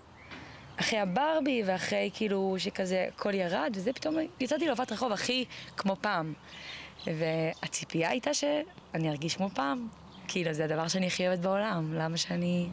אחרי 0.81 0.99
הברבי 0.99 1.62
ואחרי 1.66 2.11
כאילו 2.14 2.55
שכזה 2.59 3.09
הכל 3.09 3.35
ירד, 3.35 3.72
וזה 3.75 3.93
פתאום 3.93 4.16
יצאתי 4.41 4.66
להופעת 4.66 4.93
רחוב 4.93 5.12
הכי 5.12 5.45
כמו 5.77 5.97
פעם. 6.01 6.33
והציפייה 7.07 8.11
הייתה 8.11 8.35
שאני 8.35 9.11
ארגיש 9.11 9.37
כמו 9.37 9.51
פעם. 9.51 9.89
כאילו, 10.29 10.53
זה 10.53 10.64
הדבר 10.64 10.89
שאני 10.89 11.07
הכי 11.07 11.29
אוהבת 11.29 11.43
בעולם, 11.43 11.95
למה 11.95 12.16
שאני... 12.16 12.68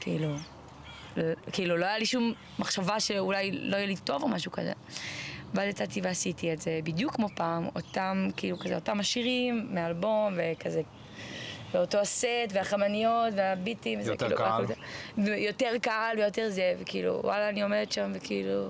כאילו... 0.00 0.36
כאילו, 1.52 1.76
לא 1.76 1.86
היה 1.86 1.98
לי 1.98 2.06
שום 2.06 2.32
מחשבה 2.58 3.00
שאולי 3.00 3.52
לא 3.52 3.76
יהיה 3.76 3.86
לי 3.86 3.96
טוב 3.96 4.22
או 4.22 4.28
משהו 4.28 4.52
כזה. 4.52 4.72
ואז 5.54 5.68
יצאתי 5.68 6.00
ועשיתי 6.00 6.52
את 6.52 6.60
זה 6.60 6.80
בדיוק 6.84 7.14
כמו 7.14 7.28
פעם, 7.36 7.68
אותם, 7.76 8.28
כאילו, 8.36 8.58
כזה, 8.58 8.74
אותם 8.74 9.00
השירים 9.00 9.68
מאלבום, 9.70 10.34
וכזה, 10.36 10.82
ואותו 11.72 11.98
הסט, 11.98 12.26
והחמניות, 12.52 13.34
והביטים, 13.36 14.00
וזה 14.00 14.12
יותר 14.12 14.26
כאילו, 14.26 14.38
קהל. 14.38 14.64
הכל 14.64 14.66
זה. 14.66 14.74
ויותר 15.18 15.72
קהל 15.82 16.18
ויותר 16.18 16.48
זה, 16.48 16.74
וכאילו, 16.78 17.20
וואלה, 17.24 17.48
אני 17.48 17.62
עומדת 17.62 17.92
שם, 17.92 18.12
וכאילו, 18.14 18.68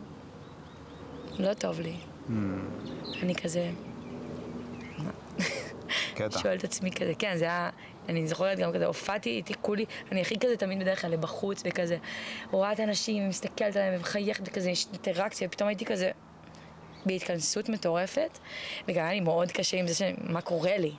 לא 1.38 1.55
טוב 1.55 1.80
לי. 1.80 1.94
Hmm. 2.28 2.32
אני 3.22 3.34
כזה, 3.34 3.70
קטע. 6.14 6.38
שואלת 6.38 6.61
את 6.61 6.64
עצמי 6.64 6.90
כזה, 6.90 7.12
כן, 7.18 7.36
זה 7.36 7.44
היה, 7.44 7.70
אני 8.09 8.26
זוכרת 8.26 8.59
גם 8.59 8.72
כזה, 8.72 8.86
הופעתי, 8.86 9.30
איתי 9.30 9.55
כולי, 9.61 9.84
אני 10.12 10.20
הכי 10.20 10.38
כזה 10.38 10.57
תמיד 10.57 10.80
בדרך 10.80 11.03
כלל 11.03 11.16
בחוץ, 11.16 11.62
וכזה, 11.64 11.96
רואה 12.51 12.72
את 12.72 12.80
האנשים, 12.80 13.28
מסתכלת 13.28 13.76
עליהם, 13.76 13.94
ומחייכת, 13.96 14.48
וכזה, 14.48 14.70
יש 14.70 14.86
אינטראקציה, 14.92 15.48
ופתאום 15.48 15.68
הייתי 15.68 15.84
כזה 15.84 16.11
בהתכנסות 17.07 17.68
מטורפת, 17.68 18.38
וגם 18.88 19.05
היה 19.05 19.12
לי 19.12 19.20
מאוד 19.20 19.53
קשה 19.53 19.76
עם 19.76 19.86
זה, 19.86 19.94
ש... 19.94 20.03
מה 20.22 20.40
קורה 20.40 20.78
לי? 20.78 20.92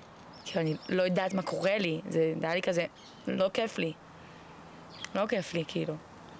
כאילו, 0.51 0.61
אני 0.61 0.75
לא 0.89 1.03
יודעת 1.03 1.33
מה 1.33 1.41
קורה 1.41 1.77
לי, 1.77 2.01
זה 2.09 2.33
זה 2.39 2.45
היה 2.45 2.55
לי 2.55 2.61
כזה, 2.61 2.85
לא 3.27 3.49
כיף 3.53 3.77
לי. 3.77 3.93
לא 5.15 5.27
כיף 5.27 5.53
לי, 5.53 5.63
כאילו. 5.67 5.93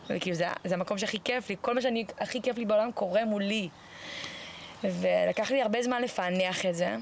וכאילו, 0.09 0.35
זה, 0.35 0.47
זה 0.63 0.75
המקום 0.75 0.97
שהכי 0.97 1.19
כיף 1.23 1.49
לי, 1.49 1.55
כל 1.61 1.75
מה 1.75 1.81
שאני, 1.81 2.05
הכי 2.19 2.41
כיף 2.41 2.57
לי 2.57 2.65
בעולם 2.65 2.91
קורה 2.91 3.25
מולי. 3.25 3.69
ולקח 4.83 5.51
לי 5.51 5.61
הרבה 5.61 5.83
זמן 5.83 6.01
לפענח 6.01 6.65
את 6.65 6.75
זה. 6.75 6.95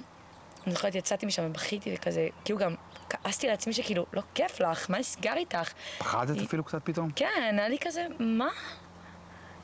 אני 0.65 0.73
זוכרת, 0.73 0.95
יצאתי 0.95 1.25
משם 1.25 1.45
ובכיתי 1.45 1.93
וכזה, 1.95 2.27
כאילו 2.45 2.59
גם 2.59 2.75
כעסתי 3.09 3.47
לעצמי 3.47 3.73
שכאילו, 3.73 4.05
לא 4.13 4.21
כיף 4.33 4.59
לך, 4.59 4.89
מה 4.89 4.99
נסגר 4.99 5.33
איתך? 5.35 5.73
פחדת 5.97 6.37
אפילו 6.41 6.63
קצת 6.63 6.81
פתאום? 6.83 7.11
כן, 7.15 7.55
היה 7.57 7.69
לי 7.69 7.77
כזה, 7.81 8.07
מה? 8.19 8.49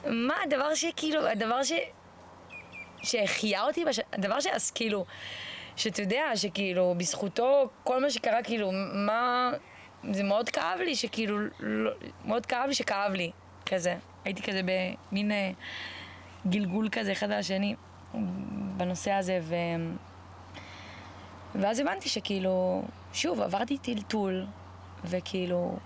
מה 0.06 0.34
הדבר 0.44 0.76
שכאילו, 0.76 1.28
הדבר 1.28 1.64
ש... 1.64 1.72
שהחייה 3.04 3.64
אותי, 3.64 3.86
בש... 3.86 4.00
הדבר 4.14 4.40
שאז 4.40 4.72
כאילו, 4.72 5.06
שאתה 5.76 6.02
יודע, 6.02 6.24
שכאילו, 6.36 6.96
בזכותו, 6.98 7.70
כל 7.84 8.02
מה 8.02 8.10
שקרה, 8.10 8.44
כאילו, 8.44 8.72
מה... 8.94 9.52
זה 10.12 10.24
מאוד 10.24 10.50
כאב 10.50 10.80
לי, 10.80 10.96
שכאילו, 10.96 11.38
לא... 11.60 11.92
מאוד 12.26 12.46
כאב 12.46 12.68
לי 12.68 12.74
שכאב 12.74 13.12
לי, 13.12 13.32
כזה. 13.66 13.96
הייתי 14.26 14.42
כזה 14.42 14.62
במין 14.64 15.32
אה, 15.32 15.52
גלגול 16.48 16.90
כזה 16.92 17.12
אחד 17.12 17.32
על 17.32 17.40
השני 17.40 17.76
בנושא 18.78 19.12
הזה, 19.12 19.40
ו... 19.42 19.56
ואז 21.56 21.80
הבנתי 21.80 22.10
שכאילו, 22.10 22.84
שוב, 23.14 23.42
עברתי 23.42 23.78
טלטול, 23.78 24.46
וכאילו, 25.06 25.78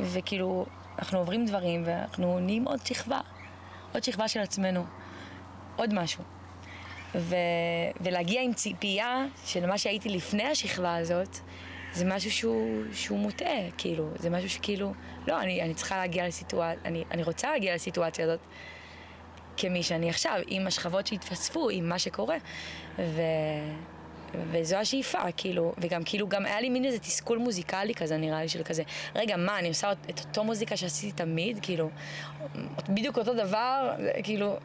וכאילו, 0.00 0.66
אנחנו 0.98 1.18
עוברים 1.18 1.46
דברים, 1.46 1.82
ואנחנו 1.86 2.38
נהיים 2.40 2.64
עוד 2.64 2.86
שכבה, 2.86 3.20
עוד 3.94 4.04
שכבה 4.04 4.28
של 4.28 4.40
עצמנו, 4.40 4.84
עוד 5.76 5.94
משהו. 5.94 6.24
ו... 7.14 7.36
ולהגיע 8.00 8.42
עם 8.42 8.52
ציפייה 8.52 9.26
של 9.44 9.66
מה 9.66 9.78
שהייתי 9.78 10.08
לפני 10.08 10.44
השכבה 10.44 10.96
הזאת, 10.96 11.38
זה 11.92 12.04
משהו 12.04 12.30
שהוא, 12.30 12.84
שהוא 12.92 13.18
מוטעה, 13.18 13.70
כאילו, 13.78 14.08
זה 14.18 14.30
משהו 14.30 14.50
שכאילו, 14.50 14.92
לא, 15.26 15.40
אני, 15.40 15.62
אני 15.62 15.74
צריכה 15.74 15.96
להגיע 15.96 16.26
לסיטואציה, 16.26 16.82
אני, 16.84 17.04
אני 17.10 17.22
רוצה 17.22 17.50
להגיע 17.50 17.74
לסיטואציה 17.74 18.24
הזאת 18.24 18.40
כמי 19.56 19.82
שאני 19.82 20.10
עכשיו, 20.10 20.40
עם 20.46 20.66
השכבות 20.66 21.06
שהתווספו, 21.06 21.70
עם 21.70 21.88
מה 21.88 21.98
שקורה, 21.98 22.36
ו... 22.98 23.22
וזו 24.50 24.76
השאיפה, 24.76 25.18
כאילו, 25.36 25.74
וגם 25.78 26.04
כאילו, 26.04 26.28
גם 26.28 26.46
היה 26.46 26.60
לי 26.60 26.68
מין 26.68 26.84
איזה 26.84 26.98
תסכול 26.98 27.38
מוזיקלי 27.38 27.94
כזה, 27.94 28.16
נראה 28.16 28.42
לי, 28.42 28.48
של 28.48 28.62
כזה, 28.62 28.82
רגע, 29.14 29.36
מה, 29.36 29.58
אני 29.58 29.68
עושה 29.68 29.92
את 29.92 30.20
אותו 30.28 30.44
מוזיקה 30.44 30.76
שעשיתי 30.76 31.12
תמיד, 31.12 31.58
כאילו, 31.62 31.90
בדיוק 32.88 33.18
אותו 33.18 33.34
דבר, 33.34 33.90
כאילו, 34.22 34.56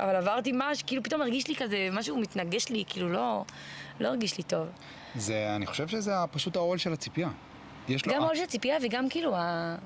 אבל 0.00 0.16
עברתי 0.16 0.52
משהו, 0.54 0.86
כאילו, 0.86 1.02
פתאום 1.02 1.22
הרגיש 1.22 1.48
לי 1.48 1.56
כזה, 1.56 1.88
משהו 1.92 2.18
מתנגש 2.18 2.68
לי, 2.68 2.84
כאילו, 2.88 3.08
לא, 3.08 3.44
לא 4.00 4.08
הרגיש 4.08 4.38
לי 4.38 4.44
טוב. 4.44 4.66
זה, 5.14 5.56
אני 5.56 5.66
חושב 5.66 5.88
שזה 5.88 6.12
פשוט 6.30 6.56
העול 6.56 6.78
של 6.78 6.92
הציפייה. 6.92 7.28
יש 7.88 8.06
לו... 8.06 8.12
גם 8.12 8.22
העול 8.22 8.36
של 8.36 8.46
ציפייה 8.46 8.76
וגם 8.82 9.08
כאילו 9.08 9.36
ה... 9.36 9.76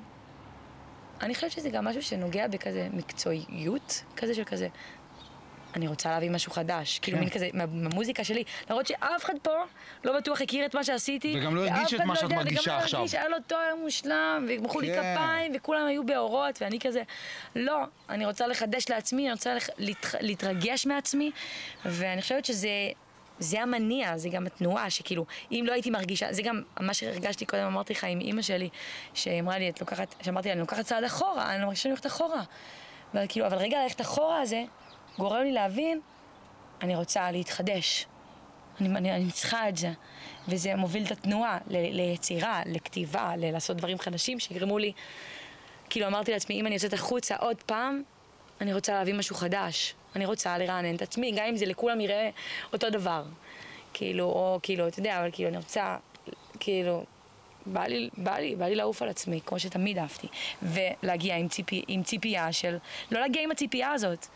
אני 1.22 1.34
חושבת 1.34 1.50
שזה 1.50 1.70
גם 1.70 1.84
משהו 1.84 2.02
שנוגע 2.02 2.48
בכזה 2.48 2.88
מקצועיות 2.92 4.04
כזה 4.16 4.34
של 4.34 4.44
כזה. 4.44 4.68
אני 5.74 5.88
רוצה 5.88 6.10
להביא 6.10 6.30
משהו 6.30 6.52
חדש, 6.52 6.98
כאילו 6.98 7.16
כן. 7.18 7.24
מין 7.24 7.32
כזה, 7.32 7.48
מה- 7.52 7.66
מהמוזיקה 7.66 8.24
שלי, 8.24 8.44
למרות 8.70 8.86
שאף 8.86 9.24
אחד 9.24 9.32
פה 9.42 9.50
לא 10.04 10.16
בטוח 10.18 10.40
הכיר 10.40 10.66
את 10.66 10.74
מה 10.74 10.84
שעשיתי. 10.84 11.34
וגם 11.38 11.56
לא 11.56 11.66
הרגיש 11.68 11.94
את 11.94 12.00
מה 12.00 12.14
לא 12.14 12.20
שאת 12.20 12.30
מרגישה 12.32 12.60
וגם 12.62 12.78
לא 12.78 12.82
עכשיו. 12.82 12.98
הרגיש, 13.00 13.14
היה 13.14 13.28
לו 13.28 13.36
תואר 13.46 13.74
מושלם, 13.82 14.46
ומחאו 14.48 14.80
לי 14.80 14.86
כן. 14.94 15.14
כפיים, 15.14 15.52
וכולם 15.56 15.86
היו 15.86 16.06
באורות, 16.06 16.62
ואני 16.62 16.80
כזה, 16.80 17.02
לא, 17.56 17.78
אני 18.08 18.26
רוצה 18.26 18.46
לחדש 18.46 18.88
לעצמי, 18.90 19.22
אני 19.22 19.32
רוצה 19.32 19.54
להתרגש 20.20 20.86
מעצמי, 20.86 21.30
ואני 21.84 22.22
חושבת 22.22 22.44
שזה... 22.44 22.68
זה 23.38 23.62
המניע, 23.62 24.16
זה 24.16 24.28
גם 24.28 24.46
התנועה, 24.46 24.90
שכאילו, 24.90 25.24
אם 25.52 25.64
לא 25.66 25.72
הייתי 25.72 25.90
מרגישה, 25.90 26.32
זה 26.32 26.42
גם 26.42 26.62
מה 26.80 26.94
שהרגשתי 26.94 27.46
קודם, 27.46 27.62
אמרתי 27.66 27.92
לך 27.92 28.04
עם 28.04 28.20
אימא 28.20 28.42
שלי, 28.42 28.68
שהיא 29.14 29.40
אמרה 29.40 29.58
לי, 29.58 29.68
את 29.70 29.80
לוקחת, 29.80 30.14
שאמרתי 30.22 30.48
לה, 30.48 30.52
אני 30.52 30.60
לוקחת 30.60 30.84
צעד 30.84 31.04
אחורה, 31.04 31.50
אני 31.50 31.58
לא 31.60 31.64
מרגישה 31.64 31.82
שאני 31.82 31.92
הולכת 31.92 32.06
אחורה. 32.06 32.42
אבל 33.14 33.24
כאילו, 33.28 33.46
אבל 33.46 33.56
רגע 33.56 33.82
ללכת 33.82 34.00
אחורה 34.00 34.40
הזה, 34.40 34.62
גורם 35.18 35.42
לי 35.42 35.52
להבין, 35.52 36.00
אני 36.82 36.96
רוצה 36.96 37.30
להתחדש. 37.30 38.06
אני, 38.80 38.88
אני, 38.88 39.12
אני 39.12 39.30
צריכה 39.30 39.68
את 39.68 39.76
זה. 39.76 39.90
וזה 40.48 40.76
מוביל 40.76 41.04
את 41.04 41.10
התנועה 41.10 41.58
ל, 41.66 41.76
ליצירה, 41.96 42.62
לכתיבה, 42.66 43.32
לעשות 43.36 43.76
דברים 43.76 43.98
חדשים 43.98 44.40
שיגרמו 44.40 44.78
לי... 44.78 44.92
כאילו 45.90 46.06
אמרתי 46.06 46.32
לעצמי, 46.32 46.60
אם 46.60 46.66
אני 46.66 46.74
יוצאת 46.74 46.92
החוצה 46.92 47.36
עוד 47.36 47.62
פעם, 47.62 48.02
אני 48.60 48.74
רוצה 48.74 48.92
להביא 48.92 49.14
משהו 49.14 49.36
חדש. 49.36 49.94
אני 50.16 50.26
רוצה 50.26 50.58
לרענן 50.58 50.94
את 50.94 51.02
עצמי, 51.02 51.32
גם 51.36 51.44
אם 51.46 51.56
זה 51.56 51.66
לכולם 51.66 52.00
יראה 52.00 52.30
אותו 52.72 52.90
דבר. 52.90 53.24
כאילו, 53.94 54.24
או 54.24 54.58
כאילו, 54.62 54.88
אתה 54.88 55.00
יודע, 55.00 55.20
אבל 55.20 55.30
כאילו, 55.32 55.48
אני 55.48 55.56
רוצה, 55.56 55.96
כאילו, 56.60 57.04
בא 57.66 57.84
לי, 57.86 58.10
בא 58.16 58.38
לי, 58.38 58.56
בא 58.56 58.66
לי 58.66 58.74
לעוף 58.74 59.02
על 59.02 59.08
עצמי, 59.08 59.40
כמו 59.46 59.58
שתמיד 59.58 59.98
אהבתי. 59.98 60.26
ולהגיע 60.62 61.36
עם, 61.36 61.48
ציפי, 61.48 61.82
עם 61.88 62.02
ציפייה 62.02 62.52
של, 62.52 62.76
לא 63.10 63.20
להגיע 63.20 63.42
עם 63.42 63.50
הציפייה 63.50 63.92
הזאת. 63.92 64.26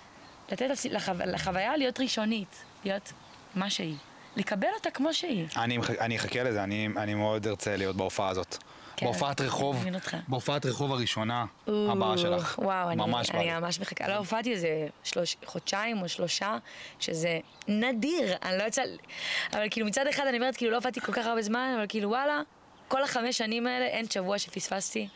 לתת 0.51 0.67
לחו, 0.91 1.13
לחוויה 1.27 1.77
להיות 1.77 2.01
ראשונית, 2.01 2.65
להיות 2.85 3.13
מה 3.55 3.71
שהיא. 3.71 3.97
לקבל 4.37 4.69
אותה 4.75 4.91
כמו 4.91 5.15
שהיא. 5.15 5.47
אני, 5.57 5.79
אני 6.01 6.17
אחכה 6.17 6.43
לזה, 6.43 6.63
אני, 6.63 6.89
אני 6.97 7.15
מאוד 7.15 7.47
ארצה 7.47 7.77
להיות 7.77 7.97
בהופעה 7.97 8.29
הזאת. 8.29 8.57
כן, 8.97 9.07
בהופעת 9.07 9.41
רחוב, 9.41 9.87
אני. 9.87 9.99
בהופעת 10.29 10.67
רחוב 10.67 10.93
הראשונה 10.93 11.45
או, 11.69 11.93
הבאה 11.93 12.19
שלך. 12.19 12.59
וואו, 12.63 12.89
אני, 12.89 12.97
ממש 12.97 13.31
בא 13.31 13.39
לי. 13.39 13.51
אני 13.51 13.61
ממש 13.61 13.81
מחכה. 13.81 14.09
לא, 14.09 14.15
הופעתי 14.15 14.53
איזה 14.53 14.69
שלוש, 15.05 15.37
חודשיים 15.45 16.03
או 16.03 16.09
שלושה, 16.09 16.57
שזה 17.01 17.39
נדיר, 17.69 18.37
אני 18.43 18.59
לא 18.59 18.63
יוצא... 18.63 18.83
אבל 19.53 19.67
כאילו 19.71 19.87
מצד 19.87 20.07
אחד 20.07 20.27
אני 20.27 20.37
אומרת, 20.37 20.57
כאילו 20.57 20.71
לא 20.71 20.77
הופעתי 20.77 21.01
כל 21.01 21.13
כך 21.13 21.27
הרבה 21.27 21.43
זמן, 21.43 21.75
אבל 21.77 21.87
כאילו 21.89 22.09
וואלה, 22.09 22.41
כל 22.89 23.03
החמש 23.03 23.39
שנים 23.39 23.67
האלה 23.67 23.87
אין 23.87 24.11
שבוע 24.11 24.39
שפספסתי. 24.39 25.09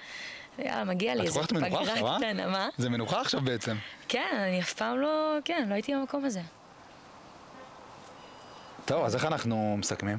יאללה, 0.59 0.85
מגיע 0.85 1.15
לי 1.15 1.23
איזה 1.23 1.41
פגרה 1.43 2.13
אה? 2.13 2.19
קטנה, 2.19 2.47
מה? 2.47 2.69
זה 2.79 2.91
מנוחה 2.91 3.21
עכשיו 3.21 3.41
בעצם. 3.41 3.77
כן, 4.09 4.37
אני 4.49 4.61
אף 4.61 4.73
פעם 4.73 4.99
לא, 4.99 5.39
כן, 5.45 5.67
לא 5.69 5.75
הייתי 5.75 5.95
במקום 5.95 6.25
הזה. 6.25 6.41
טוב, 8.85 9.05
אז 9.05 9.15
איך 9.15 9.25
אנחנו 9.25 9.77
מסכמים? 9.79 10.19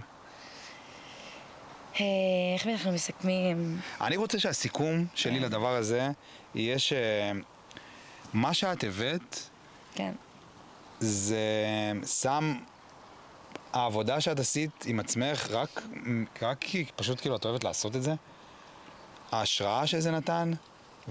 אה, 1.96 2.06
איך 2.54 2.68
אנחנו 2.68 2.92
מסכמים? 2.92 3.80
אני 4.02 4.18
רוצה 4.18 4.40
שהסיכום 4.40 5.06
שלי 5.16 5.40
כן. 5.40 5.46
לדבר 5.46 5.76
הזה 5.76 6.10
יהיה 6.56 6.78
שמה 6.80 8.54
שאת 8.54 8.84
הבאת 8.84 9.38
כן. 9.96 10.12
זה 11.00 11.46
שם 12.22 12.56
העבודה 13.74 14.22
שאת 14.22 14.40
עשית 14.40 14.86
עם 14.86 15.00
עצמך 15.00 15.48
רק, 15.52 15.82
רק 16.42 16.58
כי 16.60 16.86
פשוט 16.96 17.22
כאילו 17.22 17.36
את 17.36 17.46
אוהבת 17.46 17.64
לעשות 17.64 17.96
את 17.96 18.04
זה. 18.04 18.14
ההשראה 19.34 19.88
שזה 19.88 20.12
נתן 20.12 20.52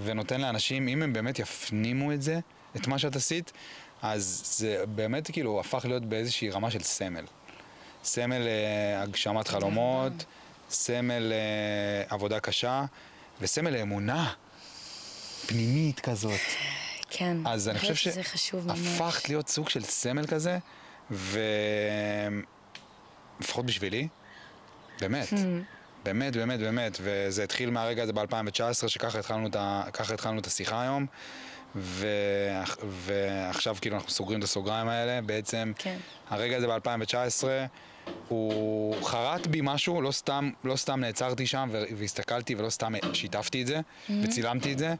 ונותן 0.03 0.41
לאנשים, 0.41 0.87
אם 0.87 1.03
הם 1.03 1.13
באמת 1.13 1.39
יפנימו 1.39 2.11
את 2.13 2.21
זה, 2.21 2.39
את 2.75 2.87
מה 2.87 2.99
שאת 2.99 3.15
עשית, 3.15 3.51
אז 4.01 4.43
זה 4.57 4.83
באמת 4.95 5.31
כאילו 5.31 5.59
הפך 5.59 5.85
להיות 5.85 6.05
באיזושהי 6.05 6.49
רמה 6.49 6.71
של 6.71 6.83
סמל. 6.83 7.25
סמל 8.03 8.41
אה, 8.47 9.01
הגשמת 9.01 9.47
חלומות, 9.47 10.13
סמל 10.69 11.33
אה, 11.33 12.03
עבודה 12.09 12.39
קשה, 12.39 12.85
וסמל 13.41 13.69
לאמונה 13.69 14.33
פנימית 15.45 15.99
כזאת. 15.99 16.39
כן. 17.09 17.37
אז 17.45 17.69
אני 17.69 17.79
חושב 17.79 17.95
שזה 17.95 18.23
חשוב 18.23 18.67
ממש. 18.67 18.79
שהפכת 18.79 19.29
להיות 19.29 19.49
סוג 19.49 19.69
של 19.69 19.83
סמל 19.83 20.27
כזה, 20.27 20.57
ולפחות 23.39 23.65
בשבילי, 23.65 24.07
באמת, 25.01 25.27
Hmm. 25.29 25.35
באמת, 26.03 26.35
באמת, 26.35 26.59
באמת, 26.59 26.97
וזה 27.01 27.43
התחיל 27.43 27.69
מהרגע 27.69 28.03
הזה 28.03 28.13
ב-2019, 28.13 28.87
שככה 28.87 29.19
התחלנו 29.19 29.47
את, 29.47 29.55
ה... 29.55 29.83
התחלנו 30.13 30.39
את 30.39 30.47
השיחה 30.47 30.81
היום, 30.81 31.05
ו... 31.75 32.07
ועכשיו 32.87 33.75
כאילו 33.81 33.95
אנחנו 33.95 34.09
סוגרים 34.09 34.39
את 34.39 34.43
הסוגריים 34.43 34.87
האלה, 34.87 35.21
בעצם 35.21 35.71
כן. 35.77 35.97
הרגע 36.29 36.57
הזה 36.57 36.67
ב-2019, 36.67 37.43
הוא 38.27 38.95
חרט 39.03 39.47
בי 39.47 39.59
משהו, 39.63 40.01
לא 40.01 40.11
סתם, 40.11 40.49
לא 40.63 40.75
סתם 40.75 40.99
נעצרתי 40.99 41.47
שם 41.47 41.69
והסתכלתי 41.97 42.55
ולא 42.55 42.69
סתם 42.69 42.93
שיתפתי 43.13 43.61
את 43.61 43.67
זה 43.67 43.79
וצילמתי 44.23 44.73
את 44.73 44.79
זה, 44.79 44.95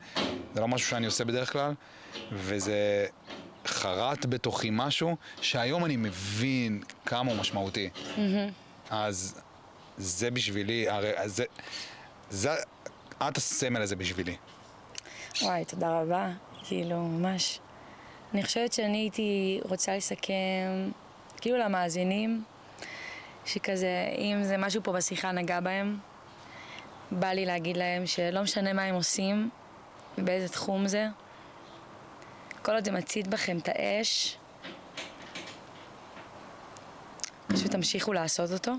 זה 0.53 0.61
לא 0.61 0.67
משהו 0.67 0.89
שאני 0.89 1.05
עושה 1.05 1.25
בדרך 1.25 1.51
כלל, 1.51 1.73
וזה 2.31 3.05
חרט 3.65 4.25
בתוכי 4.25 4.69
משהו 4.71 5.15
שהיום 5.41 5.85
אני 5.85 5.95
מבין 5.97 6.81
כמה 7.05 7.31
הוא 7.31 7.39
משמעותי. 7.39 7.89
אז 8.89 9.41
זה 9.97 10.31
בשבילי, 10.31 10.89
הרי 10.89 11.11
זה, 11.25 11.45
זה, 12.29 12.49
את 13.27 13.37
הסמל 13.37 13.81
הזה 13.81 13.95
בשבילי. 13.95 14.35
וואי, 15.41 15.65
תודה 15.65 16.01
רבה. 16.01 16.29
כאילו, 16.63 16.97
ממש. 16.97 17.59
אני 18.33 18.43
חושבת 18.43 18.73
שאני 18.73 18.97
הייתי 18.97 19.61
רוצה 19.69 19.97
לסכם, 19.97 20.91
כאילו 21.41 21.57
למאזינים, 21.57 22.43
שכזה, 23.45 24.07
אם 24.17 24.43
זה 24.43 24.57
משהו 24.57 24.83
פה 24.83 24.91
בשיחה 24.91 25.31
נגע 25.31 25.59
בהם, 25.59 25.97
בא 27.11 27.27
לי 27.27 27.45
להגיד 27.45 27.77
להם 27.77 28.05
שלא 28.05 28.41
משנה 28.41 28.73
מה 28.73 28.83
הם 28.83 28.95
עושים 28.95 29.49
ובאיזה 30.17 30.49
תחום 30.49 30.87
זה, 30.87 31.07
כל 32.61 32.71
עוד 32.71 32.85
זה 32.85 32.91
מצית 32.91 33.27
בכם 33.27 33.57
את 33.57 33.69
האש, 33.69 34.37
פשוט 37.47 37.71
תמשיכו 37.71 38.13
לעשות 38.13 38.51
אותו, 38.51 38.71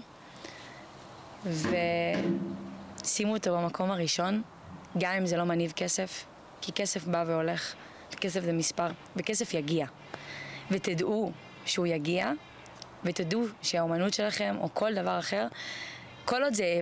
ושימו 1.45 3.37
אותו 3.37 3.59
במקום 3.59 3.91
הראשון, 3.91 4.43
גם 4.99 5.13
אם 5.13 5.27
זה 5.27 5.37
לא 5.37 5.45
מניב 5.45 5.73
כסף, 5.77 6.25
כי 6.61 6.73
כסף 6.73 7.05
בא 7.05 7.25
והולך, 7.27 7.75
וכסף 8.13 8.41
זה 8.41 8.53
מספר, 8.53 8.87
וכסף 9.17 9.55
יגיע. 9.55 9.87
ותדעו 10.71 11.33
שהוא 11.65 11.87
יגיע, 11.87 12.33
ותדעו 13.05 13.43
שהאומנות 13.63 14.15
שלכם, 14.15 14.57
או 14.61 14.69
כל 14.75 14.95
דבר 14.95 15.19
אחר, 15.19 15.47
כל 16.25 16.43
עוד 16.43 16.55
זה 16.55 16.81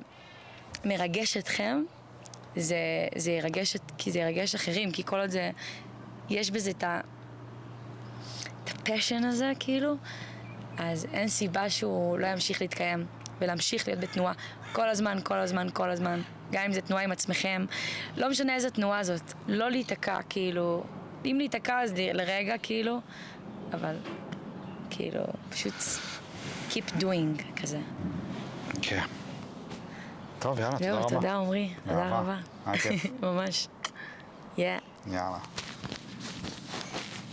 מרגש 0.84 1.36
אתכם, 1.36 1.84
זה, 2.56 2.76
זה 3.16 3.30
ירגש, 3.30 3.76
כי 3.98 4.12
זה 4.12 4.18
ירגש 4.18 4.54
אחרים, 4.54 4.92
כי 4.92 5.04
כל 5.04 5.20
עוד 5.20 5.30
זה, 5.30 5.50
יש 6.30 6.50
בזה 6.50 6.70
את 6.70 6.84
ה... 6.84 7.00
את 8.64 8.70
הפשן 8.70 9.24
הזה, 9.24 9.52
כאילו, 9.60 9.94
אז 10.78 11.06
אין 11.12 11.28
סיבה 11.28 11.70
שהוא 11.70 12.18
לא 12.18 12.26
ימשיך 12.26 12.60
להתקיים 12.60 13.06
ולהמשיך 13.42 13.88
להיות 13.88 14.00
בתנועה 14.00 14.32
כל 14.72 14.88
הזמן, 14.88 15.18
כל 15.24 15.38
הזמן, 15.38 15.68
כל 15.72 15.90
הזמן. 15.90 16.20
גם 16.52 16.62
אם 16.66 16.72
זה 16.72 16.80
תנועה 16.80 17.02
עם 17.04 17.12
עצמכם, 17.12 17.64
לא 18.16 18.30
משנה 18.30 18.54
איזה 18.54 18.70
תנועה 18.70 19.04
זאת, 19.04 19.32
לא 19.48 19.70
להיתקע, 19.70 20.18
כאילו, 20.28 20.84
אם 21.24 21.34
להיתקע 21.38 21.80
אז 21.82 21.92
לרגע, 21.96 22.54
כאילו, 22.62 23.00
אבל 23.72 23.96
כאילו, 24.90 25.20
פשוט 25.50 25.74
keep 26.70 27.00
doing 27.00 27.60
כזה. 27.62 27.78
כן. 28.82 29.04
טוב, 30.38 30.58
יאללה, 30.58 30.78
תודה 30.78 30.98
רבה. 30.98 31.08
תודה 31.08 31.34
עמרי, 31.34 31.72
תודה. 31.84 32.20
רבה. 32.20 32.36
היה 32.66 32.78
כיף. 32.82 33.06
ממש. 33.22 33.68
יאללה. 34.58 35.38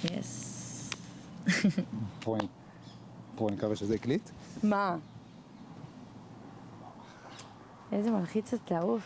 יס. 0.03 0.89
אני 2.27 3.55
מקווה 3.55 3.75
שזה 3.75 3.95
הקליט. 3.95 4.29
מה? 4.63 4.95
איזה 7.91 8.11
מלחיץ 8.11 8.53
אתה, 8.53 8.81
אוף. 8.81 9.01